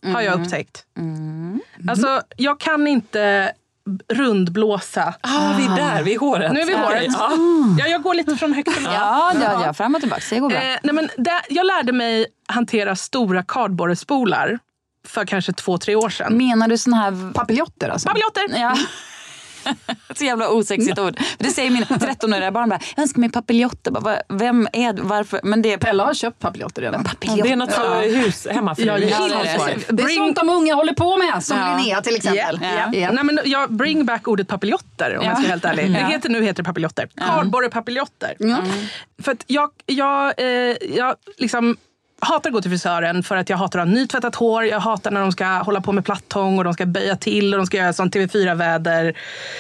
Kardborrespolar 0.04 0.14
har 0.14 0.22
jag 0.22 0.42
upptäckt. 0.42 0.86
Alltså, 1.90 2.22
jag 2.38 2.60
kan 2.60 2.88
inte 2.88 3.52
rundblåsa. 4.10 5.14
Ah, 5.22 5.54
vi 5.58 5.66
är 5.66 5.76
där, 5.76 6.04
vi 6.04 6.14
är 6.16 6.20
håret. 6.20 6.52
Nu 6.54 6.60
är 6.62 6.66
vi 6.66 6.74
håret. 6.76 7.04
ja. 7.08 7.32
Ja, 7.80 7.88
jag 7.88 8.02
går 8.02 8.14
lite 8.14 8.36
från 8.36 8.54
högt 8.54 8.74
till 8.74 8.84
lågt. 8.84 8.94
Ja, 8.94 9.34
ja, 9.42 9.64
ja, 9.66 9.74
fram 9.74 9.96
och 9.96 10.02
tillbaka. 10.02 10.22
Det 10.30 10.40
går 10.40 10.50
bra. 10.50 10.58
Eh, 10.58 10.78
nej, 10.84 10.94
men 10.96 11.10
där, 11.18 11.42
jag 11.50 11.66
lärde 11.66 11.92
mig 11.92 12.26
hantera 12.48 12.96
stora 12.96 13.44
kardborrespolar 13.44 14.60
för 15.08 15.26
kanske 15.26 15.54
två, 15.54 15.78
tre 15.78 15.96
år 15.96 16.10
sedan. 16.10 16.38
Menar 16.38 16.68
du 16.68 16.78
såna 16.78 16.98
här... 16.98 17.34
Papiljotter 17.34 17.90
alltså? 17.90 18.08
Papiljotter! 18.08 18.60
Ja. 18.60 18.76
Så 20.16 20.24
jävla 20.26 20.50
osexigt 20.50 21.00
ord. 21.00 21.20
Det 21.38 21.50
säger 21.50 21.72
mina 21.72 21.86
13-åriga 21.86 22.52
barn 22.52 22.70
bara, 22.70 22.80
jag 22.96 23.02
önskar 23.02 23.20
mig 23.20 23.30
papiljotter. 23.32 23.92
Bara, 23.92 24.02
"Va- 24.02 24.22
Vem 24.30 24.68
är 24.74 24.94
du? 24.94 25.02
Varför? 25.02 25.40
Men 25.44 25.62
det 25.62 25.74
är... 25.74 25.78
Pella 25.78 26.06
har 26.06 26.14
köpt 26.14 26.40
papiljotter 26.40 26.82
redan. 26.82 27.04
Papiljotter. 27.04 27.44
Det 27.44 27.52
är 27.52 27.56
något 27.56 28.26
hus 28.26 28.44
för 28.44 28.54
Ja, 28.54 28.94
dig. 28.98 29.10
ja, 29.10 29.28
det 29.28 29.86
det. 29.88 29.96
Det 29.98 30.04
är 30.04 30.08
sånt 30.08 30.36
de 30.36 30.50
unga 30.50 30.76
håller 30.76 30.94
på 30.94 31.18
med, 31.18 31.44
som 31.44 31.58
Ja. 31.58 31.78
Linnea 31.78 32.02
till 32.02 32.16
exempel. 32.16 32.60
Ja. 32.62 32.90
Ja. 32.94 33.12
Nej, 33.12 33.24
men 33.24 33.40
jag 33.46 33.74
bring 33.74 34.06
back 34.06 34.28
ordet 34.28 34.48
papiljotter 34.48 35.18
om 35.18 35.26
Ja. 35.26 35.30
jag 35.30 35.38
ska 35.38 35.42
vara 35.42 35.50
helt 35.50 35.66
ärlig. 35.66 35.92
Det 35.94 36.00
heter, 36.00 36.30
nu 36.30 36.44
heter 36.44 36.64
det 36.64 36.68
papiljotter. 36.68 37.08
Kardborrepapiljotter. 37.18 38.36
Mm. 38.40 38.62
För 39.22 39.32
att 39.32 39.44
jag, 39.48 39.70
jag, 39.86 40.34
eh, 40.38 40.76
jag 40.96 41.16
liksom 41.38 41.78
hatar 42.22 42.50
att 42.50 42.54
gå 42.54 42.62
till 42.62 42.72
frisören 42.72 43.24
för 43.24 43.38
att 43.38 43.50
jag 43.50 43.58
hatar 43.58 43.80
att 43.80 43.88
ha 43.88 43.94
nytvättat 43.94 44.36
hår. 44.36 44.66
Jag 44.66 44.80
hatar 44.80 45.12
när 45.12 45.22
de 45.22 45.32
ska 45.32 45.46
hålla 45.46 45.82
på 45.82 45.92
med 45.92 46.06
plattång 46.06 46.58
och 46.58 46.64
de 46.64 46.74
ska 46.74 46.86
böja 46.86 47.16
till 47.16 47.54
och 47.54 47.58
de 47.58 47.66
ska 47.66 47.78
göra 47.78 47.94
sån 47.94 48.12
TV4-väder 48.12 49.18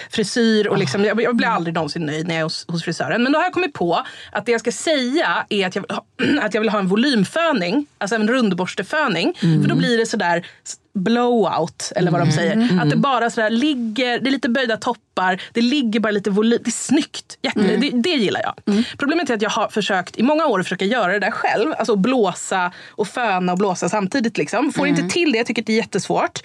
frisyr. 0.10 0.68
Och 0.68 0.78
liksom, 0.78 1.06
jag, 1.06 1.22
jag 1.22 1.36
blir 1.36 1.48
aldrig 1.48 1.74
någonsin 1.74 2.06
nöjd 2.06 2.28
när 2.28 2.36
jag 2.36 2.40
är 2.40 2.44
hos, 2.44 2.66
hos 2.68 2.84
frisören. 2.84 3.24
Men 3.24 3.32
då 3.32 3.40
har 3.40 3.44
jag 3.44 3.54
kommit 3.54 3.74
på 3.74 4.04
att 4.32 4.46
det 4.46 4.52
jag 4.52 4.62
ska 4.62 4.72
säga 4.72 5.46
är 5.50 5.68
att 5.68 5.76
jag 5.76 5.82
vill 5.82 5.92
ha, 6.40 6.46
att 6.46 6.54
jag 6.54 6.62
vill 6.62 6.70
ha 6.70 6.80
en 6.80 6.88
volymföning. 6.88 7.86
Alltså 7.98 8.16
en 8.16 8.28
rundborsteföning. 8.28 9.34
För 9.40 9.70
då 9.70 9.76
blir 9.76 9.98
det 9.98 10.06
sådär 10.06 10.46
blowout, 10.94 11.92
eller 11.96 12.12
vad 12.12 12.22
de 12.22 12.32
säger. 12.32 12.82
Att 12.82 12.90
det 12.90 12.96
bara 12.96 13.30
sådär 13.30 13.50
ligger, 13.50 14.20
det 14.20 14.30
är 14.30 14.32
lite 14.32 14.50
böjda 14.50 14.78
toppar, 14.78 15.42
det 15.54 15.62
ligger 15.62 16.00
bara 16.00 16.12
lite 16.12 16.30
volym. 16.30 16.60
Det 16.64 16.70
är 16.70 16.72
snyggt. 16.72 17.38
Jätte, 17.42 17.60
det, 17.60 17.90
det 17.90 18.10
gillar 18.10 18.42
jag. 18.42 18.86
Problemet 18.98 19.30
är 19.30 19.34
att 19.34 19.42
jag 19.42 19.50
har 19.50 19.68
försökt 19.68 20.18
i 20.18 20.24
många 20.24 20.46
år 20.46 20.60
att 20.60 20.66
försöka 20.66 20.86
göra 20.86 21.12
det 21.12 21.20
där 21.20 21.32
själv. 21.32 21.74
Alltså 21.78 21.96
blåsa 21.96 22.72
och 22.90 23.08
föna 23.08 23.52
och 23.52 23.58
blåsa 23.58 23.90
samtidigt. 23.90 24.38
Liksom. 24.38 24.72
Får 24.72 24.88
inte 24.88 25.10
till 25.10 25.32
det, 25.32 25.38
jag 25.38 25.48
tycker 25.48 25.62
det 25.62 25.74
är 25.74 25.78
jättesvårt. 25.78 26.40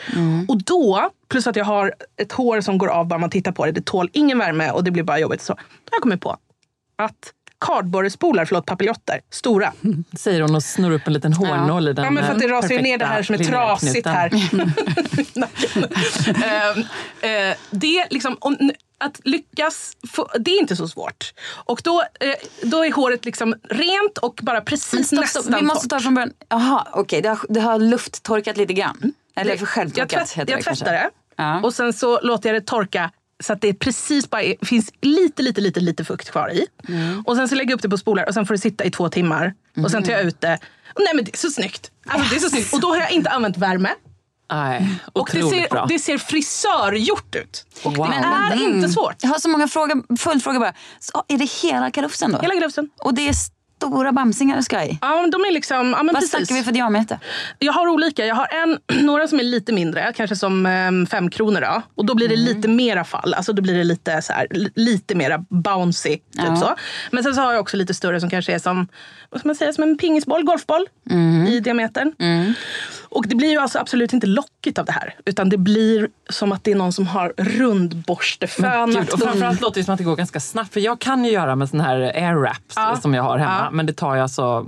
Och 0.49 0.63
då, 0.65 1.11
plus 1.29 1.47
att 1.47 1.57
jag 1.57 1.65
har 1.65 1.95
ett 2.17 2.33
hår 2.33 2.61
som 2.61 2.79
går 2.79 2.89
av 2.89 3.07
bara 3.07 3.19
man 3.19 3.31
tittar 3.31 3.53
på 3.53 3.67
det. 3.67 3.73
Det 3.73 3.85
tål 3.85 4.11
ingen 4.13 4.39
värme 4.39 4.71
och 4.71 4.85
det 4.85 4.91
blir 4.91 5.03
bara 5.03 5.19
jobbigt. 5.19 5.43
Så 5.43 5.57
jag 5.91 6.01
kommit 6.01 6.21
på 6.21 6.37
att 6.97 7.33
kardborrespolar, 7.67 8.45
förlåt 8.45 8.67
papiljotter, 8.67 9.21
stora. 9.31 9.73
Säger 10.19 10.41
hon 10.41 10.55
och 10.55 10.63
snurrar 10.63 10.95
upp 10.95 11.07
en 11.07 11.13
liten 11.13 11.33
hårnål 11.33 11.89
i 11.89 11.93
den 11.93 12.05
Ja, 12.05 12.11
men 12.11 12.25
för 12.27 12.33
att 12.33 12.39
det 12.39 12.49
rasar 12.49 12.75
ju 12.75 12.83
ner 12.83 12.99
det 12.99 13.07
här 13.07 13.23
som 13.23 13.35
är 13.35 13.39
trasigt 13.39 14.07
här. 14.07 14.31
Ehm, 16.45 16.79
eh, 17.21 17.57
det 17.71 18.07
liksom, 18.11 18.37
om, 18.41 18.71
att 18.99 19.21
lyckas, 19.25 19.93
få, 20.13 20.29
det 20.39 20.51
är 20.51 20.61
inte 20.61 20.77
så 20.77 20.89
svårt. 20.89 21.33
Och 21.49 21.81
då, 21.85 22.03
eh, 22.21 22.35
då 22.63 22.85
är 22.85 22.93
håret 22.93 23.25
liksom 23.25 23.55
rent 23.71 24.19
och 24.19 24.41
bara 24.43 24.61
precis 24.61 25.07
Stopp, 25.07 25.21
nästan. 25.21 25.55
Vi 25.57 25.63
måste 25.63 25.89
ta 25.89 25.97
torrt. 25.97 26.03
från 26.03 26.15
början. 26.15 26.33
Jaha, 26.49 26.87
okej. 26.93 27.23
Det, 27.23 27.29
har, 27.29 27.39
det 27.49 27.61
har 27.61 27.79
lufttorkat 27.79 28.57
lite 28.57 28.73
grann. 28.73 29.13
Eller 29.37 29.53
för 29.57 29.63
jag, 29.63 29.69
självtorkat 29.69 30.11
tvätt, 30.11 30.31
heter 30.31 30.53
jag 30.53 30.61
det 30.61 30.65
kanske. 30.65 30.85
tvättar 30.85 30.93
det 30.93 31.11
Ja. 31.39 31.61
och 31.63 31.75
sen 31.75 31.93
så 31.93 32.21
låter 32.21 32.49
jag 32.49 32.63
det 32.63 32.67
torka 32.67 33.11
så 33.45 33.53
att 33.53 33.61
det 33.61 33.75
precis 33.75 34.31
bara 34.31 34.43
är, 34.43 34.67
finns 34.67 34.91
lite, 35.03 35.43
lite, 35.43 35.61
lite, 35.61 35.81
lite 35.81 36.05
fukt 36.05 36.31
kvar 36.31 36.53
i. 36.53 36.67
Mm. 36.89 37.21
Och 37.27 37.37
sen 37.37 37.49
så 37.49 37.55
lägger 37.55 37.71
jag 37.71 37.77
upp 37.77 37.83
det 37.83 37.89
på 37.89 37.99
spolar 37.99 38.27
och 38.29 38.35
sen 38.35 38.47
får 38.47 38.55
det 38.55 38.61
sitta 38.61 38.85
i 38.85 38.91
två 38.91 39.09
timmar. 39.09 39.55
Och 39.85 39.91
sen 39.91 40.03
tar 40.03 40.13
jag 40.13 40.23
ut 40.23 40.41
det. 40.41 40.59
Och 40.95 41.01
nej 41.05 41.13
men 41.15 41.25
det 41.25 41.35
är 41.35 41.39
så 41.39 41.51
snyggt. 41.51 41.91
Alltså, 42.07 42.31
det 42.31 42.37
är 42.37 42.41
så 42.41 42.51
snyggt. 42.51 42.73
Och 42.75 42.81
då 42.81 42.89
har 42.89 42.97
jag 42.97 43.11
inte 43.13 43.31
använt 43.31 43.57
värme. 43.59 43.89
Nej, 44.53 44.89
Och 45.13 45.29
det 45.33 45.43
ser, 45.43 45.69
bra. 45.69 45.87
det 45.89 45.99
ser 45.99 46.19
frisörgjort 46.19 47.35
ut. 47.35 47.67
Och 47.85 47.97
Wow. 47.97 48.09
det 48.11 48.15
är 48.17 48.53
Mm. 48.53 48.77
inte 48.77 48.89
svårt. 48.89 49.15
Jag 49.21 49.29
har 49.29 49.39
så 49.39 49.49
många 49.49 49.69
frågor, 49.69 50.17
följdfrågor 50.17 50.61
bara. 50.61 50.75
Så 51.01 51.25
är 51.29 51.39
det 51.39 51.45
hela 51.63 51.91
kalufsen 51.91 52.33
då? 52.33 52.39
Hela 52.39 52.55
glufsen. 52.55 52.91
Och 53.01 53.15
det 53.15 53.29
är 53.29 53.33
stora 53.77 54.13
bamsingar 54.13 54.61
ska 54.61 54.85
i? 54.85 54.99
Ja, 55.03 55.21
men 55.21 55.31
de 55.31 55.41
är 55.45 55.53
liksom... 55.53 55.77
Ja, 55.77 56.03
men 56.03 56.07
Vad 56.07 56.15
precis. 56.15 56.31
snackar 56.31 56.55
vi 56.55 56.63
för 56.63 56.73
diameter? 56.73 57.19
Jag 57.59 57.73
har 57.73 57.89
olika. 57.89 58.27
Jag 58.27 58.35
har 58.35 58.49
en, 58.53 58.79
några 59.07 59.29
som 59.29 59.39
är 59.41 59.45
lite 59.45 59.73
mindre, 59.73 60.13
kanske 60.17 60.37
som 60.37 60.67
um, 60.67 61.07
fem 61.07 61.31
kronor. 61.31 61.61
Då. 61.61 61.83
Och 61.95 62.07
då 62.07 62.15
blir 62.15 62.29
det 62.29 62.35
Mm. 62.35 62.47
lite 62.47 62.69
mera 62.69 63.05
fall. 63.05 63.35
Alltså 63.35 63.53
då 63.53 63.63
blir 63.63 63.75
det 63.75 63.85
lite, 63.85 64.23
så 64.23 64.33
här, 64.33 64.47
li- 64.51 64.73
lite 64.75 65.15
mera 65.15 65.39
bouncy. 65.49 66.11
Typ 66.11 66.23
Ja. 66.33 66.57
så. 66.57 66.75
Men 67.11 67.23
sen 67.25 67.35
så 67.35 67.41
har 67.41 67.53
jag 67.53 67.61
också 67.61 67.77
lite 67.77 67.95
större 67.95 68.21
som 68.21 68.31
kanske 68.31 68.55
är 68.55 68.59
som, 68.59 68.89
vad 69.31 69.41
ska 69.41 69.49
man 69.49 69.57
säga, 69.57 69.73
som 69.73 69.83
en 69.85 69.99
pingisboll, 69.99 70.45
golfboll 70.45 70.87
Mm. 71.11 71.47
i 71.47 71.61
diametern. 71.61 72.13
Och 73.17 73.29
det 73.29 73.35
blir 73.35 73.51
ju 73.51 73.59
alltså 73.59 73.79
absolut 73.79 74.13
inte 74.13 74.27
lockigt 74.27 74.79
av 74.79 74.85
det 74.85 74.93
här. 74.93 75.15
Utan 75.25 75.49
det 75.49 75.59
blir 75.59 76.09
som 76.31 76.53
att 76.53 76.65
det 76.65 76.71
är 76.73 76.77
någon 76.77 76.93
som 76.93 77.07
har 77.07 77.33
rundborstefönat. 77.37 79.13
och 79.13 79.21
framförallt 79.21 79.61
låter 79.61 79.81
det 79.81 79.85
som 79.85 79.95
att 79.95 79.99
det 79.99 80.05
går 80.05 80.17
ganska 80.17 80.41
snabbt. 80.41 80.73
För 80.73 80.81
jag 80.81 80.99
kan 80.99 81.25
ju 81.25 81.31
göra 81.31 81.57
med 81.57 81.69
sån 81.69 81.81
här 81.81 81.97
air 82.01 82.35
wraps 82.35 82.75
Ja. 82.77 82.97
som 83.03 83.15
jag 83.15 83.23
har 83.23 83.39
hemma. 83.39 83.61
Ja. 83.65 83.71
Men 83.71 83.87
det 83.87 83.93
tar 83.93 84.15
ju 84.15 84.21
alltså 84.21 84.67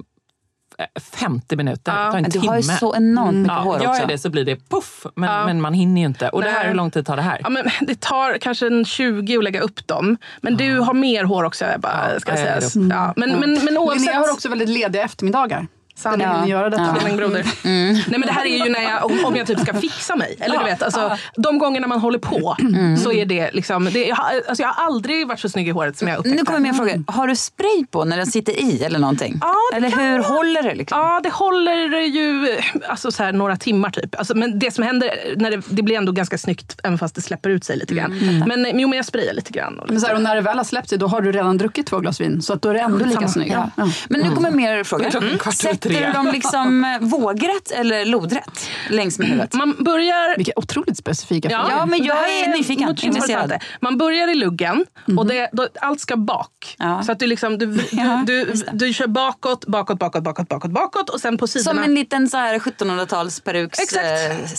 eh, 0.78 1.02
50 1.02 1.56
minuter. 1.56 1.92
Det 2.06 2.10
tar 2.12 2.18
en 2.18 2.24
Du 2.24 2.30
timme. 2.30 2.46
har 2.46 2.56
ju 2.56 2.62
så 2.62 2.96
enormt 2.96 3.34
mycket 3.36 3.56
ja, 3.56 3.62
hår 3.62 3.74
också. 3.74 3.84
Gör 3.84 3.94
jag 4.00 4.08
det 4.08 4.18
så 4.18 4.30
blir 4.30 4.44
det 4.44 4.68
puff. 4.68 5.06
Men, 5.14 5.46
men 5.46 5.60
man 5.60 5.74
hinner 5.74 6.00
ju 6.00 6.06
inte. 6.06 6.28
Och 6.28 6.42
det 6.42 6.50
här, 6.50 6.68
hur 6.68 6.74
lång 6.74 6.90
tid 6.90 7.06
tar 7.06 7.16
det 7.16 7.22
här? 7.22 7.40
Ja, 7.42 7.48
men 7.48 7.64
det 7.80 8.00
tar 8.00 8.38
kanske 8.38 8.66
en 8.66 8.84
20 8.84 9.38
att 9.38 9.44
lägga 9.44 9.60
upp 9.60 9.86
dem. 9.86 10.16
Men 10.40 10.56
du 10.56 10.78
har 10.78 10.94
mer 10.94 11.24
hår 11.24 11.44
också, 11.44 11.64
Ebba. 11.74 12.10
Ja, 12.14 12.20
ska 12.20 12.38
jag. 12.38 12.62
Ja, 12.90 13.12
men, 13.16 13.30
men, 13.40 13.64
men 13.64 13.78
oavsett... 13.78 14.00
Linnea 14.00 14.18
har 14.20 14.32
också 14.32 14.48
väldigt 14.48 14.68
lediga 14.68 15.02
eftermiddagar. 15.04 15.66
Sanning. 15.98 16.26
Ska 16.26 16.40
ni 16.44 16.50
göra 16.50 16.70
detta? 16.70 16.84
Sanning, 16.96 17.16
broder. 17.16 17.44
Mm. 17.64 17.92
Nej, 17.94 18.04
men 18.08 18.20
det 18.20 18.32
här 18.32 18.44
är 18.46 18.64
ju 18.66 18.72
när 18.72 18.82
jag, 18.82 19.04
om, 19.04 19.24
om 19.24 19.36
jag 19.36 19.46
typ 19.46 19.60
ska 19.60 19.74
fixa 19.74 20.16
mig. 20.16 20.36
Eller 20.40 20.58
du 20.58 20.64
vet, 20.64 20.82
alltså, 20.82 21.16
de 21.36 21.58
gångerna 21.58 21.86
man 21.86 22.00
håller 22.00 22.18
på 22.18 22.56
Mm. 22.68 22.96
så 22.96 23.12
är 23.12 23.26
det 23.26 23.50
liksom... 23.52 23.84
Det, 23.84 24.06
jag, 24.06 24.16
har, 24.16 24.32
alltså, 24.48 24.62
jag 24.62 24.68
har 24.72 24.84
aldrig 24.86 25.28
varit 25.28 25.40
så 25.40 25.48
snygg 25.48 25.68
i 25.68 25.70
håret 25.70 25.98
som 25.98 26.08
jag 26.08 26.18
upptäckte. 26.18 26.38
Nu 26.38 26.44
kommer 26.44 26.60
min 26.60 26.74
fråga. 26.74 27.02
Har 27.06 27.26
du 27.26 27.36
spray 27.36 27.86
på 27.90 28.04
när 28.04 28.16
den 28.16 28.26
sitter 28.26 28.52
i 28.60 28.82
eller 28.84 28.98
någonting? 28.98 29.38
Ja, 29.40 29.54
det 29.70 29.76
eller 29.76 29.88
hur 29.90 30.18
vara. 30.18 30.28
håller 30.28 30.62
det? 30.62 30.74
Liksom? 30.74 30.98
Ja, 31.00 31.20
det 31.22 31.30
håller 31.30 32.00
ju 32.00 32.56
alltså, 32.88 33.10
så 33.12 33.22
här, 33.22 33.32
några 33.32 33.56
timmar 33.56 33.90
typ. 33.90 34.18
Alltså, 34.18 34.34
men 34.34 34.58
det 34.58 34.74
som 34.74 34.84
händer, 34.84 35.10
när 35.36 35.50
det, 35.50 35.62
det 35.68 35.82
blir 35.82 35.96
ändå 35.96 36.12
ganska 36.12 36.38
snyggt 36.38 36.80
även 36.84 36.98
fast 36.98 37.14
det 37.14 37.22
släpper 37.22 37.50
ut 37.50 37.64
sig 37.64 37.76
lite 37.76 37.94
grann. 37.94 38.12
Mm. 38.12 38.38
Men, 38.48 38.62
men, 38.62 38.80
jo, 38.80 38.88
men 38.88 38.96
jag 38.96 39.06
sprayar 39.06 39.34
lite 39.34 39.50
grann. 39.52 39.78
Och 39.78 39.86
Men 39.86 39.94
lite. 39.94 40.00
så 40.00 40.06
här, 40.06 40.14
och 40.14 40.22
när 40.22 40.34
det 40.34 40.40
väl 40.40 40.56
har 40.56 40.64
släppt 40.64 40.88
sig, 40.88 40.98
då 40.98 41.06
har 41.06 41.20
du 41.20 41.32
redan 41.32 41.58
druckit 41.58 41.86
två 41.86 41.98
glas 41.98 42.20
vin. 42.20 42.42
Så 42.42 42.52
att 42.52 42.62
då 42.62 42.68
är 42.68 42.74
det 42.74 42.80
ändå 42.80 42.98
lika 42.98 43.10
Samma. 43.14 43.28
snygg. 43.28 43.52
Ja. 43.52 43.70
Ja. 43.76 43.88
Men 44.08 44.20
nu 44.20 44.30
kommer 44.30 44.50
mer 44.50 44.84
frågor. 44.84 45.10
Sätter 45.88 46.06
du 46.06 46.12
dem 46.12 46.26
liksom 46.32 46.84
eh, 46.84 46.98
vågrätt 47.00 47.70
eller 47.70 48.04
lodrätt 48.04 48.68
längs 48.90 49.18
med 49.18 49.28
huvudet? 49.28 49.54
Man 49.54 49.76
börjar... 49.78 50.36
Vilka 50.36 50.52
otroligt 50.56 50.96
specifika 50.96 51.48
frågor. 51.50 51.70
Ja, 51.70 51.86
men 51.86 52.04
jag 52.04 52.16
är 52.16 52.48
nyfiken, 52.48 52.96
intresserad. 53.02 53.52
Man 53.80 53.98
börjar 53.98 54.28
i 54.28 54.34
luggen 54.34 54.84
och 55.18 55.26
det, 55.26 55.48
då, 55.52 55.68
allt 55.80 56.00
ska 56.00 56.16
bak. 56.16 56.76
Ja. 56.78 57.02
Så 57.02 57.12
att 57.12 57.18
du, 57.18 57.26
liksom, 57.26 57.58
du, 57.58 57.66
du, 57.66 57.82
Ja, 57.92 58.24
du, 58.26 58.52
du 58.72 58.92
kör 58.92 59.06
bakåt, 59.06 59.66
bakåt, 59.66 59.98
bakåt, 59.98 60.22
bakåt, 60.22 60.48
bakåt, 60.48 60.70
bakåt 60.70 61.10
och 61.10 61.20
sen 61.20 61.38
på 61.38 61.46
sidorna. 61.46 61.82
Som 61.82 61.90
en 61.90 61.94
liten 61.94 62.28
så 62.28 62.36
här 62.36 62.58
1700-tals 62.58 63.40
peruks 63.40 63.78
Exakt. 63.78 64.06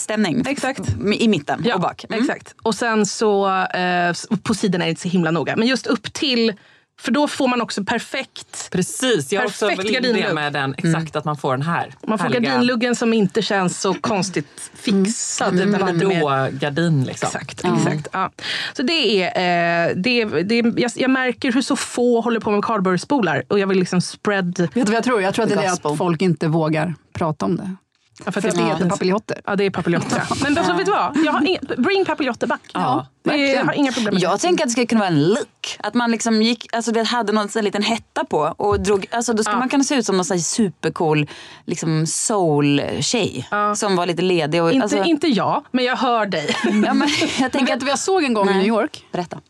eh. 0.08 0.46
Exakt. 0.46 0.80
I 1.18 1.28
mitten 1.28 1.62
Ja, 1.66 1.74
och 1.74 1.80
bak. 1.80 2.04
Mm. 2.04 2.20
Exakt. 2.20 2.54
Och 2.62 2.74
sen 2.74 3.06
så, 3.06 3.48
eh, 3.62 4.12
på 4.42 4.54
sidorna 4.54 4.84
är 4.84 4.86
det 4.86 4.90
inte 4.90 5.02
så 5.02 5.08
himla 5.08 5.30
noga. 5.30 5.56
Men 5.56 5.68
just 5.68 5.86
upp 5.86 6.12
till, 6.12 6.52
för 7.00 7.12
då 7.12 7.28
får 7.28 7.48
man 7.48 7.60
också 7.60 7.84
perfekt 7.84 8.68
Precis, 8.70 9.32
jag 9.32 9.40
har 9.40 9.46
också 9.46 9.68
Perfekt 9.68 9.84
vill 9.84 9.92
det 9.94 10.00
gardinlugg. 10.00 10.34
med 10.34 10.52
den. 10.52 10.74
Exakt, 10.78 11.16
att 11.16 11.24
man 11.24 11.36
får 11.36 11.52
den 11.52 11.62
här. 11.62 11.94
man 12.06 12.18
får 12.18 12.24
härliga 12.24 12.40
gardinluggen 12.40 12.96
som 12.96 13.12
inte 13.12 13.42
känns 13.42 13.80
så 13.80 13.94
konstigt 13.94 14.70
fixad. 14.74 15.54
Mm. 15.60 15.74
Utan 15.74 15.94
lite 15.94 16.06
mer, 16.06 16.22
Vadå-gardin 16.22 17.04
liksom. 17.04 17.26
Exakt. 17.26 17.64
exakt 17.64 18.08
ja. 18.12 18.30
Så 18.76 18.82
det 18.82 19.22
är, 19.22 19.88
eh, 19.88 19.96
det 19.96 20.24
det 20.24 20.56
jag, 20.76 20.92
jag 20.94 21.10
märker 21.10 21.52
hur 21.52 21.62
så 21.62 21.76
få 21.76 22.20
håller 22.20 22.40
på 22.40 22.50
med 22.50 22.64
cardboardspolar 22.64 23.42
och 23.48 23.58
jag 23.58 23.66
vill 23.66 23.78
liksom 23.78 24.00
spread... 24.00 24.58
Vet 24.58 24.72
du 24.74 24.82
vad 24.82 24.94
jag 24.94 25.04
tror? 25.04 25.22
Jag 25.22 25.34
tror 25.34 25.42
att 25.42 25.50
det 25.50 25.56
är 25.56 25.62
det 25.62 25.90
att 25.90 25.98
folk 25.98 26.22
inte 26.22 26.48
vågar 26.48 26.94
prata 27.12 27.44
om 27.44 27.56
det. 27.56 27.76
Ja, 28.24 28.32
För 28.32 28.48
att 28.48 28.54
det 28.54 28.62
heter 28.62 28.88
papiljotter. 28.88 29.40
Ja, 29.44 29.56
det 29.56 29.64
är 29.64 29.70
papiljotter. 29.70 30.22
ja. 30.30 30.36
Men 30.42 30.58
alltså, 30.58 30.72
vet 30.74 30.86
du 30.86 30.92
vad? 30.92 31.16
Jag 31.24 31.32
har 31.32 31.40
ing- 31.40 31.82
bring 31.82 32.04
papiljotter 32.04 32.46
back. 32.46 32.60
Ja, 32.74 33.06
det 33.22 33.36
jag 33.36 33.64
har 33.64 33.72
inga 33.72 33.92
problem 33.92 34.14
med 34.14 34.22
det. 34.22 34.26
Jag 34.26 34.40
tänker 34.40 34.64
att 34.64 34.68
det 34.68 34.72
skulle 34.72 34.86
kunna 34.86 34.98
vara 34.98 35.08
en 35.10 35.28
look. 35.28 35.76
Att 35.78 35.94
man 35.94 36.10
liksom 36.10 36.42
gick, 36.42 36.74
alltså 36.74 36.92
det 36.92 37.02
hade 37.04 37.32
någon 37.32 37.48
sån 37.48 37.64
liten 37.64 37.82
hetta 37.82 38.24
på 38.24 38.54
och 38.56 38.80
drog, 38.80 39.06
alltså 39.10 39.32
då 39.32 39.42
skulle 39.42 39.58
man 39.58 39.68
kunna 39.68 39.84
se 39.84 39.94
ut 39.94 40.06
som 40.06 40.16
någon 40.16 40.24
supercool 40.24 41.26
liksom 41.66 42.06
soul-tjej. 42.06 43.48
Som 43.76 43.96
var 43.96 44.06
lite 44.06 44.22
ledig. 44.22 44.62
Och, 44.62 44.72
Inte, 44.72 44.82
alltså, 44.82 45.02
inte 45.02 45.26
jag, 45.28 45.64
men 45.70 45.84
jag 45.84 45.96
hör 45.96 46.26
dig. 46.26 46.56
ja, 46.64 46.94
men, 46.94 47.08
jag 47.40 47.52
tänker 47.52 47.74
att, 47.74 47.82
vad 47.82 47.90
jag 47.90 47.98
såg 47.98 48.24
en 48.24 48.34
gång 48.34 48.48
i 48.48 48.50
Nej. 48.50 48.58
New 48.58 48.66
York? 48.68 49.04
berätta. 49.12 49.40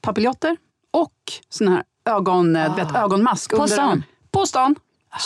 Papiljotter 0.00 0.56
och 0.92 1.12
sån 1.48 1.68
här 1.68 1.82
ögon, 2.04 2.52
du 2.52 2.60
vet, 2.76 2.94
ögonmask. 2.96 3.56
På 3.56 3.68
stan? 3.68 4.02
På 4.30 4.46
stan. 4.46 4.74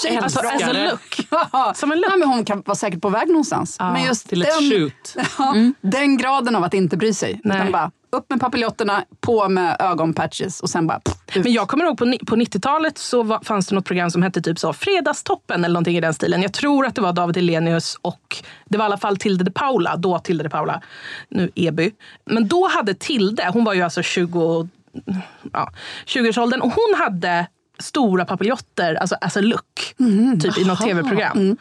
Tjejen 0.02 0.24
Alltså, 0.24 0.40
as 0.40 0.62
a 0.62 0.72
look. 0.72 1.76
Som 1.76 1.92
en 1.92 1.98
look. 1.98 2.10
Ja, 2.10 2.16
men 2.16 2.28
hon 2.28 2.44
kan 2.44 2.62
vara 2.66 2.74
säkert 2.74 3.00
på 3.00 3.08
väg 3.08 3.28
någonstans. 3.28 3.76
men 3.80 4.04
just 4.04 4.28
Till 4.28 4.42
ett 4.42 4.48
den, 4.60 4.70
shoot. 4.70 5.16
ja, 5.38 5.54
den 5.80 6.16
graden 6.16 6.56
av 6.56 6.64
att 6.64 6.74
inte 6.74 6.96
bry 6.96 7.14
sig. 7.14 7.40
Nej. 7.44 7.56
Utan 7.56 7.72
bara 7.72 7.90
upp 8.12 8.30
med 8.30 8.40
papiljetterna, 8.40 9.04
på 9.20 9.48
med 9.48 9.76
ögonpatches 9.80 10.60
och 10.60 10.70
sen 10.70 10.86
bara 10.86 11.00
pff. 11.00 11.44
Men 11.44 11.52
jag 11.52 11.68
kommer 11.68 11.84
ihåg 11.84 11.98
på, 11.98 12.04
på 12.26 12.36
90-talet 12.36 12.98
så 12.98 13.22
var, 13.22 13.40
fanns 13.44 13.66
det 13.66 13.74
något 13.74 13.84
program 13.84 14.10
som 14.10 14.22
hette 14.22 14.42
typ 14.42 14.58
så 14.58 14.72
Fredagstoppen 14.72 15.64
eller 15.64 15.72
någonting 15.72 15.96
i 15.96 16.00
den 16.00 16.14
stilen. 16.14 16.42
Jag 16.42 16.52
tror 16.52 16.86
att 16.86 16.94
det 16.94 17.00
var 17.00 17.12
David 17.12 17.36
Hellenius 17.36 17.96
och 18.02 18.36
det 18.68 18.78
var 18.78 18.84
i 18.84 18.86
alla 18.86 18.98
fall 18.98 19.16
Tilde 19.16 19.44
de 19.44 19.50
Paula, 19.50 19.96
då 19.96 20.18
Tilde 20.18 20.42
de 20.44 20.48
Paula, 20.48 20.82
nu 21.28 21.50
Eby. 21.54 21.90
Men 22.24 22.48
då 22.48 22.68
hade 22.68 22.94
Tilde, 22.94 23.50
hon 23.52 23.64
var 23.64 23.74
ju 23.74 23.82
alltså 23.82 24.02
20, 24.02 24.68
ja, 25.52 25.72
20-årsåldern 26.06 26.60
och 26.60 26.72
hon 26.72 26.94
hade 26.98 27.46
stora 27.80 28.24
papiljotter, 28.24 28.94
alltså 28.94 29.16
as 29.20 29.36
a 29.36 29.40
look, 29.40 29.94
typ 30.40 30.58
i 30.58 30.64
något 30.64 30.80
tv-program. 30.80 31.56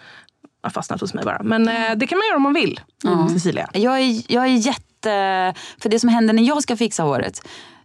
Har 0.64 0.70
fastnat 0.70 1.02
hos 1.02 1.14
mig 1.14 1.26
bara. 1.26 1.44
Men 1.44 1.68
eh, 1.68 1.96
det 1.96 2.08
kan 2.08 2.18
man 2.18 2.28
göra 2.28 2.36
om 2.36 2.44
man 2.44 2.54
vill, 2.54 2.80
Cecilia. 3.34 3.70
Jag 3.74 4.00
är, 4.00 4.34
jag 4.34 4.48
är 4.48 4.58
eh, 5.06 5.54
för 5.82 5.90
det 5.90 6.00
som 6.00 6.10
händer 6.10 6.34
när 6.34 6.44
jag 6.44 6.64
ska 6.64 6.78
fixa 6.78 7.04
håret 7.04 7.42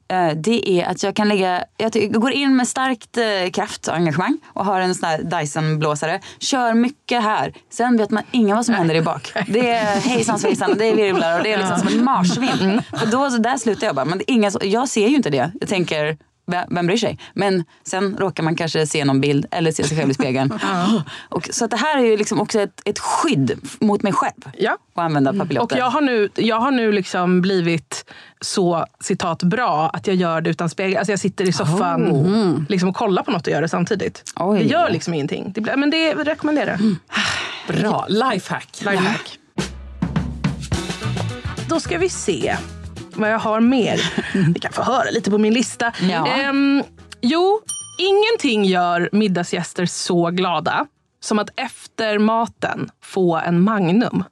eh, 0.09 0.37
det 0.37 0.71
är 0.71 0.87
att 0.87 1.03
jag 1.03 1.17
kan 1.17 1.29
lägga, 1.29 1.65
jag 1.77 2.13
går 2.13 2.33
in 2.33 2.57
med 2.57 2.69
starkt 2.69 3.17
eh, 3.17 3.51
kraft 3.53 3.89
och 3.89 3.95
engagemang 3.95 4.39
och 4.47 4.65
har 4.65 4.81
en 4.81 4.95
sån 4.95 5.09
här 5.09 5.19
Dyson-blåsare. 5.23 6.21
Kör 6.39 6.75
mycket 6.75 7.23
här. 7.23 7.53
Sen 7.71 7.97
vet 7.97 8.11
man 8.11 8.23
inga 8.31 8.55
vad 8.55 8.67
som 8.67 8.75
händer 8.75 8.95
i 8.95 9.03
bak. 9.03 9.33
Det 9.49 9.71
är 9.71 10.01
hejsan 10.01 10.39
svejsan 10.39 10.71
och 10.71 10.77
det 10.77 10.87
är 10.87 10.97
virvlar 10.97 11.39
och 11.39 11.45
det 11.45 11.53
är 11.53 11.59
liksom 11.59 11.79
som 11.79 11.89
en 11.89 12.05
marsvin. 12.05 12.83
För 12.99 13.07
då, 13.07 13.31
så 13.31 13.39
där 13.39 13.57
slutar 13.57 13.87
jag 13.87 13.97
bara. 13.97 14.05
Men 14.05 14.19
det 14.19 14.31
är 14.31 14.35
inga, 14.35 14.51
jag 14.63 14.89
ser 14.89 15.09
ju 15.09 15.17
inte 15.17 15.31
det. 15.31 15.51
Jag 15.61 15.69
tänker, 15.69 16.17
vem, 16.71 16.87
bryr 16.87 16.97
sig? 16.97 17.19
Men 17.35 17.65
sen 17.87 18.17
råkar 18.19 18.43
man 18.43 18.57
kanske 18.57 18.87
se 18.87 19.05
någon 19.05 19.21
bild 19.21 19.47
eller 19.51 19.73
se 19.73 19.85
sig 19.85 19.99
själv 19.99 20.11
i 20.11 20.15
spegeln. 20.15 20.53
Och, 21.29 21.49
så 21.53 21.65
att 21.65 21.71
det 21.71 21.77
här 21.77 21.99
är 21.99 22.03
ju 22.07 22.17
liksom 22.17 22.41
också 22.41 22.61
ett, 22.61 22.81
ett 22.85 22.99
skydd 22.99 23.59
mot 23.81 24.03
mig 24.03 24.13
själv. 24.13 24.51
Ja. 24.59 24.77
Och 24.95 25.03
använda 25.03 25.31
Och 25.31 25.39
papiljotter. 25.39 25.77
jag 25.79 25.91
har 25.91 26.01
nu, 26.01 26.29
jag 26.35 26.61
har 26.61 26.71
nu 26.71 26.93
liksom 26.93 27.41
blivit 27.41 28.11
så 28.41 28.87
citat 29.01 29.43
bra 29.43 29.89
att 29.93 30.07
jag 30.07 30.17
gör 30.17 30.41
det 30.41 30.51
utan 30.51 30.71
spegel. 30.71 30.97
Alltså 30.99 31.13
jag 31.13 31.21
sitter 31.21 31.45
i 31.49 31.53
soffan 31.53 32.11
Oh. 32.11 32.63
liksom, 32.69 32.89
och 32.89 32.97
kollar 32.97 33.23
på 33.23 33.31
något 33.31 33.47
och 33.47 33.53
gör 33.53 33.63
det 33.63 33.69
samtidigt. 33.69 34.33
Oj. 34.37 34.59
Det 34.59 34.65
gör 34.65 34.91
liksom 34.91 35.15
ingenting. 35.15 35.53
Det, 35.55 35.61
blir- 35.61 35.77
men 35.77 35.91
det 35.91 36.15
rekommenderar. 36.15 36.75
Mm. 36.75 36.97
Bra. 37.69 38.07
Lifehack. 38.09 38.69
Lifehack. 38.81 39.39
Då 41.69 41.81
ska 41.81 41.99
vi 41.99 42.09
se 42.09 42.57
vad 43.17 43.31
jag 43.31 43.39
har 43.39 43.61
mer. 43.61 44.01
Vi 44.55 44.61
kan 44.61 44.73
få 44.73 44.83
höra 44.83 45.11
lite 45.11 45.31
på 45.31 45.39
min 45.39 45.55
lista. 45.55 45.93
Ja. 46.11 46.27
Ehm, 46.27 46.83
jo, 47.21 47.61
ingenting 47.99 48.65
gör 48.65 49.09
middagsgäster 49.13 49.87
så 49.87 50.31
glada 50.31 50.87
som 51.21 51.39
att 51.39 51.51
efter 51.57 52.19
maten 52.19 52.91
få 53.03 53.37
en 53.37 53.61
Magnum. 53.61 54.25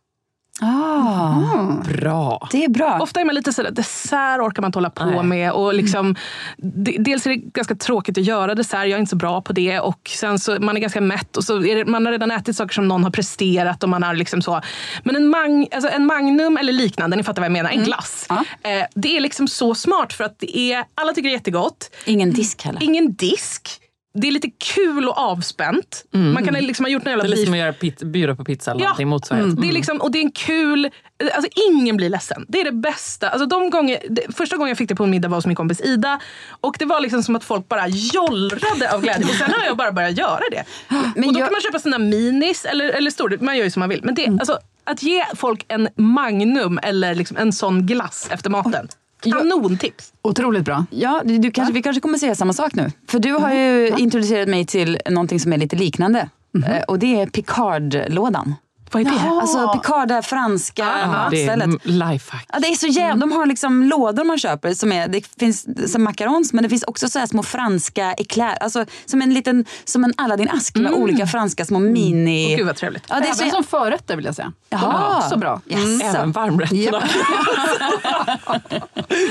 Ah, 0.65 1.83
Bra. 1.85 2.49
det 2.53 2.65
är 2.65 2.69
bra. 2.69 2.99
Ofta 3.01 3.21
är 3.21 3.25
man 3.25 3.35
lite 3.35 3.53
sådär, 3.53 3.71
dessert 3.71 4.41
orkar 4.41 4.63
man 4.63 4.69
inte 4.69 4.79
hålla 4.79 4.91
på 4.91 5.05
Nej. 5.05 5.23
med. 5.23 5.53
Och 5.53 5.75
liksom, 5.75 6.17
de- 6.57 6.97
dels 6.99 7.27
är 7.27 7.31
det 7.31 7.37
ganska 7.37 7.75
tråkigt 7.75 8.19
att 8.19 8.25
göra 8.25 8.55
dessert, 8.55 8.79
jag 8.81 8.91
är 8.91 8.99
inte 8.99 9.11
så 9.11 9.17
bra 9.17 9.43
på 9.43 9.53
det. 9.53 9.81
Och 9.81 10.11
sen 10.17 10.39
så 10.39 10.57
man 10.61 10.77
är 10.77 10.81
ganska 10.81 11.01
mätt 11.01 11.37
och 11.37 11.45
så 11.45 11.65
är 11.65 11.77
det, 11.77 11.85
man 11.85 12.05
har 12.07 12.13
redan 12.13 12.31
ätit 12.31 12.57
saker 12.57 12.75
som 12.75 12.89
någon 12.89 13.05
har 13.05 13.11
presterat. 13.11 13.83
Och 13.83 13.89
man 13.89 14.03
har 14.03 14.15
liksom 14.15 14.43
så. 14.43 14.61
Men 15.05 15.17
en, 15.17 15.29
mag, 15.29 15.69
alltså 15.75 15.91
en 15.91 16.07
Magnum 16.07 16.57
eller 16.57 16.73
liknande, 16.73 17.17
ni 17.17 17.23
fattar 17.23 17.43
vad 17.43 17.47
jag 17.47 17.53
menar, 17.53 17.71
en 17.71 17.85
glass. 17.85 18.27
Ja. 18.29 18.45
Eh, 18.63 18.85
det 18.95 19.17
är 19.17 19.21
liksom 19.21 19.49
så 19.49 19.75
smart 19.75 20.13
för 20.13 20.25
att 20.25 20.39
det 20.39 20.59
är, 20.59 20.85
alla 20.95 21.13
tycker 21.13 21.29
det 21.29 21.33
är 21.33 21.39
jättegott. 21.39 21.91
Ingen 22.05 22.31
disk 22.33 22.63
heller. 22.65 22.83
Ingen 22.83 23.15
disk. 23.15 23.69
Det 24.15 24.29
är 24.29 24.33
lite 24.33 24.51
kul 24.75 25.09
och 25.09 25.19
avspänt. 25.19 26.05
Man 26.11 26.45
kan 26.45 26.55
liksom 26.55 26.85
ha 26.85 26.91
gjort 26.91 27.03
en 27.07 27.11
jävla 27.11 27.25
Det 27.25 27.29
är 27.29 27.31
lite 27.31 27.45
som 27.45 27.53
att 27.55 27.59
göra 27.59 27.73
pit, 27.73 28.03
bjuda 28.03 28.35
på 28.37 28.45
pizza 28.45 28.71
eller 28.71 28.81
Ja. 28.81 28.87
någonting 28.89 29.09
motsvarigt. 29.09 29.61
det 29.61 29.69
är 29.69 29.73
liksom, 29.73 30.01
och 30.01 30.11
det 30.13 30.19
är 30.19 30.23
en 30.23 30.33
kul... 30.33 30.91
Alltså 31.35 31.51
ingen 31.71 31.97
blir 31.97 32.09
ledsen. 32.09 32.45
Det 32.49 32.61
är 32.61 32.65
det 32.65 32.73
bästa. 32.73 33.29
Alltså 33.29 33.47
de 33.47 33.71
gånger, 33.71 33.99
det, 34.11 34.37
första 34.37 34.57
gången 34.57 34.69
jag 34.69 34.79
fick 34.79 34.89
det 34.89 34.95
på 34.95 35.05
en 35.05 35.11
middag 35.11 35.29
var 35.29 35.37
hos 35.37 35.47
min 35.47 35.57
kompis 35.57 35.81
Ida. 35.81 36.21
Och 36.61 36.77
Det 36.79 36.85
var 36.85 37.01
liksom 37.01 37.23
som 37.23 37.37
att 37.37 37.45
folk 37.45 37.69
bara 37.69 37.89
jollrade 37.89 38.93
av 38.95 39.01
glädje. 39.03 39.25
Och 39.27 39.35
sen 39.35 39.51
har 39.51 39.67
jag 39.67 39.77
bara 39.77 39.93
börjat 39.93 40.19
göra 40.19 40.41
det. 40.51 40.65
Men 40.89 41.01
och 41.29 41.33
Då 41.35 41.41
jag- 41.41 41.47
kan 41.49 41.53
man 41.53 41.61
köpa 41.61 41.79
sina 41.79 41.99
minis 41.99 42.65
eller, 42.65 42.89
eller 42.89 43.11
stor. 43.11 43.39
Man 43.41 43.57
gör 43.57 43.65
ju 43.65 43.71
som 43.71 43.81
man 43.81 43.89
vill. 43.89 44.01
Men 44.05 44.15
det, 44.15 44.27
alltså, 44.27 44.59
att 44.85 45.03
ge 45.03 45.25
folk 45.35 45.65
en 45.69 45.89
Magnum 45.97 46.79
eller 46.83 47.15
liksom 47.15 47.37
en 47.37 47.53
sån 47.53 47.87
glass 47.87 48.29
efter 48.31 48.51
maten. 48.51 48.89
Kanontips. 49.31 50.13
Otroligt 50.23 50.65
bra. 50.65 50.87
Ja, 50.91 51.23
du, 51.25 51.39
du 51.39 51.51
kanske, 51.51 51.75
vi 51.75 51.83
kanske 51.83 52.01
kommer 52.01 52.19
säga 52.19 52.35
samma 52.35 52.53
sak 52.53 52.75
nu. 52.75 52.91
För 53.09 53.19
du 53.19 53.33
har 53.33 53.53
ju 53.55 53.89
introducerat 53.99 54.49
mig 54.49 54.67
till 54.67 54.99
någonting 55.11 55.41
som 55.41 55.53
är 55.53 55.57
lite 55.59 55.77
liknande. 55.77 56.29
Eh, 56.67 56.83
Och 56.89 56.99
det 56.99 57.21
är 57.21 57.27
Picard-lådan. 57.27 58.55
Vad 58.93 59.03
är 59.07 59.11
det? 59.11 59.31
Alltså 59.41 59.69
Picard, 59.73 60.09
det 60.09 60.15
här 60.15 60.23
franska 60.23 60.83
Ja, 61.03 61.29
det 61.31 61.43
är 61.43 61.47
stället. 61.47 61.81
lifehack. 61.87 62.47
Ja, 62.53 62.59
det 62.59 62.67
är 62.69 62.75
så 62.75 62.87
jävla, 62.87 63.17
De 63.27 63.33
har 63.33 63.47
liksom 63.47 63.83
lådor 63.83 64.25
man 64.25 64.39
köper. 64.39 64.75
Som 64.75 64.93
är, 64.93 65.09
det 65.09 65.27
finns 65.39 65.67
som 65.93 66.05
macarons 66.05 66.53
men 66.53 66.63
det 66.63 66.69
finns 66.71 66.83
också 66.85 67.09
så 67.09 67.19
här 67.19 67.27
små 67.27 67.43
franska 67.43 68.13
eclair. 68.13 68.57
Alltså 68.61 68.85
som 69.07 69.23
en 69.23 69.35
liten 69.35 69.65
som 69.85 70.05
en 70.05 70.13
Aladdin-ask 70.15 70.79
med 70.79 70.93
olika 70.93 71.27
franska 71.27 71.65
små 71.65 71.79
mini... 71.79 72.49
Åh, 72.53 72.57
gud 72.57 72.67
vad 72.67 72.77
trevligt. 72.77 73.05
Ja, 73.09 73.15
det 73.15 73.21
är 73.21 73.25
Även 73.25 73.35
så, 73.51 73.55
som 73.57 73.65
förrätter 73.65 74.17
vill 74.17 74.25
jag 74.25 74.35
säga. 74.35 74.53
De 74.69 74.77
Jaha. 74.83 75.15
är 75.15 75.27
också 75.27 75.39
bra. 75.39 75.61
Yes. 75.67 76.03
Även 76.03 76.33
varmrätterna. 76.33 77.03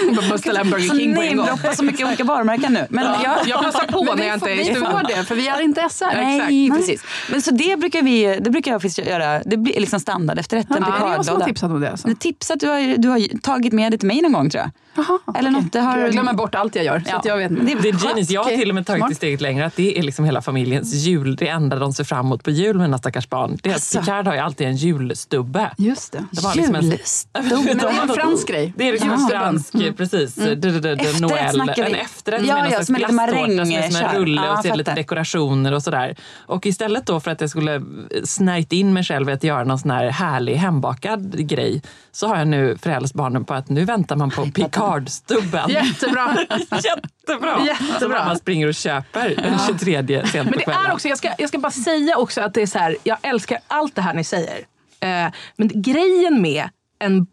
Man 0.05 0.15
måste 0.29 0.37
ställa 0.37 0.59
en 0.61 0.69
Burger 0.69 0.97
King 0.99 1.15
på 1.15 1.21
en 1.21 1.37
gång. 1.37 1.47
så 1.75 1.83
mycket 1.83 2.07
olika 2.07 2.23
varumärken 2.23 2.73
nu. 2.73 2.85
Men 2.89 3.03
jag, 3.23 3.37
Jag 3.47 3.63
passar 3.63 3.87
på 3.87 4.03
Men 4.03 4.17
när 4.17 4.23
vi 4.23 4.27
jag 4.27 4.35
inte 4.35 4.49
är 4.51 4.53
i 4.55 4.57
vi 4.57 4.63
studion. 4.65 4.91
får 4.91 5.07
det, 5.07 5.23
för 5.23 5.35
vi 5.35 5.47
är 5.47 5.61
inte 5.61 5.87
SR. 5.91 6.05
Nej, 6.15 6.71
precis. 6.71 7.03
Men 7.29 7.41
så 7.41 7.51
det 7.51 7.79
brukar, 7.79 8.01
vi, 8.01 8.39
det 8.41 8.49
brukar 8.49 8.71
jag 8.71 8.81
faktiskt 8.81 9.07
göra. 9.07 9.39
Det 9.51 9.57
blir 9.57 9.79
liksom 9.79 9.99
standard 9.99 10.39
efter 10.39 10.57
rätten. 10.57 10.77
Ja, 10.79 10.85
det 10.85 11.05
är 11.05 11.07
jag 11.11 11.19
Picardlåda. 11.19 11.45
tipsat 11.45 11.71
om 11.71 11.81
det. 11.81 11.91
Alltså. 11.91 12.07
Du 12.07 12.15
tipsat, 12.15 12.59
du 12.59 12.67
har, 12.67 12.97
du 12.97 13.09
har 13.09 13.39
tagit 13.41 13.73
med 13.73 13.91
det 13.91 13.97
till 13.97 14.07
mig 14.07 14.21
någon 14.21 14.31
gång 14.33 14.49
tror 14.49 14.63
jag. 14.63 14.71
Jaha, 14.95 15.19
Eller 15.39 15.49
okej. 15.49 15.51
något, 15.63 15.73
det 15.73 15.79
har- 15.79 15.97
Jag 15.97 16.11
glömmer 16.11 16.33
bort 16.33 16.55
allt 16.55 16.75
jag 16.75 16.85
gör. 16.85 16.99
Så 16.99 17.05
Ja. 17.09 17.17
att 17.17 17.25
jag 17.25 17.37
vet 17.37 17.51
inte. 17.51 17.63
Det 17.65 17.71
är 17.71 17.81
Det 17.81 17.89
är 17.89 18.07
genius. 18.07 18.29
Jag 18.29 18.43
har 18.43 18.51
till 18.51 18.69
och 18.69 18.75
med 18.75 18.87
tagit 18.87 19.05
det 19.09 19.15
steget 19.15 19.41
längre 19.41 19.65
att 19.65 19.75
det 19.75 19.97
är 19.99 20.01
liksom 20.03 20.25
hela 20.25 20.41
familjens 20.41 20.93
jul. 20.93 21.35
Det 21.35 21.47
enda 21.47 21.75
de 21.79 21.93
ser 21.93 22.03
fram 22.03 22.25
emot 22.25 22.43
på 22.43 22.51
jul 22.51 22.77
med 22.77 22.87
mina 22.87 22.97
stackars 22.97 23.29
barn. 23.29 23.57
Det 23.63 23.69
är 23.69 23.71
att 23.71 23.75
Alltså. 23.75 23.99
Picard 23.99 24.27
har 24.27 24.33
ju 24.33 24.39
alltid 24.39 24.67
en 24.67 24.75
julstubbe. 24.75 25.71
Just 25.77 26.11
det. 26.11 26.25
Det 26.31 26.41
var 26.43 26.55
liksom 26.55 26.75
en- 26.75 26.81
Julstubbe. 26.89 27.49
Men 27.65 27.77
det 27.77 27.83
är 27.83 28.01
en 28.01 28.09
fransk 28.09 28.47
grej. 28.47 28.73
Det 28.77 28.87
är 28.87 28.91
liksom 28.91 29.11
en 29.11 29.27
fransk, 29.29 29.73
precis, 29.97 30.35
d- 30.35 30.55
d- 30.55 30.67
Efterrätt 30.67 31.19
Noel. 31.21 31.49
snackar 31.53 31.85
vi. 31.85 31.91
En 31.91 31.95
efterrätt 31.99 32.41
Ja, 32.45 32.53
med 32.55 32.63
någon 32.63 32.71
ja, 32.71 32.75
slags 32.75 32.85
som 32.87 32.95
lite 32.95 33.07
glasstårta 33.11 33.65
som 33.65 33.71
är 33.75 33.91
som 33.91 34.05
en 34.05 34.15
rulle 34.15 34.49
och 34.51 34.65
så 34.65 34.75
lite 34.75 34.93
dekorationer 34.95 35.71
och 35.73 35.83
sådär. 35.83 36.15
Och 36.37 36.65
istället 36.65 37.05
då 37.05 37.19
för 37.19 37.31
att 37.31 37.41
jag 37.41 37.49
skulle 37.49 37.81
snärjt 38.23 38.73
in 38.73 38.93
mig 38.93 39.03
själv 39.03 39.29
att 39.29 39.43
göra 39.43 39.63
någon 39.63 39.79
sån 39.79 39.91
här 39.91 40.09
härlig 40.09 40.55
hembakad 40.55 41.47
grej 41.47 41.81
så 42.11 42.27
har 42.27 42.37
jag 42.37 42.47
nu 42.47 42.77
frälst 42.81 43.13
barnen 43.13 43.45
på 43.45 43.53
att 43.53 43.69
nu 43.69 43.85
väntar 43.85 44.15
man 44.15 44.29
på 44.29 44.45
Picard-stubben. 44.81 45.69
Jättebra. 45.69 46.37
Jättebra! 46.83 47.65
Jättebra. 47.65 47.99
Som 47.99 48.11
mamma 48.11 48.35
springer 48.35 48.67
och 48.67 48.75
köper 48.75 49.35
den 49.35 49.59
23 49.67 50.27
sent 50.27 50.49
Men 50.49 50.59
det 50.65 50.71
är 50.71 50.93
också, 50.93 51.07
jag 51.07 51.17
ska, 51.17 51.33
jag 51.37 51.49
ska 51.49 51.57
bara 51.57 51.71
säga 51.71 52.17
också 52.17 52.41
att 52.41 52.53
det 52.53 52.61
är 52.61 52.67
så 52.67 52.79
här, 52.79 52.97
jag 53.03 53.17
älskar 53.21 53.59
allt 53.67 53.95
det 53.95 54.01
här 54.01 54.13
ni 54.13 54.23
säger. 54.23 54.57
Eh, 54.99 55.31
men 55.55 55.71
grejen 55.73 56.41
med 56.41 56.69
en 57.01 57.27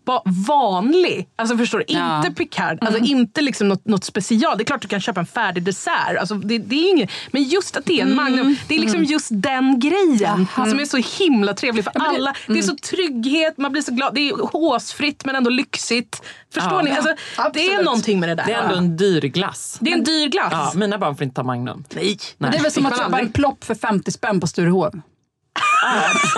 vanlig, 0.48 1.28
alltså 1.36 1.56
förstår 1.58 1.78
du, 1.78 1.84
Ja. 1.88 2.16
inte 2.16 2.30
Picard, 2.30 2.78
alltså 2.80 3.00
inte 3.04 3.40
liksom 3.40 3.68
något, 3.68 3.84
något 3.86 4.04
special. 4.04 4.58
Det 4.58 4.62
är 4.62 4.64
klart 4.64 4.82
du 4.82 4.88
kan 4.88 5.00
köpa 5.00 5.20
en 5.20 5.26
färdig 5.26 5.62
dessert, 5.62 6.16
alltså 6.20 6.34
det, 6.34 6.58
det 6.58 6.76
är 6.76 6.90
inget, 6.90 7.10
men 7.30 7.42
just 7.42 7.76
att 7.76 7.84
det 7.84 8.00
är 8.00 8.02
en 8.06 8.14
Magnum, 8.14 8.56
det 8.68 8.74
är 8.74 8.78
liksom 8.78 9.04
just 9.04 9.28
den 9.30 9.80
grejen 9.80 10.46
som 10.54 10.80
är 10.80 10.84
så 10.84 11.24
himla 11.24 11.54
trevlig 11.54 11.84
för 11.84 11.92
alla. 11.96 12.34
Det 12.46 12.58
är 12.58 12.62
så 12.62 12.76
trygghet, 12.76 13.58
man 13.58 13.72
blir 13.72 13.82
så 13.82 13.92
glad, 13.92 14.14
det 14.14 14.28
är 14.28 14.46
håsfritt 14.52 15.24
men 15.24 15.36
ändå 15.36 15.50
lyxigt. 15.50 16.22
Förstår 16.54 16.72
Ja. 16.72 16.82
ni? 16.82 16.90
Alltså, 16.90 17.14
det 17.54 17.66
är 17.74 17.82
någonting 17.84 18.20
med 18.20 18.28
det 18.28 18.34
där. 18.34 18.44
Det 18.46 18.52
är 18.52 18.62
ändå 18.62 18.74
en 18.74 18.96
dyr 18.96 19.20
glass. 19.20 19.78
Det 19.80 19.90
är 19.92 19.94
en 19.98 20.04
dyr 20.04 20.28
glass. 20.28 20.52
Ja, 20.52 20.72
mina 20.74 20.98
barn 20.98 21.16
får 21.16 21.24
inte 21.24 21.34
ta 21.36 21.42
Magnum. 21.42 21.84
Nej. 21.94 22.18
Men 22.38 22.50
det 22.50 22.56
är 22.58 22.62
väl 22.62 22.72
som 22.72 22.86
att 22.86 22.98
köpa 22.98 23.20
en 23.20 23.32
plopp 23.32 23.64
för 23.64 23.74
50 23.74 24.10
spänn 24.12 24.40
på 24.40 24.46
Sturehov. 24.46 25.00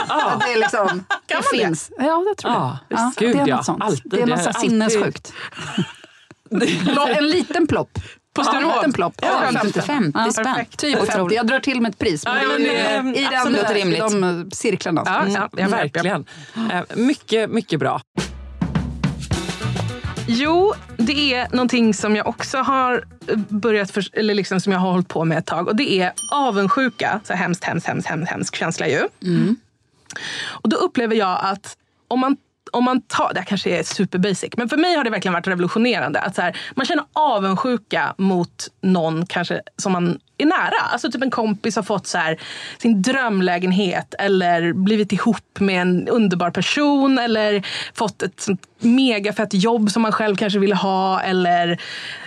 Ja, 0.09 0.41
det 0.47 0.53
är 0.53 0.59
liksom, 0.59 1.05
det 1.27 1.35
man 1.35 1.43
det? 1.53 1.59
finns. 1.59 1.91
Ja, 1.99 2.25
det 2.29 2.35
tror 2.43 2.53
jag. 2.53 2.77
Ja, 2.89 3.13
gud, 3.17 3.37
det 3.37 3.43
är 3.43 3.47
ja. 3.47 3.57
något 3.57 3.65
sånt. 3.65 3.83
Alltid. 3.83 4.03
Det 4.11 4.17
är 4.23 4.27
Det 4.27 4.37
något 4.37 4.47
alltid- 4.47 4.61
sinnessjukt. 4.71 5.33
en 7.17 7.27
liten 7.29 7.67
plopp. 7.67 7.91
På 8.35 8.41
En 8.41 8.47
Sturehov? 8.47 8.75
liten 8.77 8.93
plopp. 8.93 9.15
Ja, 9.23 9.29
Ja, 9.53 9.61
50, 9.61 9.81
50 9.81 10.33
spänn. 10.33 10.45
perfekt. 10.45 10.79
Typ 10.79 10.99
50. 11.13 11.35
Jag 11.35 11.47
drar 11.47 11.61
till 11.61 11.81
med 11.81 11.91
ett 11.91 11.99
pris. 11.99 12.25
Men 12.25 12.35
Ja, 12.37 12.41
det 12.43 12.49
men 12.49 12.63
det 12.63 12.77
är 12.79 13.03
ju 13.03 13.15
i 13.15 13.25
den, 13.25 13.35
absolut 13.35 13.71
i 13.71 13.75
rimligt. 13.75 14.01
de 14.01 14.25
eh, 14.25 14.45
cirklarna. 14.53 15.03
Ja, 15.07 15.19
Mm. 15.21 15.33
ja, 15.33 15.49
Ja, 15.53 15.63
vet. 15.69 15.73
verkligen. 15.73 16.25
Eh, 16.73 16.81
Mycket, 16.97 17.51
mycket 17.51 17.81
bra. 17.81 18.01
Jo, 20.33 20.75
det 20.97 21.35
är 21.35 21.49
någonting 21.53 21.95
som 21.95 22.17
jag 22.17 22.27
också 22.27 22.59
har 22.59 23.05
börjat, 23.49 23.91
för, 23.91 24.05
eller 24.13 24.35
liksom 24.35 24.61
som 24.61 24.73
jag 24.73 24.81
har 24.81 24.91
hållit 24.91 25.09
på 25.09 25.25
med 25.25 25.39
ett 25.39 25.47
tag. 25.47 25.69
Och 25.69 25.77
det 25.77 26.01
är 26.01 26.13
avundsjuka. 26.33 27.21
Så 27.25 27.33
hemskt, 27.35 27.65
hemskt, 27.65 27.87
hemskt, 27.87 28.09
hemskt, 28.09 28.31
hemskt 28.31 28.57
känsla 28.57 28.89
ju. 28.89 29.01
Och 30.49 30.69
då 30.69 30.77
upplever 30.77 31.17
jag 31.17 31.39
att 31.43 31.77
om 32.09 32.21
man 32.21 32.37
om 32.73 32.85
man 32.85 33.03
tar, 33.03 33.31
det 33.35 33.41
här 33.41 33.47
kanske 33.47 33.71
är 33.79 33.83
super 33.83 34.19
basic, 34.19 34.51
men 34.57 34.69
för 34.69 34.77
mig 34.77 34.97
har 34.97 35.05
det 35.05 35.11
verkligen 35.11 35.33
varit 35.33 35.47
revolutionerande. 35.47 36.21
Att 36.21 36.35
så 36.35 36.43
här, 36.43 36.57
man 36.77 36.87
känner 36.87 37.05
avundsjuka 37.13 38.15
mot 38.19 38.69
någon 38.83 39.27
kanske 39.27 39.61
som 39.77 39.93
man 39.93 40.19
är 40.39 40.47
nära. 40.47 40.81
Alltså 40.93 41.11
typ 41.11 41.23
en 41.23 41.31
kompis 41.31 41.77
har 41.77 41.83
fått 41.83 42.07
så 42.07 42.19
här, 42.19 42.41
sin 42.79 43.03
drömlägenhet 43.03 44.15
eller 44.19 44.73
blivit 44.73 45.13
ihop 45.13 45.61
med 45.61 45.83
en 45.83 46.09
underbar 46.09 46.51
person 46.51 47.19
eller 47.19 47.67
fått 47.95 48.23
ett 48.23 48.41
sånt 48.41 48.67
megafett 48.79 49.55
jobb 49.55 49.91
som 49.91 50.03
man 50.03 50.13
själv 50.13 50.37
kanske 50.37 50.59
ville 50.59 50.75
ha. 50.75 51.21
Eller, 51.21 51.81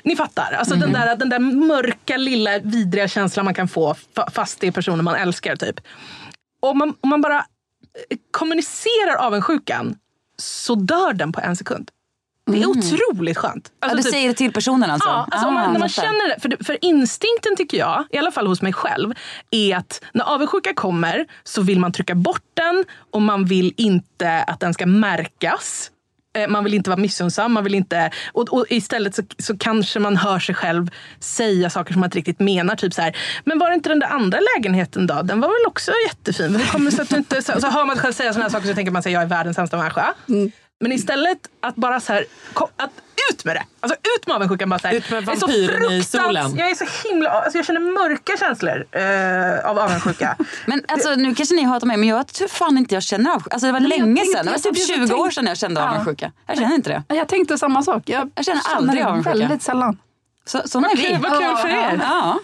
ni 0.04 0.16
fattar, 0.16 0.56
alltså 0.60 0.76
den, 0.76 0.94
där, 0.94 1.16
den 1.16 1.30
där 1.30 1.40
mörka 1.40 2.18
lilla 2.18 2.60
vidriga 2.60 3.08
känslan 3.08 3.46
man 3.46 3.54
kan 3.54 3.68
få 3.68 3.94
fa- 4.16 4.32
fast 4.32 4.60
det 4.60 4.68
är 4.68 4.72
personer 4.72 5.04
man 5.04 5.16
älskar. 5.16 5.56
typ. 5.56 5.80
Om 6.62 6.78
man, 6.78 6.94
om 7.02 7.10
man 7.10 7.22
bara 7.22 7.38
eh, 7.38 8.18
kommunicerar 8.32 9.16
avundsjukan 9.16 9.96
så 10.38 10.76
dör 10.76 11.14
den 11.14 11.32
på 11.32 11.42
en 11.42 11.56
sekund. 11.56 11.90
Det 12.52 12.62
är 12.62 12.68
otroligt 12.70 13.38
skönt. 13.38 13.72
Ja, 13.80 13.88
Alltså 13.88 13.98
du 13.98 14.04
typ- 14.04 14.12
säger 14.12 14.28
det 14.28 14.34
till 14.34 14.54
personen 14.54 14.92
alltså? 14.92 15.10
Ja, 15.10 15.28
alltså 15.32 15.48
Ah, 15.48 15.52
man, 15.52 15.74
när 15.74 15.80
man 15.80 15.90
känner 15.90 16.30
det. 16.30 16.40
För, 16.42 16.64
för 16.64 16.78
instinkten 16.86 17.56
tycker 17.58 17.78
jag, 17.78 18.06
i 18.10 18.18
alla 18.18 18.32
fall 18.32 18.48
hos 18.48 18.62
mig 18.62 18.74
själv, 18.74 19.14
är 19.52 19.76
att 19.78 20.02
när 20.14 20.24
avundsjuka 20.26 20.74
kommer 20.74 21.26
så 21.44 21.62
vill 21.62 21.80
man 21.80 21.92
trycka 21.92 22.16
bort 22.16 22.44
den 22.54 22.86
och 23.12 23.22
man 23.22 23.46
vill 23.46 23.74
inte 23.78 24.44
att 24.44 24.60
den 24.60 24.74
ska 24.74 24.86
märkas. 24.86 25.92
Eh, 26.34 26.48
Man 26.48 26.64
vill 26.64 26.74
inte 26.74 26.90
vara 26.90 27.00
missunnsam. 27.00 27.54
Man 27.54 27.64
vill 27.64 27.76
inte, 27.76 28.12
och, 28.34 28.54
och 28.54 28.66
istället 28.70 29.16
så, 29.16 29.24
så 29.38 29.58
kanske 29.58 30.00
man 30.00 30.18
hör 30.18 30.40
sig 30.40 30.56
själv 30.56 30.90
säga 31.20 31.70
saker 31.70 31.94
som 31.94 32.00
man 32.00 32.08
inte 32.08 32.18
riktigt 32.18 32.40
menar. 32.40 32.76
Typ 32.76 32.94
så 32.94 33.02
här, 33.02 33.18
men 33.46 33.60
var 33.60 33.70
det 33.70 33.76
inte 33.76 33.90
den 33.90 34.00
där 34.00 34.08
andra 34.08 34.40
lägenheten 34.56 35.08
då? 35.08 35.22
Den 35.22 35.42
var 35.42 35.48
väl 35.48 35.68
också 35.68 35.92
jättefin? 36.08 36.60
Kommer 36.72 36.92
sig 36.92 37.02
att 37.02 37.10
du 37.10 37.16
inte... 37.16 37.42
Så, 37.42 37.62
så 37.62 37.68
hör 37.68 37.86
man 37.86 37.96
sig 37.96 38.02
själv 38.02 38.14
säga 38.14 38.34
sådana 38.34 38.46
här 38.46 38.52
saker 38.52 38.68
så 38.68 38.74
tänker 38.74 38.92
man 38.92 39.04
sig 39.04 39.12
jag 39.12 39.22
är 39.22 39.28
världens 39.28 39.56
sämsta 39.56 39.78
människa. 39.78 40.14
Men 40.80 40.92
istället 40.92 41.38
att 41.62 41.76
bara 41.76 42.00
så 42.00 42.14
här, 42.14 42.26
att 42.78 42.92
ut 43.32 43.46
med 43.46 43.56
det. 43.56 43.64
Alltså 43.80 43.98
ut 44.20 44.28
med 44.28 44.36
avundsjukan. 44.36 44.70
Bara 44.70 44.80
så 44.80 44.88
här. 44.88 44.96
Ut 44.96 45.10
med 45.10 45.24
Jag 45.24 45.34
är 45.36 45.40
så 45.40 45.46
vampyren 45.48 45.92
i 45.92 46.04
solen. 46.04 46.56
Jag 46.58 46.70
är 46.72 46.76
så 46.76 47.08
himla... 47.10 47.30
Alltså 47.30 47.58
jag 47.58 47.66
känner 47.66 47.80
mörka 47.80 48.38
känslor 48.40 48.86
eh, 48.92 49.70
av 49.70 49.80
avundsjuka. 49.80 50.36
Men 50.66 50.82
alltså, 50.88 51.16
nu 51.16 51.36
kanske 51.36 51.56
ni 51.56 51.64
hatar 51.64 51.88
mig, 51.88 51.98
men 51.98 52.10
jag 52.10 52.28
tror 52.28 52.48
fan 52.48 52.78
inte 52.78 52.94
jag 52.96 53.04
känner 53.04 53.30
avundsjuka. 53.30 53.54
Alltså, 53.56 53.66
det 53.68 53.74
var 53.74 53.80
Men 53.80 53.90
länge 53.90 54.26
sedan. 54.26 54.46
Det 54.46 54.52
var 54.52 54.58
typ 54.58 54.64
tänkte- 54.88 55.08
20 55.08 55.14
år 55.14 55.30
sedan 55.30 55.46
jag 55.48 55.58
kände 55.58 55.82
Ja. 55.82 55.90
avundsjuka. 55.90 56.32
Jag 56.48 56.58
känner 56.58 56.76
inte 56.76 56.90
det. 57.08 57.16
Jag 57.16 57.28
tänkte 57.28 57.58
samma 57.58 57.84
sak. 57.84 58.04
Jag, 58.06 58.32
Jag 58.36 58.46
känner 58.46 58.62
aldrig 58.76 59.04
avundsjuka. 59.04 59.38
väldigt 59.38 59.62
sällan. 59.62 59.98
Så, 60.46 60.62
såna 60.66 60.90
är 60.92 60.96
vi. 60.96 61.04
kul- 61.04 61.18
vad 61.22 61.32
kul 61.40 61.56
för 61.58 61.68
er. 61.68 62.00
Ja. 62.04 62.40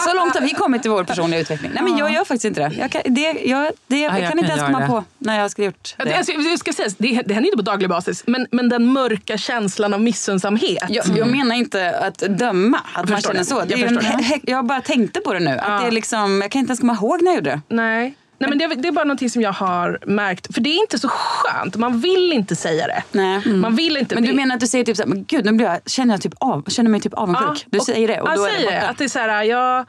Så 0.00 0.14
långt 0.14 0.34
har 0.34 0.40
vi 0.40 0.50
kommit 0.50 0.86
i 0.86 0.88
vår 0.88 1.04
personliga 1.04 1.40
utveckling. 1.40 1.70
Nej, 1.74 1.82
men 1.82 1.96
jag 1.96 2.12
gör 2.12 2.18
faktiskt 2.24 2.44
inte 2.44 2.68
det. 2.68 2.74
Jag 2.76 2.90
kan, 2.90 3.02
det, 3.04 3.20
jag, 3.22 3.72
det, 3.86 4.00
jag 4.00 4.20
jag 4.20 4.28
kan 4.28 4.38
inte 4.38 4.50
ens 4.50 4.62
komma 4.66 4.80
det. 4.80 4.86
på 4.86 5.04
när 5.18 5.38
jag 5.40 5.50
skulle 5.50 5.64
gjort 5.66 5.94
det. 5.98 6.14
Alltså, 6.16 6.32
det, 6.32 6.58
ska 6.58 6.72
sägas, 6.72 6.94
det, 6.98 7.22
det 7.26 7.34
händer 7.34 7.48
inte 7.50 7.56
på 7.56 7.62
daglig 7.70 7.88
basis, 7.90 8.22
men, 8.26 8.46
men 8.50 8.68
den 8.68 8.92
mörka 8.92 9.38
känslan 9.38 9.94
av 9.94 10.00
missunnsamhet. 10.00 10.84
Jag, 10.88 11.04
jag 11.16 11.28
menar 11.28 11.54
inte 11.54 11.98
att 11.98 12.18
döma, 12.18 12.80
att 12.94 13.08
man 13.08 13.20
känner 13.20 13.44
så. 13.44 13.64
Det 13.64 13.74
är 13.74 13.78
Jag 13.78 13.92
en, 13.92 14.40
jag 14.42 14.64
bara 14.66 14.80
tänkte 14.80 15.20
på 15.20 15.32
det 15.32 15.40
nu. 15.40 15.58
Att 15.58 15.80
det 15.80 15.86
är 15.86 15.90
liksom, 15.90 16.40
jag 16.42 16.50
kan 16.50 16.58
inte 16.60 16.70
ens 16.70 16.80
komma 16.80 16.92
ihåg 16.94 17.22
när 17.22 17.30
jag 17.30 17.36
gjorde 17.36 17.50
det. 17.50 17.74
Nej. 17.74 18.14
Nej, 18.40 18.48
men 18.50 18.58
det, 18.58 18.66
det 18.66 18.88
är 18.88 18.92
bara 18.92 19.04
någonting 19.04 19.30
som 19.30 19.42
jag 19.42 19.52
har 19.52 19.98
märkt. 20.06 20.54
För 20.54 20.60
det 20.60 20.70
är 20.70 20.80
inte 20.80 20.98
så 20.98 21.08
skönt. 21.08 21.76
Man 21.76 22.00
vill 22.00 22.32
inte 22.32 22.56
säga 22.56 22.86
det. 22.86 23.02
Nej. 23.12 23.48
Man 23.48 23.76
vill 23.76 23.96
inte. 23.96 24.14
Men 24.14 24.24
du 24.24 24.30
det- 24.30 24.36
menar 24.36 24.54
att 24.54 24.60
du 24.60 24.66
säger 24.66 24.84
typ 24.84 24.96
så 24.96 25.02
här, 25.02 25.08
men 25.08 25.24
gud 25.24 25.44
nu 25.44 25.52
blir 25.52 25.66
jag, 25.66 25.78
känner 25.86 26.14
jag 26.14 26.22
typ 26.22 26.34
av, 26.38 26.64
känner 26.68 26.90
mig 26.90 27.00
typ 27.00 27.14
avundsjuk. 27.14 27.66
du 27.70 27.78
och- 27.78 27.84
säger 27.84 28.08
det 28.08 28.20
och 28.20 28.28
ja, 28.28 28.36
då 28.36 28.42
jag 28.42 28.48
är 28.48 28.52
det 28.52 28.58
säger 28.58 28.80
borta. 28.80 28.88
Att 28.90 28.98
det 28.98 29.04
är 29.04 29.08
så 29.08 29.18
här, 29.18 29.42
jag, 29.42 29.86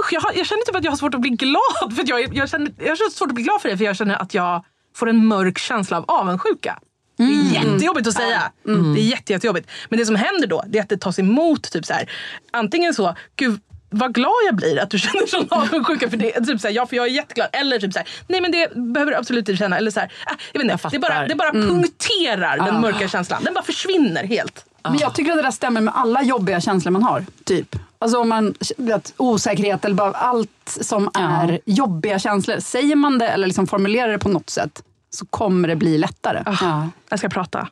usch, 0.00 0.12
jag, 0.12 0.20
har, 0.20 0.32
jag 0.36 0.46
känner 0.46 0.62
typ 0.62 0.76
att 0.76 0.84
jag 0.84 0.92
har 0.92 0.96
svårt 0.96 1.14
att 1.14 1.20
bli 1.20 1.30
glad. 1.30 1.92
För 1.96 2.04
jag, 2.06 2.36
jag, 2.36 2.48
känner, 2.50 2.72
jag 2.78 2.88
har 2.88 3.10
svårt 3.10 3.28
att 3.28 3.34
bli 3.34 3.44
glad 3.44 3.60
för 3.62 3.68
det 3.68 3.76
för 3.76 3.84
jag 3.84 3.96
känner 3.96 4.22
att 4.22 4.34
jag 4.34 4.64
får 4.96 5.08
en 5.08 5.26
mörk 5.26 5.58
känsla 5.58 5.96
av 5.98 6.04
avundsjuka. 6.08 6.78
Det 7.16 7.24
Mm. 7.24 7.40
är 7.40 7.54
jättejobbigt 7.54 8.08
att 8.08 8.14
säga. 8.14 8.42
Det 8.64 9.00
är 9.00 9.04
jätte, 9.10 9.32
jättejobbigt. 9.32 9.70
Men 9.88 9.98
det 9.98 10.06
som 10.06 10.16
händer 10.16 10.46
då 10.46 10.64
det 10.66 10.78
är 10.78 10.82
att 10.82 10.88
det 10.88 10.96
tas 10.96 11.18
emot. 11.18 11.70
Typ 11.72 11.84
så 11.86 11.92
här. 11.92 12.10
Antingen 12.50 12.94
så, 12.94 13.14
gud 13.36 13.60
vad 13.90 14.14
glad 14.14 14.32
jag 14.46 14.56
blir 14.56 14.78
att 14.82 14.90
du 14.90 14.98
känner 14.98 15.26
sån 15.26 15.46
avundsjuka 15.50 16.10
för 16.10 16.16
det. 16.16 16.32
Typ 16.32 16.60
så 16.60 16.68
här, 16.68 16.74
ja, 16.74 16.86
för 16.86 16.96
jag 16.96 17.06
är 17.06 17.10
jätteglad. 17.10 17.48
Eller 17.52 17.78
typ 17.78 17.92
så 17.92 17.98
här, 17.98 18.08
nej 18.26 18.40
men 18.40 18.52
det 18.52 18.74
behöver 18.74 19.12
du 19.12 19.18
absolut 19.18 19.48
inte 19.48 19.56
känna. 19.56 19.76
Eller 19.76 19.90
så 19.90 20.00
här, 20.00 20.12
äh, 20.26 20.32
jag 20.52 20.60
vet 20.60 20.72
inte, 20.72 20.88
det 20.90 20.98
bara, 20.98 21.26
det 21.26 21.34
bara 21.34 21.52
punkterar 21.52 22.56
den 22.56 22.80
mörka 22.80 23.08
känslan. 23.08 23.44
Den 23.44 23.54
bara 23.54 23.64
försvinner 23.64 24.24
helt. 24.24 24.64
Men 24.82 24.98
jag 24.98 25.14
tycker 25.14 25.30
att 25.30 25.38
det 25.38 25.42
där 25.42 25.50
stämmer 25.50 25.80
med 25.80 25.94
alla 25.96 26.22
jobbiga 26.22 26.60
känslor 26.60 26.92
man 26.92 27.02
har. 27.02 27.24
Typ. 27.44 27.76
Alltså 27.98 28.18
om 28.18 28.28
man 28.28 28.54
vet, 28.76 29.14
osäkerhet 29.16 29.84
eller 29.84 29.94
bara 29.94 30.10
allt 30.10 30.50
som 30.80 31.10
är 31.14 31.60
jobbiga 31.64 32.18
känslor. 32.18 32.60
Säger 32.60 32.96
man 32.96 33.18
det 33.18 33.28
eller 33.28 33.46
liksom 33.46 33.66
formulerar 33.66 34.12
det 34.12 34.18
på 34.18 34.28
något 34.28 34.50
sätt 34.50 34.82
så 35.10 35.26
kommer 35.26 35.68
det 35.68 35.76
bli 35.76 35.98
lättare. 35.98 36.42
Ja. 36.60 36.88
Jag 37.08 37.18
ska 37.18 37.28
prata. 37.28 37.68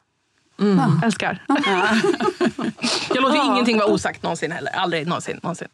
Mm. 0.60 1.00
Älskar. 1.04 1.42
jag 3.14 3.22
låter 3.22 3.44
ingenting 3.44 3.78
vara 3.78 3.88
osagt 3.88 4.22
någonsin 4.22 4.52
heller. 4.52 4.72
Aldrig 4.72 5.06
någonsin. 5.06 5.40
någonsin. 5.42 5.68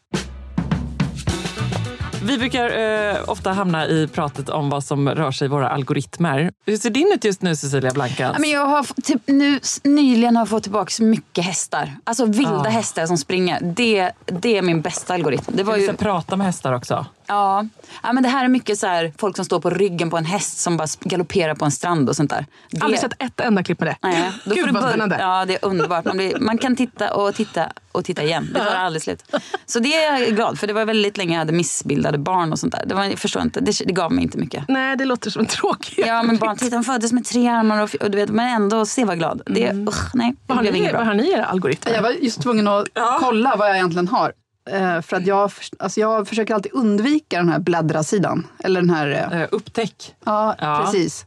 Vi 2.24 2.38
brukar 2.38 2.70
eh, 3.10 3.16
ofta 3.26 3.52
hamna 3.52 3.86
i 3.88 4.08
pratet 4.08 4.48
om 4.48 4.70
vad 4.70 4.84
som 4.84 5.08
rör 5.08 5.30
sig 5.30 5.44
i 5.44 5.48
våra 5.48 5.68
algoritmer. 5.68 6.52
Hur 6.66 6.76
ser 6.76 6.90
din 6.90 7.12
ut 7.14 7.24
just 7.24 7.42
nu, 7.42 7.56
Cecilia 7.56 7.90
Blanka? 7.90 8.36
Men 8.38 8.50
jag 8.50 8.66
har 8.66 8.86
typ, 9.02 9.22
nu, 9.26 9.60
nyligen 9.84 10.36
har 10.36 10.40
jag 10.40 10.48
fått 10.48 10.62
tillbaka 10.62 11.02
mycket 11.04 11.44
hästar. 11.44 11.96
Alltså 12.04 12.26
vilda 12.26 12.50
Ah. 12.60 12.68
hästar 12.68 13.06
som 13.06 13.18
springer. 13.18 13.60
Det, 13.62 14.10
det 14.26 14.58
är 14.58 14.62
min 14.62 14.80
bästa 14.80 15.14
algoritm. 15.14 15.52
Det 15.56 15.62
var 15.62 15.74
Vi 15.74 15.80
ju, 15.80 15.86
ska 15.86 15.96
prata 15.96 16.36
med 16.36 16.46
hästar 16.46 16.72
också. 16.72 17.06
Ja. 17.26 17.66
ja, 18.02 18.12
men 18.12 18.22
det 18.22 18.28
här 18.28 18.44
är 18.44 18.48
mycket 18.48 18.78
så 18.78 18.86
här, 18.86 19.12
folk 19.18 19.36
som 19.36 19.44
står 19.44 19.60
på 19.60 19.70
ryggen 19.70 20.10
på 20.10 20.16
en 20.16 20.24
häst 20.24 20.58
som 20.58 20.76
bara 20.76 20.88
galopperar 21.00 21.54
på 21.54 21.64
en 21.64 21.70
strand 21.70 22.08
och 22.08 22.16
sånt 22.16 22.30
där. 22.30 22.46
Det, 22.70 22.80
Aldrig 22.80 23.00
sett 23.00 23.22
ett 23.22 23.40
enda 23.40 23.62
klipp 23.62 23.80
med 23.80 23.88
det. 23.88 23.96
Nej, 24.02 24.30
då 24.44 24.50
får 24.50 24.56
Gud 24.56 24.66
du 24.66 24.72
vad 24.72 24.88
spännande. 24.88 25.16
Ja, 25.20 25.44
det 25.44 25.54
är 25.54 25.64
underbart. 25.64 26.04
Man, 26.04 26.16
blir, 26.16 26.38
man 26.38 26.58
kan 26.58 26.76
titta 26.76 27.14
och 27.14 27.34
titta 27.34 27.72
och 27.92 28.04
titta 28.04 28.22
igen. 28.22 28.50
Det 28.54 28.58
tar 28.58 28.74
aldrig 28.74 29.02
slut. 29.02 29.24
Så 29.66 29.78
det 29.78 29.94
är 29.94 30.20
jag 30.20 30.36
glad 30.36 30.58
för. 30.58 30.66
Det 30.66 30.72
var 30.72 30.84
väldigt 30.84 31.16
länge 31.16 31.32
jag 31.32 31.38
hade 31.38 31.52
missbildade 31.52 32.18
barn 32.18 32.52
och 32.52 32.58
sånt 32.58 32.72
där. 32.72 32.84
Det 32.86 32.94
var, 32.94 33.04
jag 33.04 33.18
förstår 33.18 33.42
inte, 33.42 33.60
det, 33.60 33.78
det 33.86 33.92
gav 33.92 34.12
mig 34.12 34.24
inte 34.24 34.38
mycket. 34.38 34.64
Nej, 34.68 34.96
det 34.96 35.04
låter 35.04 35.30
som 35.30 35.40
en 35.40 35.46
tråkig 35.46 36.04
Ja, 36.06 36.22
men 36.22 36.36
barn, 36.36 36.56
titta, 36.56 36.76
de 36.76 36.84
föddes 36.84 37.12
med 37.12 37.24
tre 37.24 37.48
armar 37.48 37.82
och, 37.82 37.94
och 37.94 38.10
du 38.10 38.18
vet, 38.18 38.30
men 38.30 38.48
ändå 38.48 38.86
se 38.86 39.04
vad 39.04 39.18
glad. 39.18 39.42
Det, 39.46 39.72
usch, 39.72 40.14
nej, 40.14 40.30
det 40.30 40.36
Vad 40.46 40.56
har, 40.56 40.72
ni, 40.72 40.92
vad 40.92 41.06
har 41.06 41.14
ni 41.14 41.30
era 41.32 41.44
algoritmer? 41.44 41.92
Jag 41.92 42.02
var 42.02 42.10
just 42.10 42.42
tvungen 42.42 42.68
att 42.68 42.88
kolla 43.20 43.56
vad 43.56 43.68
jag 43.68 43.76
egentligen 43.76 44.08
har. 44.08 44.32
Eh, 44.70 45.00
för 45.00 45.16
att 45.16 45.26
jag, 45.26 45.52
förs- 45.52 45.70
alltså 45.78 46.00
jag 46.00 46.28
försöker 46.28 46.54
alltid 46.54 46.72
undvika 46.74 47.38
den 47.38 47.48
här 47.48 47.58
bläddra-sidan. 47.58 48.46
Eller 48.64 48.80
den 48.80 48.90
här... 48.90 49.28
Eh, 49.42 49.48
upptäck. 49.50 50.14
Ja, 50.24 50.54
Ja. 50.58 50.82
precis. 50.84 51.26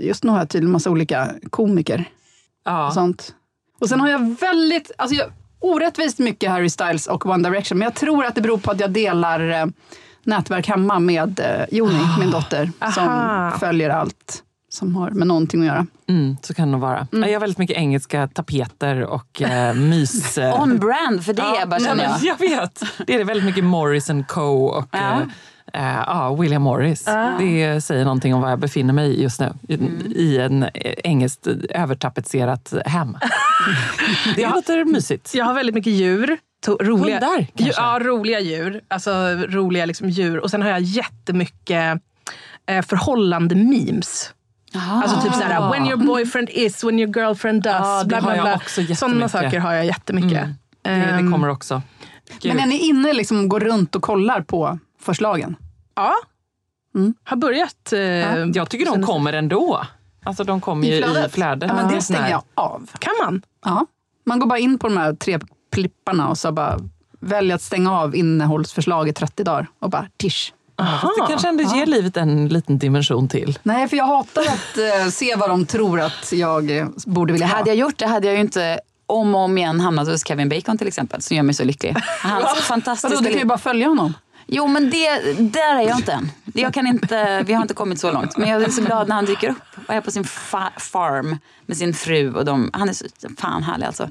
Just 0.00 0.24
nu 0.24 0.30
har 0.30 0.38
jag 0.38 0.48
tydligen 0.48 0.72
massa 0.72 0.90
olika 0.90 1.30
komiker 1.50 2.04
Ja. 2.64 2.86
och 2.86 2.92
sånt. 2.94 3.34
Och 3.80 3.88
sen 3.88 4.00
har 4.00 4.08
jag 4.08 4.36
väldigt, 4.40 4.90
alltså 4.98 5.16
jag, 5.16 5.32
orättvist 5.60 6.18
mycket 6.18 6.50
Harry 6.50 6.70
Styles 6.70 7.06
och 7.06 7.26
One 7.26 7.48
Direction. 7.50 7.78
Men 7.78 7.86
jag 7.86 7.94
tror 7.94 8.24
att 8.24 8.34
det 8.34 8.40
beror 8.40 8.58
på 8.58 8.70
att 8.70 8.80
jag 8.80 8.90
delar 8.90 9.72
nätverk 10.24 10.66
hemma 10.68 10.98
med 10.98 11.40
eh, 11.40 11.76
Joni, 11.76 12.00
min 12.20 12.30
dotter. 12.30 12.70
Som 12.94 13.08
Aha. 13.08 13.58
följer 13.58 13.90
allt 13.90 14.43
som 14.74 14.96
har 14.96 15.10
med 15.10 15.26
någonting 15.26 15.60
att 15.60 15.66
göra. 15.66 15.86
Mm, 16.08 16.36
så 16.42 16.54
kan 16.54 16.68
det 16.68 16.72
nog 16.72 16.80
vara. 16.80 17.06
Jag 17.10 17.32
har 17.32 17.40
väldigt 17.40 17.58
mycket 17.58 17.76
engelska 17.76 18.28
tapeter 18.28 19.00
och 19.02 19.42
eh, 19.42 19.74
mys... 19.90 20.38
eh, 20.38 20.60
On 20.60 20.78
brand 20.78 21.24
för 21.24 21.32
det 21.32 21.42
Ja, 21.42 21.66
bara 21.66 21.94
nej, 21.94 22.06
jag. 22.22 22.38
jag 22.50 22.50
vet. 22.60 22.82
Det 23.06 23.14
är 23.14 23.24
väldigt 23.24 23.44
mycket 23.44 23.64
Morris 23.64 24.10
Co 24.28 24.64
och 24.66 24.88
Ja. 24.92 24.98
eh, 25.72 25.88
eh, 25.96 26.02
ja, 26.06 26.34
William 26.40 26.62
Morris. 26.62 27.04
Det 27.38 27.80
säger 27.84 28.04
någonting 28.04 28.34
om 28.34 28.40
var 28.42 28.50
jag 28.50 28.58
befinner 28.58 28.94
mig 28.94 29.22
just 29.22 29.40
nu. 29.40 29.52
I, 29.68 29.74
i 30.14 30.38
en 30.38 30.62
eh, 30.62 30.70
engelskt 31.04 31.46
övertapetserat 31.70 32.74
hem. 32.86 33.16
det 34.36 34.48
låter 34.50 34.84
mysigt. 34.84 35.34
Jag 35.34 35.44
har 35.44 35.54
väldigt 35.54 35.74
mycket 35.74 35.92
djur. 35.92 36.38
Roliga, 36.66 37.14
Hundar, 37.20 37.46
kanske? 37.56 37.82
Ja, 37.82 37.98
roliga 38.02 38.40
djur. 38.40 38.80
Alltså 38.88 39.10
roliga 39.48 39.86
liksom, 39.86 40.08
djur. 40.10 40.38
Och 40.38 40.50
sen 40.50 40.62
har 40.62 40.68
jag 40.70 40.80
jättemycket 40.80 42.00
eh, 42.66 42.82
förhållande 42.82 43.54
memes. 43.54 44.30
Alltså 44.78 45.20
typ 45.20 45.34
såhär, 45.34 45.70
when 45.70 45.86
your 45.86 45.96
boyfriend 45.96 46.50
is, 46.50 46.84
when 46.84 46.98
your 46.98 47.14
girlfriend 47.18 47.62
does. 47.62 47.72
Ja, 47.74 48.00
det 48.02 48.08
bla, 48.08 48.20
bla, 48.20 48.34
bla. 48.86 48.94
Sådana 48.96 49.28
saker 49.28 49.58
har 49.60 49.72
jag 49.72 49.86
jättemycket. 49.86 50.32
Mm. 50.42 50.54
Det, 50.82 50.90
det 50.90 50.94
Ehm, 51.18 51.32
kommer 51.32 51.48
också. 51.50 51.82
Gud. 52.40 52.54
Men 52.54 52.62
är 52.62 52.66
ni 52.66 52.78
inne 52.78 53.12
liksom 53.12 53.40
och 53.40 53.48
går 53.48 53.60
runt 53.60 53.94
och 53.96 54.02
kollar 54.02 54.40
på 54.40 54.78
förslagen? 55.00 55.56
Ja. 55.94 56.12
Mm. 56.94 57.14
Har 57.24 57.36
börjat. 57.36 57.92
Eh, 57.92 58.00
Jag 58.00 58.70
tycker 58.70 58.86
de 58.86 59.02
kommer 59.02 59.32
ändå. 59.32 59.82
Alltså 60.24 60.44
de 60.44 60.60
kommer 60.60 60.86
ju 60.86 60.94
i 60.94 61.28
flödet. 61.30 61.68
Ja, 61.70 61.74
men 61.76 61.88
det 61.88 61.94
Ja. 61.94 62.00
stänger 62.00 62.30
jag 62.30 62.42
av. 62.54 62.90
Kan 62.98 63.12
man? 63.24 63.42
Ja. 63.64 63.86
Man 64.26 64.38
går 64.38 64.46
bara 64.46 64.58
in 64.58 64.78
på 64.78 64.88
de 64.88 64.96
här 64.96 65.12
tre 65.14 65.38
plipparna 65.72 66.28
och 66.28 66.38
så 66.38 66.52
bara 66.52 66.78
väljer 67.20 67.54
att 67.54 67.62
stänga 67.62 67.92
av 67.92 68.16
innehållsförslag 68.16 69.08
i 69.08 69.12
30 69.12 69.44
dagar 69.44 69.66
och 69.78 69.90
bara 69.90 70.06
tisch. 70.16 70.52
Ja, 70.76 70.98
fast 71.02 71.14
det 71.20 71.26
kanske 71.28 71.48
ändå 71.48 71.62
ger 71.76 71.86
livet 71.86 72.16
en 72.16 72.48
liten 72.48 72.78
dimension 72.78 73.28
till. 73.28 73.58
Nej, 73.62 73.88
för 73.88 73.96
jag 73.96 74.06
hatar 74.06 74.42
att 74.42 74.78
eh, 75.04 75.10
se 75.10 75.36
vad 75.36 75.48
de 75.50 75.66
tror 75.66 76.00
att 76.00 76.32
jag 76.32 76.70
eh, 76.78 76.86
borde 77.06 77.32
vilja 77.32 77.46
ha. 77.46 77.56
Hade 77.56 77.70
jag 77.70 77.76
gjort 77.76 77.98
det 77.98 78.06
hade 78.06 78.26
jag 78.26 78.34
ju 78.34 78.40
inte 78.40 78.80
om 79.06 79.34
och 79.34 79.40
om 79.40 79.58
igen 79.58 79.80
hamnat 79.80 80.08
hos 80.08 80.26
Kevin 80.26 80.48
Bacon 80.48 80.78
till 80.78 80.86
exempel, 80.88 81.22
som 81.22 81.36
gör 81.36 81.42
mig 81.42 81.54
så 81.54 81.64
lycklig. 81.64 81.96
Hans 82.22 82.44
Vadå, 82.44 82.60
fantastiska 82.60 83.18
du 83.20 83.30
kan 83.30 83.38
ju 83.38 83.44
bara 83.44 83.58
följa 83.58 83.88
honom. 83.88 84.14
Jo, 84.46 84.66
men 84.66 84.90
det, 84.90 85.32
där 85.38 85.76
är 85.76 85.88
jag 85.88 85.96
inte 85.98 86.12
än. 86.12 86.30
Jag 86.54 86.74
kan 86.74 86.86
inte, 86.86 87.42
vi 87.46 87.52
har 87.52 87.62
inte 87.62 87.74
kommit 87.74 88.00
så 88.00 88.12
långt. 88.12 88.36
Men 88.36 88.48
jag 88.48 88.62
är 88.62 88.70
så 88.70 88.82
glad 88.82 89.08
när 89.08 89.14
han 89.14 89.24
dyker 89.24 89.48
upp 89.50 89.88
och 89.88 89.94
är 89.94 90.00
på 90.00 90.10
sin 90.10 90.24
fa- 90.24 90.78
farm 90.80 91.38
med 91.66 91.76
sin 91.76 91.94
fru. 91.94 92.32
Och 92.34 92.44
de, 92.44 92.70
han 92.72 92.88
är 92.88 92.92
så 92.92 93.04
fan 93.38 93.62
härlig 93.62 93.86
alltså. 93.86 94.08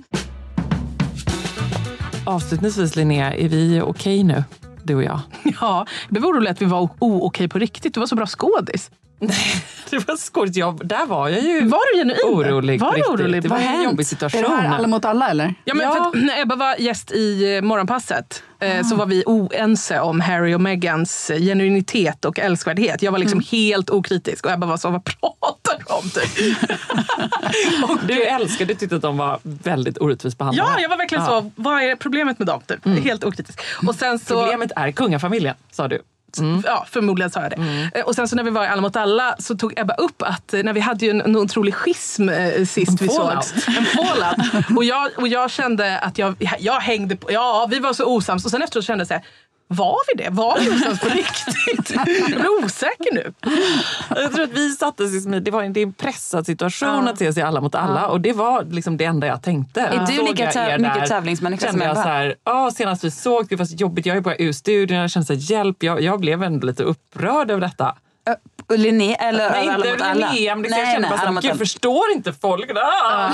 Avslutningsvis 2.26 2.95
Linnea, 2.95 3.34
är 3.34 3.47
vi 3.49 3.82
okej 3.82 4.24
nu? 4.24 4.43
Du 4.84 4.96
och 4.96 5.04
jag? 5.04 5.20
Ja, 5.44 5.86
jag 6.08 6.10
blev 6.10 6.26
orolig 6.26 6.50
att 6.52 6.62
vi 6.62 6.66
var 6.66 6.82
o- 6.82 7.26
okej 7.28 7.48
på 7.48 7.60
riktigt. 7.60 7.94
Du 7.94 8.00
var 8.00 8.08
så 8.08 8.16
bra 8.16 8.26
skådis. 8.26 8.92
Det 9.89 10.07
var 10.07 10.15
skojigt. 10.17 10.55
Jag, 10.57 10.88
där 10.88 11.05
var 11.05 11.30
jag 11.30 11.41
ju 11.41 11.67
Var 11.67 11.93
du 11.93 11.99
genuin? 11.99 12.19
orolig 12.26 12.80
Var 12.82 12.93
du 12.95 13.01
orolig? 13.01 13.41
Det 13.43 13.47
var 13.49 13.57
Vad 13.57 13.65
en 13.65 13.84
jobbig 13.84 13.99
Är 14.03 14.07
situation. 14.07 14.41
det 14.41 14.47
här 14.55 14.76
Alla 14.78 14.88
mot 14.88 15.05
alla 15.05 15.30
eller? 15.30 15.53
Ja, 15.65 15.74
men 15.74 15.86
Ja. 15.86 15.93
För 15.93 16.01
att, 16.01 16.13
när 16.26 16.41
Ebba 16.41 16.55
var 16.55 16.76
gäst 16.82 17.11
i 17.11 17.55
eh, 17.55 17.61
Morgonpasset 17.61 18.43
eh, 18.59 18.86
så 18.88 18.95
var 18.95 19.05
vi 19.05 19.24
oense 19.26 19.99
om 19.99 20.21
Harry 20.21 20.53
och 20.53 20.61
Megans 20.61 21.30
eh, 21.30 21.38
genuinitet 21.39 22.26
och 22.26 22.39
älskvärdhet. 22.39 23.01
Jag 23.01 23.11
var 23.11 23.19
liksom 23.19 23.43
helt 23.51 23.89
okritisk 23.89 24.45
och 24.45 24.51
Ebba 24.51 24.67
var 24.67 24.78
så, 24.78 24.89
vad 24.89 25.03
pratar 25.03 25.78
du 25.80 25.93
om? 25.93 26.09
Typ. 26.09 26.57
Du 28.07 28.24
älskade, 28.24 28.74
du 28.74 28.80
tyckte 28.80 28.95
att 28.95 29.01
de 29.01 29.17
var 29.17 29.39
väldigt 29.43 29.97
orättvist 30.01 30.38
behandlade. 30.38 30.71
ja, 30.76 30.80
jag 30.82 30.89
var 30.89 30.97
verkligen 30.97 31.24
Ja. 31.24 31.30
så, 31.30 31.51
vad 31.55 31.84
är 31.84 31.95
problemet 31.95 32.39
med 32.39 32.47
dem? 32.47 32.61
Typ. 32.67 32.86
Helt 33.03 33.24
okritisk. 33.24 33.59
Och 33.88 33.95
sen 33.95 34.19
så, 34.19 34.41
Problemet 34.41 34.71
är 34.76 34.91
kungafamiljen, 34.91 35.55
sa 35.71 35.88
du. 35.88 36.01
Ja, 36.66 36.86
förmodligen 36.90 37.32
sa 37.32 37.42
jag 37.42 37.52
det. 37.52 37.90
Eh, 38.00 38.06
Och 38.06 38.16
sen 38.16 38.28
så 38.28 38.36
när 38.36 38.44
vi 38.44 38.50
var 38.50 38.64
i 38.64 38.68
Alla 38.68 38.82
mot 38.82 38.96
alla 38.96 39.36
så 39.40 39.56
tog 39.58 39.80
Ebba 39.80 39.94
upp 39.94 40.22
att 40.22 40.54
eh, 40.54 40.64
när 40.64 40.74
vi 40.74 40.80
hade 40.80 41.06
ju 41.06 41.12
en, 41.12 41.22
en 41.22 41.36
otrolig 41.36 41.74
schism 41.76 42.30
eh, 42.30 42.66
sist 42.66 43.02
vi 43.02 43.08
fallout. 43.08 43.46
sågs. 43.46 43.68
En 43.78 43.86
fallout. 43.86 44.38
och, 44.78 44.84
jag, 44.84 45.10
och 45.18 45.28
jag 45.28 45.52
kände 45.52 46.00
att 46.00 46.18
jag, 46.18 46.36
jag 46.60 46.80
hängde 46.80 47.16
på, 47.16 47.32
ja 47.32 47.68
vi 47.72 47.80
var 47.80 47.94
så 47.94 48.06
osams 48.16 48.46
och 48.46 48.52
sen 48.52 48.62
efteråt 48.62 48.86
kände 48.86 49.02
jag 49.02 49.08
så 49.08 49.14
här, 49.14 49.24
var 49.74 49.95
vi 50.17 50.24
det? 50.24 50.30
Var 50.30 50.59
vi 50.59 50.69
osams 50.69 50.99
på 50.99 51.07
riktigt? 51.13 51.95
Jag 51.95 52.03
blir 52.05 52.63
osäker 52.63 53.13
nu. 53.13 53.34
Jag 54.09 54.32
tror 54.34 54.43
att 54.43 54.51
vi 54.53 54.69
sattes 54.69 55.13
i 55.13 55.21
smidigt. 55.21 55.45
Det 55.45 55.51
var 55.51 55.63
en, 55.63 55.74
det 55.74 55.80
är 55.80 55.86
en 55.86 55.93
pressad 55.93 56.45
situation 56.45 57.07
att 57.07 57.17
se 57.17 57.34
sig 57.34 57.43
alla 57.43 57.61
mot 57.61 57.76
alla. 57.76 58.07
Och 58.07 58.21
det 58.21 58.34
var 58.34 58.63
liksom 58.63 58.97
det 58.97 59.05
enda 59.05 59.28
jag 59.28 59.41
tänkte. 59.41 59.82
Är 59.82 60.05
du 60.07 60.13
Såg 60.15 60.26
lika 60.30 60.43
jag 60.43 60.53
tä- 60.53 60.69
er 60.69 60.78
mycket 60.80 61.05
tävlingsmänniska 61.09 61.71
som 61.71 61.82
jag 61.82 61.95
så 61.95 62.01
här, 62.03 62.36
ja, 62.43 62.71
senast 62.71 63.03
vi 63.03 63.11
såg, 63.11 63.47
det 63.49 63.55
var 63.55 63.65
så 63.65 63.76
jobbigt. 63.76 64.05
Jag 64.05 64.17
är 64.17 64.21
bara 64.21 64.36
ur 64.39 64.51
studion. 64.51 64.97
Jag 64.97 65.11
kände 65.11 65.26
så 65.26 65.34
här, 65.34 65.39
hjälp. 65.51 65.84
Jag, 65.84 66.01
jag 66.01 66.19
blev 66.19 66.43
ändå 66.43 66.67
lite 66.67 66.84
upprörd 66.84 67.51
över 67.51 67.61
detta. 67.61 67.95
Och 68.68 68.80
Linné, 68.80 69.16
eller 69.16 69.49
Nej, 69.49 69.70
alla 69.70 69.86
inte 69.86 69.91
mot 69.91 70.01
alla? 70.01 70.32
Linnea, 70.32 70.55
men 70.55 70.64
det, 70.64 70.70
Nej, 70.70 70.99
nej, 70.99 71.11
alla 71.14 71.32
mot 71.32 71.43
gud, 71.43 71.51
alla. 71.51 71.59
förstår 71.59 72.11
inte 72.16 72.34
folk? 72.34 72.72
Ah! 72.76 73.30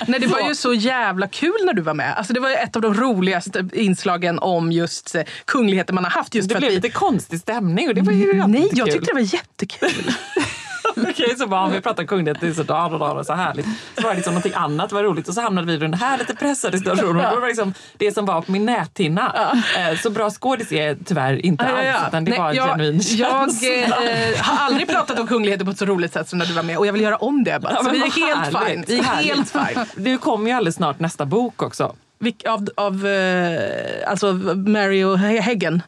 Nej, 0.06 0.20
det 0.20 0.26
var 0.26 0.40
ju 0.48 0.54
så 0.54 0.74
jävla 0.74 1.28
kul 1.28 1.56
när 1.64 1.72
du 1.72 1.82
var 1.82 1.94
med. 1.94 2.14
Alltså, 2.16 2.32
det 2.32 2.40
var 2.40 2.50
ett 2.50 2.76
av 2.76 2.82
de 2.82 2.94
roligaste 2.94 3.68
inslagen 3.72 4.38
om 4.38 4.72
just 4.72 5.14
eh, 5.14 5.22
kungligheter 5.44 5.92
man 5.94 6.04
har 6.04 6.10
haft. 6.10 6.34
Just 6.34 6.48
Det 6.48 6.54
för 6.54 6.60
blev 6.60 6.68
att 6.68 6.72
vi... 6.72 6.76
lite 6.76 6.90
konstig 6.90 7.40
stämning 7.40 7.88
och 7.88 7.94
det 7.94 8.02
var 8.02 8.12
ju 8.12 8.46
Nej, 8.46 8.68
jag 8.72 8.90
tyckte 8.90 9.06
det 9.10 9.14
var 9.14 9.34
jättekul. 9.34 10.12
Okej, 11.10 11.34
så 11.38 11.46
bara 11.46 11.60
om 11.64 11.72
vi 11.72 11.80
pratar 11.80 12.04
kunglighet, 12.04 12.40
det 12.40 12.46
är 12.46 12.52
så 12.52 12.62
dag 12.62 12.92
och 12.92 13.18
och 13.18 13.26
så 13.26 13.32
härligt. 13.32 13.66
Så 13.96 14.02
var 14.02 14.10
det 14.10 14.16
liksom 14.16 14.34
någonting 14.34 14.52
annat 14.54 14.92
var 14.92 15.02
roligt 15.02 15.28
och 15.28 15.34
så 15.34 15.40
hamnade 15.40 15.66
vi 15.66 15.72
i 15.72 15.76
den 15.76 15.94
här 15.94 16.18
lite 16.18 16.34
pressade 16.34 16.78
situationen. 16.78 17.08
Och 17.08 17.14
då 17.14 17.34
var 17.34 17.40
det 17.40 17.46
liksom 17.46 17.74
det 17.96 18.14
som 18.14 18.26
var 18.26 18.42
på 18.42 18.52
min 18.52 18.64
näthinna. 18.66 19.52
Eh, 19.76 19.98
Så 19.98 20.10
bra 20.10 20.30
skådis 20.30 20.72
är 20.72 20.96
tyvärr 21.04 21.46
inte 21.46 21.64
Ja, 21.64 21.70
ja, 21.82 21.84
ja. 21.84 21.92
alls, 21.94 22.08
utan 22.08 22.24
det 22.24 22.30
Nej, 22.30 22.40
var 22.40 22.50
en 22.50 22.56
jag, 22.56 22.68
genuin 22.68 23.00
Jag 23.16 23.42
eh, 23.42 24.36
har 24.42 24.66
aldrig 24.66 24.88
pratat 24.88 25.18
om 25.18 25.26
kungligheter 25.26 25.64
på 25.64 25.70
ett 25.70 25.78
så 25.78 25.84
roligt 25.84 26.12
sätt 26.12 26.28
som 26.28 26.38
när 26.38 26.46
du 26.46 26.52
var 26.52 26.62
med 26.62 26.78
och 26.78 26.86
jag 26.86 26.92
vill 26.92 27.02
göra 27.02 27.16
om 27.16 27.44
det 27.44 27.50
Ebba. 27.54 27.72
Ja, 27.72 27.84
Så 27.84 27.90
vi 27.90 27.98
är 27.98 28.10
helt 28.26 28.54
härligt. 28.56 28.86
fine. 28.86 28.96
Vi 28.96 28.98
är 28.98 29.02
helt 29.34 29.50
fine. 29.50 29.84
Nu 29.96 30.18
kommer 30.18 30.50
ju 30.50 30.56
alldeles 30.56 30.74
snart 30.74 30.98
nästa 31.00 31.26
bok 31.26 31.62
också. 31.62 31.94
Vilk, 32.24 32.44
av 32.46 32.68
av 32.76 33.06
eh, 33.06 34.10
alltså 34.10 34.32
Mary 34.56 35.04
och 35.04 35.18
He- 35.18 35.40
Heggen. 35.40 35.82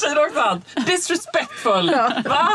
Säger 0.00 0.26
också 0.26 0.40
allt. 0.40 0.64
Disrespectful! 0.86 1.90
Va? 2.30 2.48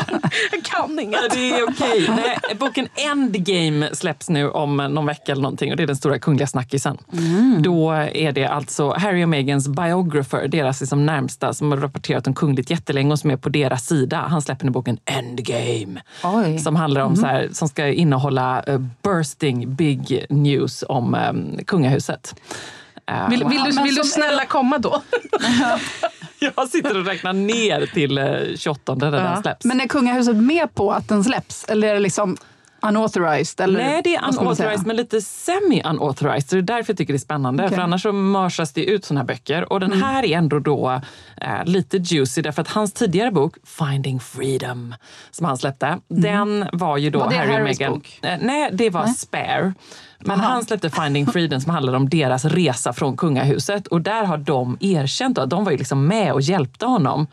Jag 0.51 0.63
kan 0.63 0.99
inget. 0.99 1.19
Ja, 1.23 1.27
Det 1.35 1.49
är 1.59 1.63
okej. 1.69 2.09
Nej, 2.09 2.55
Boken 2.59 2.87
Endgame 2.95 3.89
släpps 3.95 4.29
nu 4.29 4.49
om 4.49 4.77
någon 4.77 5.05
vecka 5.05 5.31
eller 5.31 5.41
någonting 5.41 5.71
och 5.71 5.77
det 5.77 5.83
är 5.83 5.87
den 5.87 5.95
stora 5.95 6.19
kungliga 6.19 6.47
snackisen. 6.47 6.97
Då 7.63 7.91
är 7.91 8.31
det 8.31 8.45
alltså 8.45 8.93
Harry 8.97 9.23
och 9.25 9.29
Meghans 9.29 9.67
biographer, 9.67 10.47
deras 10.47 10.79
liksom 10.81 11.05
närmsta, 11.05 11.53
som 11.53 11.71
har 11.71 11.77
rapporterat 11.77 12.27
om 12.27 12.33
kungligt 12.33 12.69
jättelänge 12.69 13.11
och 13.11 13.19
som 13.19 13.31
är 13.31 13.37
på 13.37 13.49
deras 13.49 13.85
sida. 13.85 14.25
Han 14.29 14.41
släpper 14.41 14.65
nu 14.65 14.71
boken 14.71 14.97
Endgame. 15.05 16.01
Oj. 16.23 16.59
Som 16.59 16.75
handlar 16.75 17.01
om 17.01 17.15
så 17.15 17.25
här, 17.25 17.49
som 17.51 17.67
ska 17.69 17.87
innehålla 17.87 18.63
eh, 18.67 18.79
bursting 19.03 19.75
big 19.75 20.25
news 20.29 20.83
om 20.89 21.15
um, 21.29 21.59
kungahuset. 21.65 22.10
Eh, 23.11 23.29
Vill, 23.29 23.43
vill, 23.45 23.63
du, 23.63 23.83
vill 23.83 23.95
du 23.95 24.03
snälla 24.03 24.45
komma 24.45 24.77
då? 24.77 25.01
Jag 26.55 26.69
sitter 26.69 26.97
och 26.99 27.05
räknar 27.05 27.33
ner 27.33 27.85
till 27.85 28.17
eh, 28.17 28.25
28 28.57 28.95
där 28.95 29.11
den 29.11 29.41
släpps. 29.41 29.65
Men 29.65 29.81
är 29.81 29.87
kungahuset 29.87 30.35
med 30.35 30.73
på 30.75 30.91
att 30.93 31.07
den 31.09 31.23
släpps? 31.23 31.65
Eller 31.65 31.87
är 31.87 31.93
det 31.93 31.99
liksom 31.99 32.37
unauthorized? 32.81 33.63
Eller 33.63 33.79
Nej, 33.83 34.01
det 34.03 34.15
är 34.15 34.27
unauthorized 34.27 34.87
men 34.87 34.95
lite 34.95 35.21
semi-unauthorized. 35.21 36.49
Så 36.49 36.55
det 36.55 36.59
är 36.59 36.77
därför 36.77 36.93
jag 36.93 36.97
tycker 36.97 37.13
det 37.13 37.17
är 37.17 37.19
spännande. 37.19 37.63
Okej. 37.65 37.75
För 37.75 37.83
annars 37.83 38.01
så 38.01 38.11
mörsas 38.11 38.73
det 38.73 38.85
ut 38.85 39.05
såna 39.05 39.19
här 39.19 39.27
böcker. 39.27 39.73
Och 39.73 39.79
den 39.79 39.91
Mm. 39.93 40.03
här 40.03 40.25
är 40.25 40.37
ändå 40.37 40.59
då 40.59 41.01
eh, 41.41 41.65
lite 41.65 41.97
juicy 41.97 42.41
därför 42.41 42.61
att 42.61 42.67
hans 42.67 42.93
tidigare 42.93 43.31
bok 43.31 43.55
Finding 43.65 44.19
Freedom 44.19 44.95
som 45.31 45.45
han 45.45 45.57
släppte, 45.57 45.97
den 46.07 46.65
var 46.73 46.97
ju 46.97 47.09
då 47.09 47.19
Mm. 47.21 47.25
Var 47.29 47.31
det 47.33 47.37
Harry 47.39 47.49
och 47.51 47.65
Harrys 47.65 47.79
Meghan. 47.79 47.93
bok? 47.93 48.19
Eh, 48.23 48.37
nej, 48.41 48.69
det 48.73 48.89
var 48.89 49.07
Spare. 49.07 49.73
Men 50.25 50.39
han 50.39 50.65
släppte 50.65 50.89
Finding 50.89 51.27
Freedom 51.27 51.61
som 51.61 51.71
handlade 51.71 51.97
om 51.97 52.09
deras 52.09 52.45
resa 52.45 52.93
från 52.93 53.17
kungahuset. 53.17 53.87
Och 53.87 54.01
där 54.01 54.23
har 54.25 54.37
de 54.37 54.77
erkänt 54.81 55.37
att 55.37 55.49
de 55.49 55.63
var 55.63 55.71
ju 55.71 55.77
liksom 55.77 56.07
med 56.07 56.33
och 56.33 56.41
hjälpte 56.41 56.85
honom, 56.85 57.27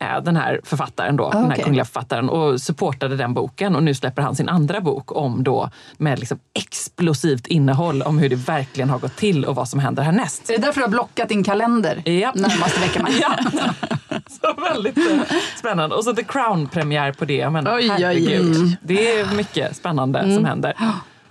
eh, 0.00 0.20
den 0.22 0.36
här 0.36 0.60
författaren 0.64 1.16
då, 1.16 1.30
den 1.30 1.38
här 1.44 1.46
Mm. 1.52 1.64
kungliga 1.64 1.84
författaren, 1.84 2.28
och 2.28 2.60
supportade 2.60 3.16
den 3.16 3.34
boken. 3.34 3.76
Och 3.76 3.82
nu 3.82 3.94
släpper 3.94 4.22
han 4.22 4.34
sin 4.36 4.48
andra 4.48 4.80
bok 4.84 5.16
om 5.16 5.44
då 5.44 5.70
med 5.98 6.18
liksom 6.18 6.38
explosivt 6.58 7.46
innehåll 7.46 8.02
om 8.02 8.18
hur 8.18 8.28
det 8.28 8.36
verkligen 8.36 8.90
har 8.90 8.98
gått 8.98 9.16
till 9.16 9.44
och 9.44 9.54
vad 9.54 9.68
som 9.68 9.80
händer 9.80 10.02
härnäst. 10.02 10.50
Är 10.50 10.54
det 10.58 10.62
därför 10.66 10.80
du 10.80 10.84
har 10.84 10.90
blockat 10.90 11.28
din 11.28 11.44
kalender 11.44 12.02
Ja. 12.08 12.32
närmaste 12.34 12.80
veckorna? 12.80 13.08
Ja. 13.20 13.36
Så 14.30 14.60
väldigt 14.74 14.96
eh, 14.98 15.20
spännande. 15.58 15.96
Och 15.96 16.04
så 16.04 16.14
The 16.14 16.22
Crown-premiär 16.24 17.12
på 17.12 17.24
det. 17.24 17.50
Men, 17.50 17.66
Oj, 17.68 17.72
oj, 17.74 17.90
oj. 17.90 17.90
herregud. 18.02 18.76
Det 18.82 19.18
är 19.20 19.34
mycket 19.34 19.76
spännande 19.76 20.34
som 20.34 20.44
händer. 20.44 20.74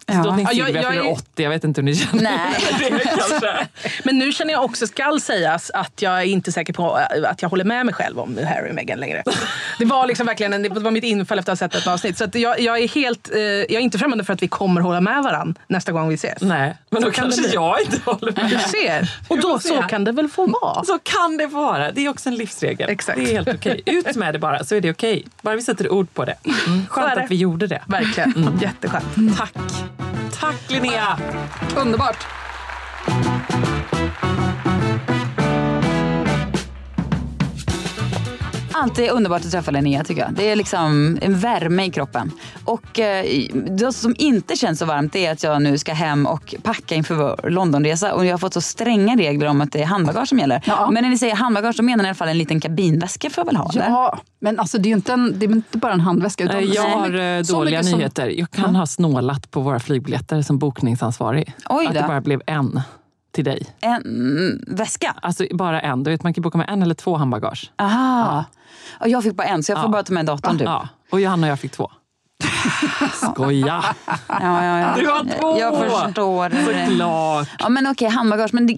Ja. 0.06 0.14
Drottning 0.14 0.46
Ja, 0.46 0.54
jag- 0.54 0.66
Silvia 0.68 0.84
jag 0.84 0.96
är- 0.96 1.12
80, 1.12 1.44
jag 1.44 1.50
vet 1.50 1.64
inte 1.64 1.82
hur 1.82 1.86
ni 1.86 1.96
känner. 1.96 2.24
Nej. 2.24 3.68
Men 4.04 4.18
nu 4.20 4.32
känner 4.32 4.54
jag 4.54 4.64
också, 4.64 4.88
skall 4.88 5.22
sägas, 5.22 5.70
att 5.74 6.02
jag 6.02 6.14
är 6.22 6.24
inte 6.26 6.52
säker 6.52 6.74
på 6.74 7.00
eh, 7.16 7.30
att 7.30 7.42
jag 7.42 7.50
håller 7.50 7.64
med 7.66 7.86
mig 7.86 7.96
själv 7.96 8.20
om 8.20 8.38
Harry 8.48 8.70
och 8.72 8.76
Meghan 8.76 9.00
längre. 9.00 9.24
Det 9.80 9.86
var 9.86 10.08
liksom 10.08 10.26
verkligen 10.26 10.54
en, 10.54 10.64
det 10.64 10.70
var 10.70 10.92
mitt 10.92 11.04
infall 11.04 11.40
efter 11.40 11.52
att 11.54 11.60
ha 11.60 11.68
sett 11.70 11.76
ett 11.76 11.88
avsnitt. 11.88 12.18
Så 12.18 12.24
att 12.24 12.36
jag, 12.36 12.60
jag 12.60 12.80
är 12.80 12.88
helt, 12.88 13.32
eh, 13.36 13.40
jag 13.42 13.72
är 13.72 13.80
inte 13.80 13.98
främmande 13.98 14.24
för 14.24 14.34
att 14.34 14.44
vi 14.44 14.48
kommer 14.48 14.82
hålla 14.82 15.02
med 15.02 15.24
varandra 15.24 15.62
nästa 15.68 15.92
gång 15.92 16.10
vi 16.10 16.16
ses. 16.16 16.42
Nej, 16.42 16.78
men 16.90 17.02
då 17.02 17.12
kan 17.12 17.30
det 17.30 17.36
kanske 17.36 17.54
jag 17.56 17.82
inte 17.82 18.00
håller 18.06 18.32
Du 18.32 18.42
med. 18.44 18.62
ser. 18.62 19.12
Och 19.28 19.40
då, 19.42 19.60
så 19.60 19.82
kan 19.82 20.04
det 20.04 20.12
väl 20.12 20.30
få 20.30 20.46
vara. 20.62 20.84
Så 20.84 21.00
kan 21.04 21.38
det 21.38 21.50
få 21.50 21.56
vara. 21.62 21.92
Det 21.92 22.06
är 22.06 22.10
också 22.10 22.30
en 22.30 22.36
livsregel. 22.36 22.90
Exakt. 22.90 23.18
Det 23.18 23.24
är 23.32 23.34
helt 23.34 23.48
okej. 23.48 23.82
Ut 23.86 24.16
med 24.16 24.34
det 24.36 24.40
bara, 24.40 24.64
så 24.64 24.76
är 24.76 24.82
det 24.82 24.90
okej. 24.92 25.26
Bara 25.42 25.56
vi 25.56 25.62
sätter 25.62 25.92
ord 25.94 26.14
på 26.14 26.26
det. 26.26 26.36
Mm. 26.68 26.86
Skönt 26.90 27.16
det. 27.16 27.24
att 27.24 27.32
vi 27.32 27.36
gjorde 27.36 27.68
det. 27.68 27.82
Verkligen. 27.88 28.60
Jätteskönt. 28.62 29.38
Tack. 29.38 29.54
Tack 30.34 30.56
Linnea! 30.70 31.16
Underbart! 31.76 32.26
Alltid 38.74 39.10
underbart 39.10 39.46
att 39.46 39.52
träffa 39.52 39.72
Linnea 39.72 40.04
tycker 40.04 40.22
jag. 40.22 40.34
Det 40.34 40.50
är 40.52 40.56
liksom 40.56 41.18
en 41.22 41.40
värme 41.40 41.86
i 41.86 41.92
kroppen. 41.92 42.32
Och 42.66 43.00
eh, 43.00 43.26
det 43.54 43.94
som 43.94 44.16
inte 44.18 44.56
känns 44.56 44.80
så 44.80 44.86
varmt 44.86 45.16
är 45.16 45.32
att 45.32 45.44
jag 45.44 45.62
nu 45.62 45.78
ska 45.78 45.94
hem 45.94 46.26
och 46.26 46.56
packa 46.64 46.96
inför 46.96 47.16
vår 47.16 47.50
Londonresa. 47.50 48.14
Och 48.14 48.26
jag 48.26 48.34
har 48.34 48.38
fått 48.38 48.54
så 48.54 48.62
stränga 48.62 49.16
regler 49.16 49.48
om 49.48 49.62
att 49.62 49.72
det 49.72 49.82
är 49.82 49.86
handbagage 49.86 50.28
som 50.30 50.40
gäller. 50.40 50.62
Ja. 50.66 50.92
Men 50.92 51.04
när 51.04 51.10
ni 51.10 51.18
säger 51.18 51.36
handbagage 51.36 51.76
då 51.78 51.84
menar 51.84 52.04
ni 52.04 52.08
i 52.08 52.10
alla 52.10 52.16
fall 52.16 52.28
en 52.28 52.38
liten 52.38 52.60
kabinväska 52.60 53.30
får 53.30 53.42
jag 53.42 53.46
väl 53.46 53.56
ha? 53.56 53.72
Ja, 53.74 54.20
men 54.40 54.60
alltså 54.60 54.78
det 54.78 54.88
är 54.88 54.90
ju 54.90 54.96
inte, 54.96 55.14
en, 55.14 55.34
det 55.40 55.46
är 55.46 55.52
inte 55.52 55.78
bara 55.78 55.94
en 55.94 56.00
handväska. 56.02 56.44
Utan 56.44 56.58
Eh, 56.58 56.64
Jag 56.64 56.76
så 56.92 56.98
har 57.00 57.38
eh, 57.38 57.44
så 57.44 57.54
dåliga 57.54 57.84
som- 57.84 57.98
nyheter. 57.98 58.28
Jag 58.28 58.52
kan 58.52 58.76
ha 58.76 58.86
snålat 58.86 59.52
på 59.52 59.60
våra 59.62 59.80
flygbiljetter 59.80 60.42
som 60.42 60.58
bokningsansvarig. 60.60 61.54
Oj 61.70 61.86
Att 61.88 61.94
då. 61.94 62.02
det 62.02 62.08
bara 62.08 62.22
blev 62.22 62.42
en 62.46 62.82
till 63.34 63.44
dig. 63.46 63.66
En 63.82 64.64
väska? 64.68 65.16
Alltså 65.22 65.46
bara 65.52 65.82
en. 65.82 66.04
Du 66.04 66.12
vet, 66.12 66.24
man 66.24 66.34
kan 66.34 66.42
boka 66.42 66.58
med 66.58 66.70
en 66.70 66.82
eller 66.82 66.96
två 66.96 67.16
handbagage. 67.18 67.72
Aha. 67.80 68.46
Och 69.00 69.10
jag 69.10 69.24
fick 69.24 69.36
bara 69.36 69.48
en 69.48 69.64
så 69.64 69.72
jag 69.72 69.80
får 69.80 69.88
Ja. 69.88 69.92
bara 69.92 70.04
ta 70.04 70.14
med 70.14 70.26
datorn 70.26 70.58
typ. 70.58 70.66
Ja. 70.66 70.88
Och 71.12 71.22
Johanna 71.22 71.48
och 71.48 71.52
jag 71.52 71.60
fick 71.60 71.72
två. 71.72 71.92
Skoja! 73.34 73.84
Ja, 74.06 74.16
ja, 74.40 74.80
ja. 74.80 74.96
Du 74.98 75.08
har 75.08 75.40
två! 75.40 75.60
Jag 75.60 75.78
förstår. 75.78 76.50
Såklart! 76.90 77.48
Ja 77.60 77.70
men 77.70 77.88
okej, 77.88 78.10
handbagage. 78.10 78.54
Men 78.54 78.68
det, 78.68 78.74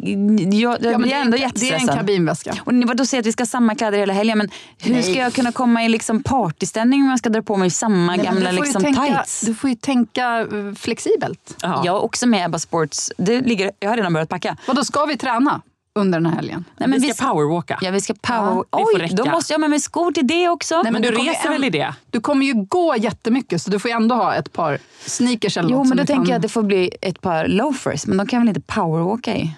jag, 0.57 0.77
jag 0.81 0.93
Ja, 0.93 0.97
men 0.97 1.09
är 1.11 1.15
ändå 1.15 1.25
en, 1.25 1.31
det 1.31 1.37
är 1.37 1.41
en 1.43 1.47
jättestressad. 1.49 1.95
kabinväska. 1.97 2.53
Och 2.59 2.73
vadå 2.85 3.05
säger 3.05 3.21
att 3.21 3.27
vi 3.27 3.31
ska 3.31 3.41
ha 3.41 3.45
samma 3.47 3.75
kläder 3.75 3.97
hela 3.97 4.13
helgen. 4.13 4.37
Men 4.37 4.49
hur 4.81 4.93
Nej. 4.93 5.03
ska 5.03 5.13
jag 5.13 5.33
kunna 5.33 5.51
komma 5.51 5.83
i 5.85 5.89
liksom 5.89 6.23
partyställning 6.23 7.01
om 7.03 7.09
jag 7.09 7.19
ska 7.19 7.29
dra 7.29 7.41
på 7.41 7.57
mig 7.57 7.69
samma 7.69 8.15
Nej, 8.15 8.25
gamla 8.25 8.51
liksom 8.51 8.81
tänka, 8.83 9.01
tights? 9.01 9.41
Du 9.41 9.55
får 9.55 9.69
ju 9.69 9.75
tänka 9.75 10.39
eh, 10.41 10.47
flexibelt. 10.79 11.57
Ja. 11.61 11.81
Jag 11.85 11.95
är 11.95 12.03
också 12.03 12.27
med 12.27 12.45
Ebba 12.45 12.59
Sports. 12.59 13.11
Det 13.17 13.41
ligger, 13.41 13.71
jag 13.79 13.89
har 13.89 13.97
redan 13.97 14.13
börjat 14.13 14.29
packa. 14.29 14.57
Vadå, 14.67 14.83
ska 14.85 15.05
vi 15.05 15.17
träna 15.17 15.61
under 15.95 16.19
den 16.19 16.25
här 16.25 16.35
helgen? 16.35 16.65
Nej, 16.77 16.89
men 16.89 17.01
vi 17.01 17.13
ska 17.13 17.25
powerwalka. 17.31 17.79
Ja, 17.81 17.91
vi 17.91 18.01
ska 18.01 18.13
power... 18.13 18.63
Ja, 18.71 18.85
Oj, 18.95 19.09
då 19.13 19.25
måste 19.25 19.53
jag 19.53 19.57
ha 19.57 19.61
med 19.61 19.69
mig 19.69 19.79
skor 19.79 20.11
till 20.11 20.27
det 20.27 20.49
också. 20.49 20.81
Nej, 20.81 20.91
Men 20.91 21.01
du 21.01 21.09
du 21.11 21.17
reser 21.17 21.49
väl 21.49 21.63
i 21.63 21.69
det? 21.69 21.93
Du 22.09 22.19
kommer 22.19 22.45
ju 22.45 22.53
gå 22.53 22.95
jättemycket 22.97 23.61
så 23.61 23.69
du 23.69 23.79
får 23.79 23.91
ju 23.91 23.95
ändå 23.95 24.15
ha 24.15 24.35
ett 24.35 24.53
par 24.53 24.77
sneakers 25.05 25.57
eller 25.57 25.69
Jo, 25.69 25.77
något 25.77 25.87
men 25.87 25.97
då 25.97 26.05
tänker 26.05 26.23
kan- 26.23 26.29
jag 26.29 26.35
att 26.35 26.41
det 26.41 26.49
får 26.49 26.63
bli 26.63 26.91
ett 27.01 27.21
par 27.21 27.47
loafers. 27.47 28.05
Men 28.07 28.17
de 28.17 28.27
kan 28.27 28.41
väl 28.41 28.47
inte 28.47 28.61
powerwalka 28.61 29.35
i? 29.35 29.55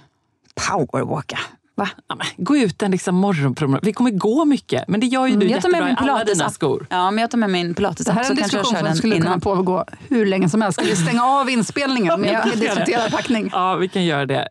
Powerwalka? 0.69 1.39
Va? 1.75 1.89
Ja, 2.09 2.15
men, 2.15 2.27
gå 2.45 2.57
ut 2.57 2.81
en 2.83 2.91
liksom 2.91 3.15
morgonpromenad. 3.15 3.85
Vi 3.85 3.93
kommer 3.93 4.11
gå 4.11 4.45
mycket, 4.45 4.83
men 4.87 4.99
det 4.99 5.05
gör 5.05 5.25
ju 5.27 5.31
du 5.31 5.35
Mm, 5.35 5.47
jag 5.49 5.61
tar 5.61 5.69
med 5.69 5.83
min 5.83 5.93
i 5.93 5.95
alla 5.97 6.23
dina 6.23 6.33
pilates 6.35 6.53
skor. 6.53 6.87
Ja, 6.89 7.11
men 7.11 7.21
jag 7.21 7.31
tar 7.31 7.37
med 7.37 7.49
min 7.49 7.75
pilates 7.75 8.05
Det 8.05 8.11
här 8.11 8.19
är 8.21 8.23
så 8.25 8.31
en 8.31 8.37
kanske 8.37 8.57
jag 8.57 8.63
diskussion 8.63 8.87
som 8.87 8.97
skulle 8.97 9.15
kunna 9.15 9.25
innan. 9.25 9.41
pågå 9.41 9.85
hur 10.09 10.25
länge 10.25 10.49
som 10.49 10.61
helst. 10.61 10.79
Ska 10.79 10.89
vi 10.89 10.95
stänga 10.95 11.23
av 11.25 11.49
inspelningen 11.49 12.21
när 12.21 12.45
vi 12.53 12.59
diskuterar 12.59 13.09
packning? 13.09 13.49
Ja, 13.53 13.75
vi 13.75 13.87
kan 13.89 14.05
göra 14.05 14.25
det. 14.25 14.47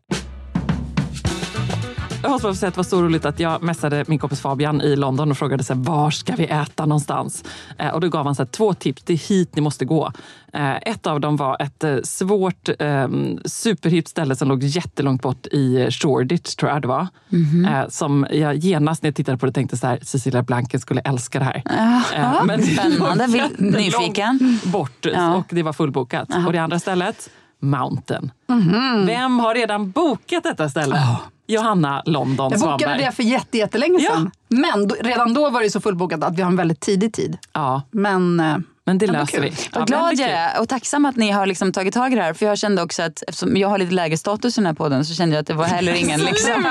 Jag 2.27 2.33
måste 2.33 2.47
bara 2.47 2.55
säga 2.55 2.69
att 2.69 2.75
det 2.75 2.79
var 2.79 2.85
så 2.85 3.03
roligt 3.03 3.25
att 3.25 3.41
jag 3.41 3.63
messade 3.63 4.05
min 4.09 4.19
kompis 4.19 4.41
Fabian 4.41 4.81
i 4.81 4.97
London 4.97 5.31
och 5.31 5.39
frågade 5.39 5.65
så 5.65 5.75
här, 5.75 5.81
var 5.81 6.11
ska 6.11 6.35
vi 6.37 6.45
äta 6.45 6.87
någonstans? 6.87 7.45
Eh, 7.79 7.89
och 7.91 8.01
då 8.01 8.09
gav 8.09 8.25
han 8.27 8.35
så 8.35 8.43
här, 8.43 8.47
två 8.51 8.75
tips. 8.75 9.03
Det 9.03 9.13
är 9.13 9.29
hit 9.29 9.55
ni 9.57 9.61
måste 9.63 9.85
gå. 9.85 10.13
Eh, 10.53 10.77
ett 10.77 11.07
av 11.07 11.21
dem 11.21 11.37
var 11.37 11.57
ett 11.63 11.85
eh, 11.85 11.97
svårt 12.05 12.69
eh, 12.79 13.09
superhippt 13.45 14.09
ställe 14.09 14.37
som 14.37 14.49
låg 14.49 14.63
jättelångt 14.63 15.23
bort 15.23 15.47
i 15.47 15.89
Shoreditch, 15.91 16.55
tror 16.55 16.71
jag 16.73 16.83
det 16.83 16.89
var. 16.89 17.07
Mhm. 17.29 17.65
Eh, 17.65 17.89
som 17.89 18.27
jag 18.31 18.57
genast 18.57 19.03
när 19.03 19.09
jag 19.09 19.15
tittade 19.17 19.39
på 19.39 19.47
det 19.47 19.53
tänkte 19.53 19.77
så 19.77 19.87
här, 19.87 19.99
Cecilia 20.03 20.43
Blanken 20.43 20.81
skulle 20.81 21.01
älska 21.01 21.39
det 21.39 21.45
här. 21.45 21.63
Jaha, 21.65 22.41
Eh, 22.49 22.57
det 22.57 22.63
spännande. 22.67 23.51
nyfiken. 23.59 24.59
Bort 24.65 25.07
Ja. 25.15 25.35
och 25.35 25.47
det 25.51 25.63
var 25.63 25.73
fullbokat. 25.73 26.29
Och 26.47 26.53
det 26.53 26.59
andra 26.59 26.79
stället, 26.79 27.31
Mountain. 27.61 28.31
Mhm. 28.49 29.07
Vem 29.07 29.39
har 29.39 29.55
redan 29.55 29.91
bokat 29.91 30.43
detta 30.43 30.69
ställe? 30.69 31.01
Johanna 31.47 32.03
London 32.07 32.51
Jag 32.51 32.61
bokade 32.61 32.79
Svanberg. 32.79 33.05
det 33.05 33.13
för 33.13 33.23
jätte, 33.23 33.59
jättelänge 33.59 33.99
Ja. 34.01 34.11
sedan. 34.11 34.31
Men 34.49 34.89
då, 34.89 34.95
redan 35.01 35.35
då 35.35 35.51
var 35.51 35.63
det 35.63 35.71
så 35.71 35.81
fullbokat 35.81 36.25
att 36.25 36.39
vi 36.39 36.43
har 36.43 36.51
en 36.51 36.57
väldigt 36.57 36.81
tidig 36.81 37.13
tid. 37.13 37.39
Ja. 37.53 37.83
Men, 37.91 38.41
eh, 38.41 38.57
Men 38.87 38.99
det 38.99 39.07
löser 39.07 39.41
vi. 39.41 39.53
Vad 39.73 39.87
glad 39.87 40.15
jag 40.19 40.31
är 40.31 40.61
och 40.61 40.69
tacksam 40.69 41.05
att 41.05 41.17
ni 41.17 41.31
har 41.31 41.47
liksom 41.47 41.73
tagit 41.73 41.95
tag 41.95 42.13
i 42.13 42.17
det 42.17 42.23
här. 42.23 42.33
För 42.35 42.47
jag 42.47 42.59
kände 42.59 42.83
också 42.83 43.03
att 43.03 43.23
eftersom 43.29 43.57
jag 43.57 43.69
har 43.69 43.79
lite 43.79 43.95
lägre 43.95 44.17
status 44.17 44.59
i 44.59 44.61
den 44.61 44.67
här 44.67 44.75
podden 44.75 45.05
så 45.05 45.15
kände 45.15 45.35
jag 45.35 45.41
att 45.41 45.47
det 45.47 45.55
var 45.55 45.65
heller 45.65 45.93
ingen, 46.03 46.21
liksom, 46.21 46.63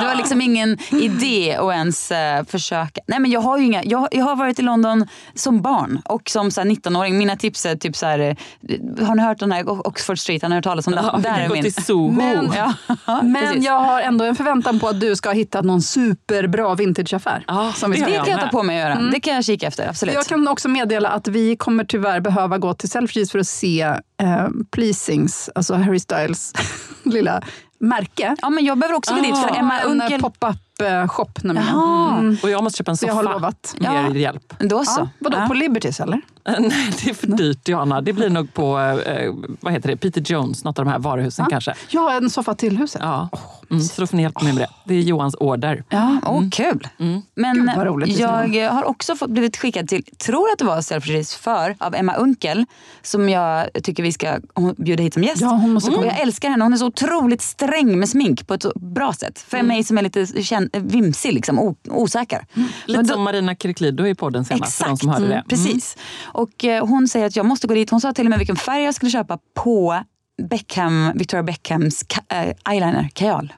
det 0.00 0.06
var 0.06 0.14
liksom 0.14 0.40
ingen 0.40 0.78
idé 0.90 1.56
att 1.56 1.72
ens 1.72 2.10
eh, 2.10 2.44
försöka. 2.44 3.00
Nej 3.06 3.18
men 3.20 3.30
jag 3.30 3.40
har 3.40 3.58
inga, 3.58 3.84
jag, 3.84 4.08
jag 4.10 4.24
har 4.24 4.36
varit 4.36 4.58
i 4.58 4.62
London 4.62 5.08
som 5.34 5.62
barn 5.62 6.02
och 6.04 6.30
som 6.30 6.50
så 6.50 6.60
här, 6.60 6.68
19-åring. 6.68 7.18
Mina 7.18 7.36
tips 7.36 7.66
är 7.66 7.76
typ 7.76 7.96
så 7.96 8.06
här, 8.06 8.18
eh, 8.18 9.06
har 9.06 9.14
ni 9.14 9.22
hört 9.22 9.38
den 9.38 9.52
här 9.52 9.86
Oxford 9.88 10.18
Street? 10.18 10.42
Har 10.42 10.48
ni 10.48 10.54
hört 10.54 10.64
talas 10.64 10.86
om 10.86 10.92
den? 10.92 11.04
Ja, 11.04 11.18
Där 11.18 11.38
är 11.40 11.48
min. 11.48 11.62
till 11.62 11.74
Soho. 11.74 12.10
Men- 12.12 12.52
Ja, 13.06 13.22
Men 13.22 13.62
jag 13.62 13.80
har 13.80 14.00
ändå 14.00 14.24
en 14.24 14.34
förväntan 14.36 14.80
på 14.80 14.88
att 14.88 15.00
du 15.00 15.16
ska 15.16 15.28
ha 15.28 15.34
hittat 15.34 15.64
någon 15.64 15.82
superbra 15.82 16.74
vintageaffär. 16.74 17.44
Ja, 17.48 17.72
som 17.72 17.90
vi 17.90 17.96
ska 17.96 18.06
det 18.10 18.16
kan 18.16 18.26
jag 18.28 18.40
ta 18.40 18.46
på 18.48 18.62
mig 18.62 18.82
att 18.82 18.88
göra. 18.88 19.10
Det 19.12 19.20
kan 19.20 19.34
jag 19.34 19.44
kika 19.44 19.66
efter, 19.66 19.88
absolut. 19.88 20.14
Jag 20.14 20.26
kan 20.26 20.48
också 20.48 20.68
meddela 20.68 21.08
att 21.08 21.28
vi 21.28 21.56
kommer 21.60 21.84
tyvärr 21.84 22.20
behöva 22.20 22.58
gå 22.58 22.74
till 22.74 22.90
Selfridges 22.90 23.30
för 23.32 23.38
att 23.38 23.46
se 23.46 23.80
eh, 24.22 24.48
Pleasings, 24.70 25.50
alltså 25.54 25.74
Harry 25.74 25.98
Styles 26.00 26.52
lilla 27.02 27.42
märke. 27.78 28.36
Ja, 28.42 28.50
men 28.50 28.64
jag 28.64 28.78
behöver 28.78 28.96
också 28.96 29.14
gå 29.14 29.20
dit 29.22 29.38
för 29.38 29.50
Ah, 29.50 29.54
Emma 29.54 29.80
en 29.80 29.86
Unkel... 29.90 30.12
eh, 30.12 30.18
pop-up 30.18 30.56
eh, 30.82 31.08
shop 31.08 31.26
nämligen. 31.42 31.68
Mm. 31.68 32.36
Och 32.42 32.50
jag 32.50 32.62
måste 32.64 32.76
köpa 32.76 32.90
en 32.90 32.96
Så 32.96 33.06
jag 33.06 33.14
har 33.14 33.22
soffa 33.22 33.32
lovat. 33.34 33.74
med 33.78 33.90
Ja. 33.94 34.10
er 34.10 34.14
hjälp. 34.14 34.54
Då 34.58 34.84
så. 34.84 35.00
Ja, 35.00 35.08
vadå, 35.18 35.38
Ja. 35.38 35.46
på 35.46 35.54
Libertys 35.54 36.00
eller? 36.00 36.20
Nej, 36.58 36.90
det 37.04 37.10
är 37.10 37.14
för 37.14 37.26
dyrt 37.26 37.68
Johanna. 37.68 38.00
Det 38.00 38.12
blir 38.12 38.30
nog 38.30 38.54
på 38.54 38.78
eh, 39.06 39.34
vad 39.60 39.72
heter 39.72 39.88
det? 39.88 39.96
Peter 39.96 40.20
Jones, 40.20 40.64
något 40.64 40.78
av 40.78 40.84
de 40.84 40.90
här 40.90 40.98
varuhusen 40.98 41.46
kanske. 41.50 41.74
Jag 41.88 42.00
har 42.00 42.14
en 42.16 42.30
soffa 42.30 42.54
till 42.54 42.76
huset. 42.78 43.00
Ja. 43.04 43.28
Mm, 43.70 43.82
så 43.82 44.00
då 44.00 44.06
får 44.06 44.16
ni 44.16 44.22
hjälpa 44.22 44.44
mig 44.44 44.52
med 44.52 44.62
det. 44.62 44.68
Det 44.84 44.94
är 44.94 45.00
Johans 45.00 45.34
order. 45.40 45.84
Ja, 45.88 46.20
åh, 46.26 46.48
kul. 46.50 46.88
Men 47.34 47.56
Gud, 47.56 47.70
vad 47.76 47.86
roligt 47.86 48.18
jag 48.18 48.70
har 48.72 48.84
också 48.84 49.16
fått, 49.16 49.30
blivit 49.30 49.56
skickad 49.56 49.88
till, 49.88 50.02
tror 50.18 50.50
att 50.52 50.58
det 50.58 50.64
var 50.64 50.80
Selfridges 50.80 51.34
för, 51.34 51.76
av 51.78 51.94
Emma 51.94 52.14
Unkel. 52.14 52.64
Som 53.02 53.28
jag 53.28 53.68
tycker 53.82 54.02
vi 54.02 54.12
ska 54.12 54.38
bjuda 54.76 55.02
hit 55.02 55.14
som 55.14 55.22
gäst. 55.24 55.40
Ja, 55.42 55.48
hon 55.48 55.72
måste 55.72 55.90
Och 55.90 55.96
komma. 55.96 56.06
jag 56.06 56.20
älskar 56.20 56.48
henne. 56.50 56.64
Hon 56.64 56.72
är 56.72 56.76
så 56.76 56.86
otroligt 56.86 57.42
sträng 57.42 57.98
med 57.98 58.08
smink 58.08 58.46
på 58.46 58.54
ett 58.54 58.62
så 58.62 58.72
bra 58.76 59.12
sätt. 59.12 59.38
För 59.48 59.62
mig 59.62 59.84
som 59.84 59.98
är 59.98 60.02
lite 60.02 60.20
kän- 60.24 60.70
vimsig, 60.88 61.32
liksom, 61.32 61.74
osäker. 61.88 62.46
Lite 62.86 62.98
Men 62.98 63.06
då- 63.06 63.14
som 63.14 63.22
Marina 63.22 63.54
Kiriklido 63.54 64.06
i 64.06 64.14
podden 64.14 64.44
senast. 64.44 64.78
För 64.78 64.88
de 64.88 64.96
som 64.96 65.08
hörde 65.08 65.26
det. 65.26 65.32
Mm. 65.34 65.44
Precis. 65.48 65.96
Och 66.32 66.64
eh, 66.64 66.86
hon 66.86 67.08
säger 67.08 67.26
att 67.26 67.36
jag 67.36 67.46
måste 67.46 67.66
gå 67.66 67.74
dit. 67.74 67.90
Hon 67.90 68.00
sa 68.00 68.12
till 68.12 68.26
och 68.26 68.30
med 68.30 68.38
vilken 68.38 68.56
färg 68.56 68.82
jag 68.82 68.94
skulle 68.94 69.10
köpa 69.10 69.38
på 69.54 70.02
Beckham, 70.50 71.12
Victoria 71.14 71.42
Beckhams 71.42 72.04
eh, 72.28 72.72
eyeliner, 72.72 73.08
kajal. 73.12 73.52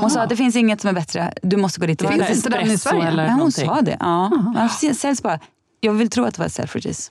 Hon 0.00 0.10
sa 0.10 0.20
att 0.20 0.28
det 0.28 0.36
finns 0.36 0.56
inget 0.56 0.80
som 0.80 0.88
är 0.90 0.94
bättre. 0.94 1.32
Du 1.42 1.56
måste 1.56 1.80
gå 1.80 1.86
dit. 1.86 2.02
Var 2.02 2.10
Finns 2.10 2.26
det 2.28 2.34
inte 2.34 2.48
den 2.48 2.70
i 2.70 2.78
Sverige? 2.78 3.06
eller 3.08 3.28
hon 3.28 3.36
någonting? 3.38 3.66
sa 3.66 3.80
det. 3.80 3.96
Ja. 4.00 4.30
Ja, 4.82 4.94
säljs 4.94 5.22
bara. 5.22 5.38
Jag 5.80 5.92
vill 5.92 6.10
tro 6.10 6.24
att 6.24 6.34
det 6.34 6.42
var 6.42 6.48
Selfridges. 6.48 7.10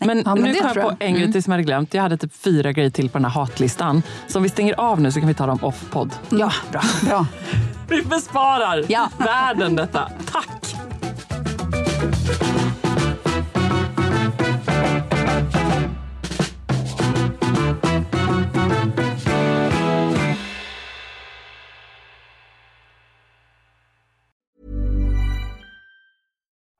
Men, 0.00 0.22
Ja, 0.24 0.34
men 0.34 0.44
nu 0.44 0.52
det 0.52 0.58
kom 0.60 0.70
jag 0.74 0.82
på 0.84 0.90
en 0.90 0.96
Mm. 1.00 1.14
grej 1.20 1.32
till 1.32 1.42
som 1.42 1.50
jag 1.50 1.54
hade 1.56 1.64
glömt. 1.64 1.94
Jag 1.94 2.02
hade 2.02 2.16
typ 2.16 2.34
fyra 2.36 2.72
grejer 2.72 2.90
till 2.90 3.10
på 3.10 3.18
den 3.18 3.24
här 3.24 3.32
hatlistan. 3.32 4.02
Så 4.28 4.38
om 4.38 4.42
vi 4.42 4.48
stänger 4.48 4.80
av 4.80 5.00
nu 5.00 5.12
så 5.12 5.18
kan 5.20 5.28
vi 5.28 5.34
ta 5.34 5.46
dem 5.46 5.58
off-podd. 5.62 6.12
Ja, 6.28 6.52
bra. 6.72 6.82
Bra. 7.06 7.26
Vi 7.88 8.02
besparar 8.02 8.84
Ja. 8.88 9.10
världen 9.18 9.76
detta. 9.76 10.10
Tack! 10.32 10.74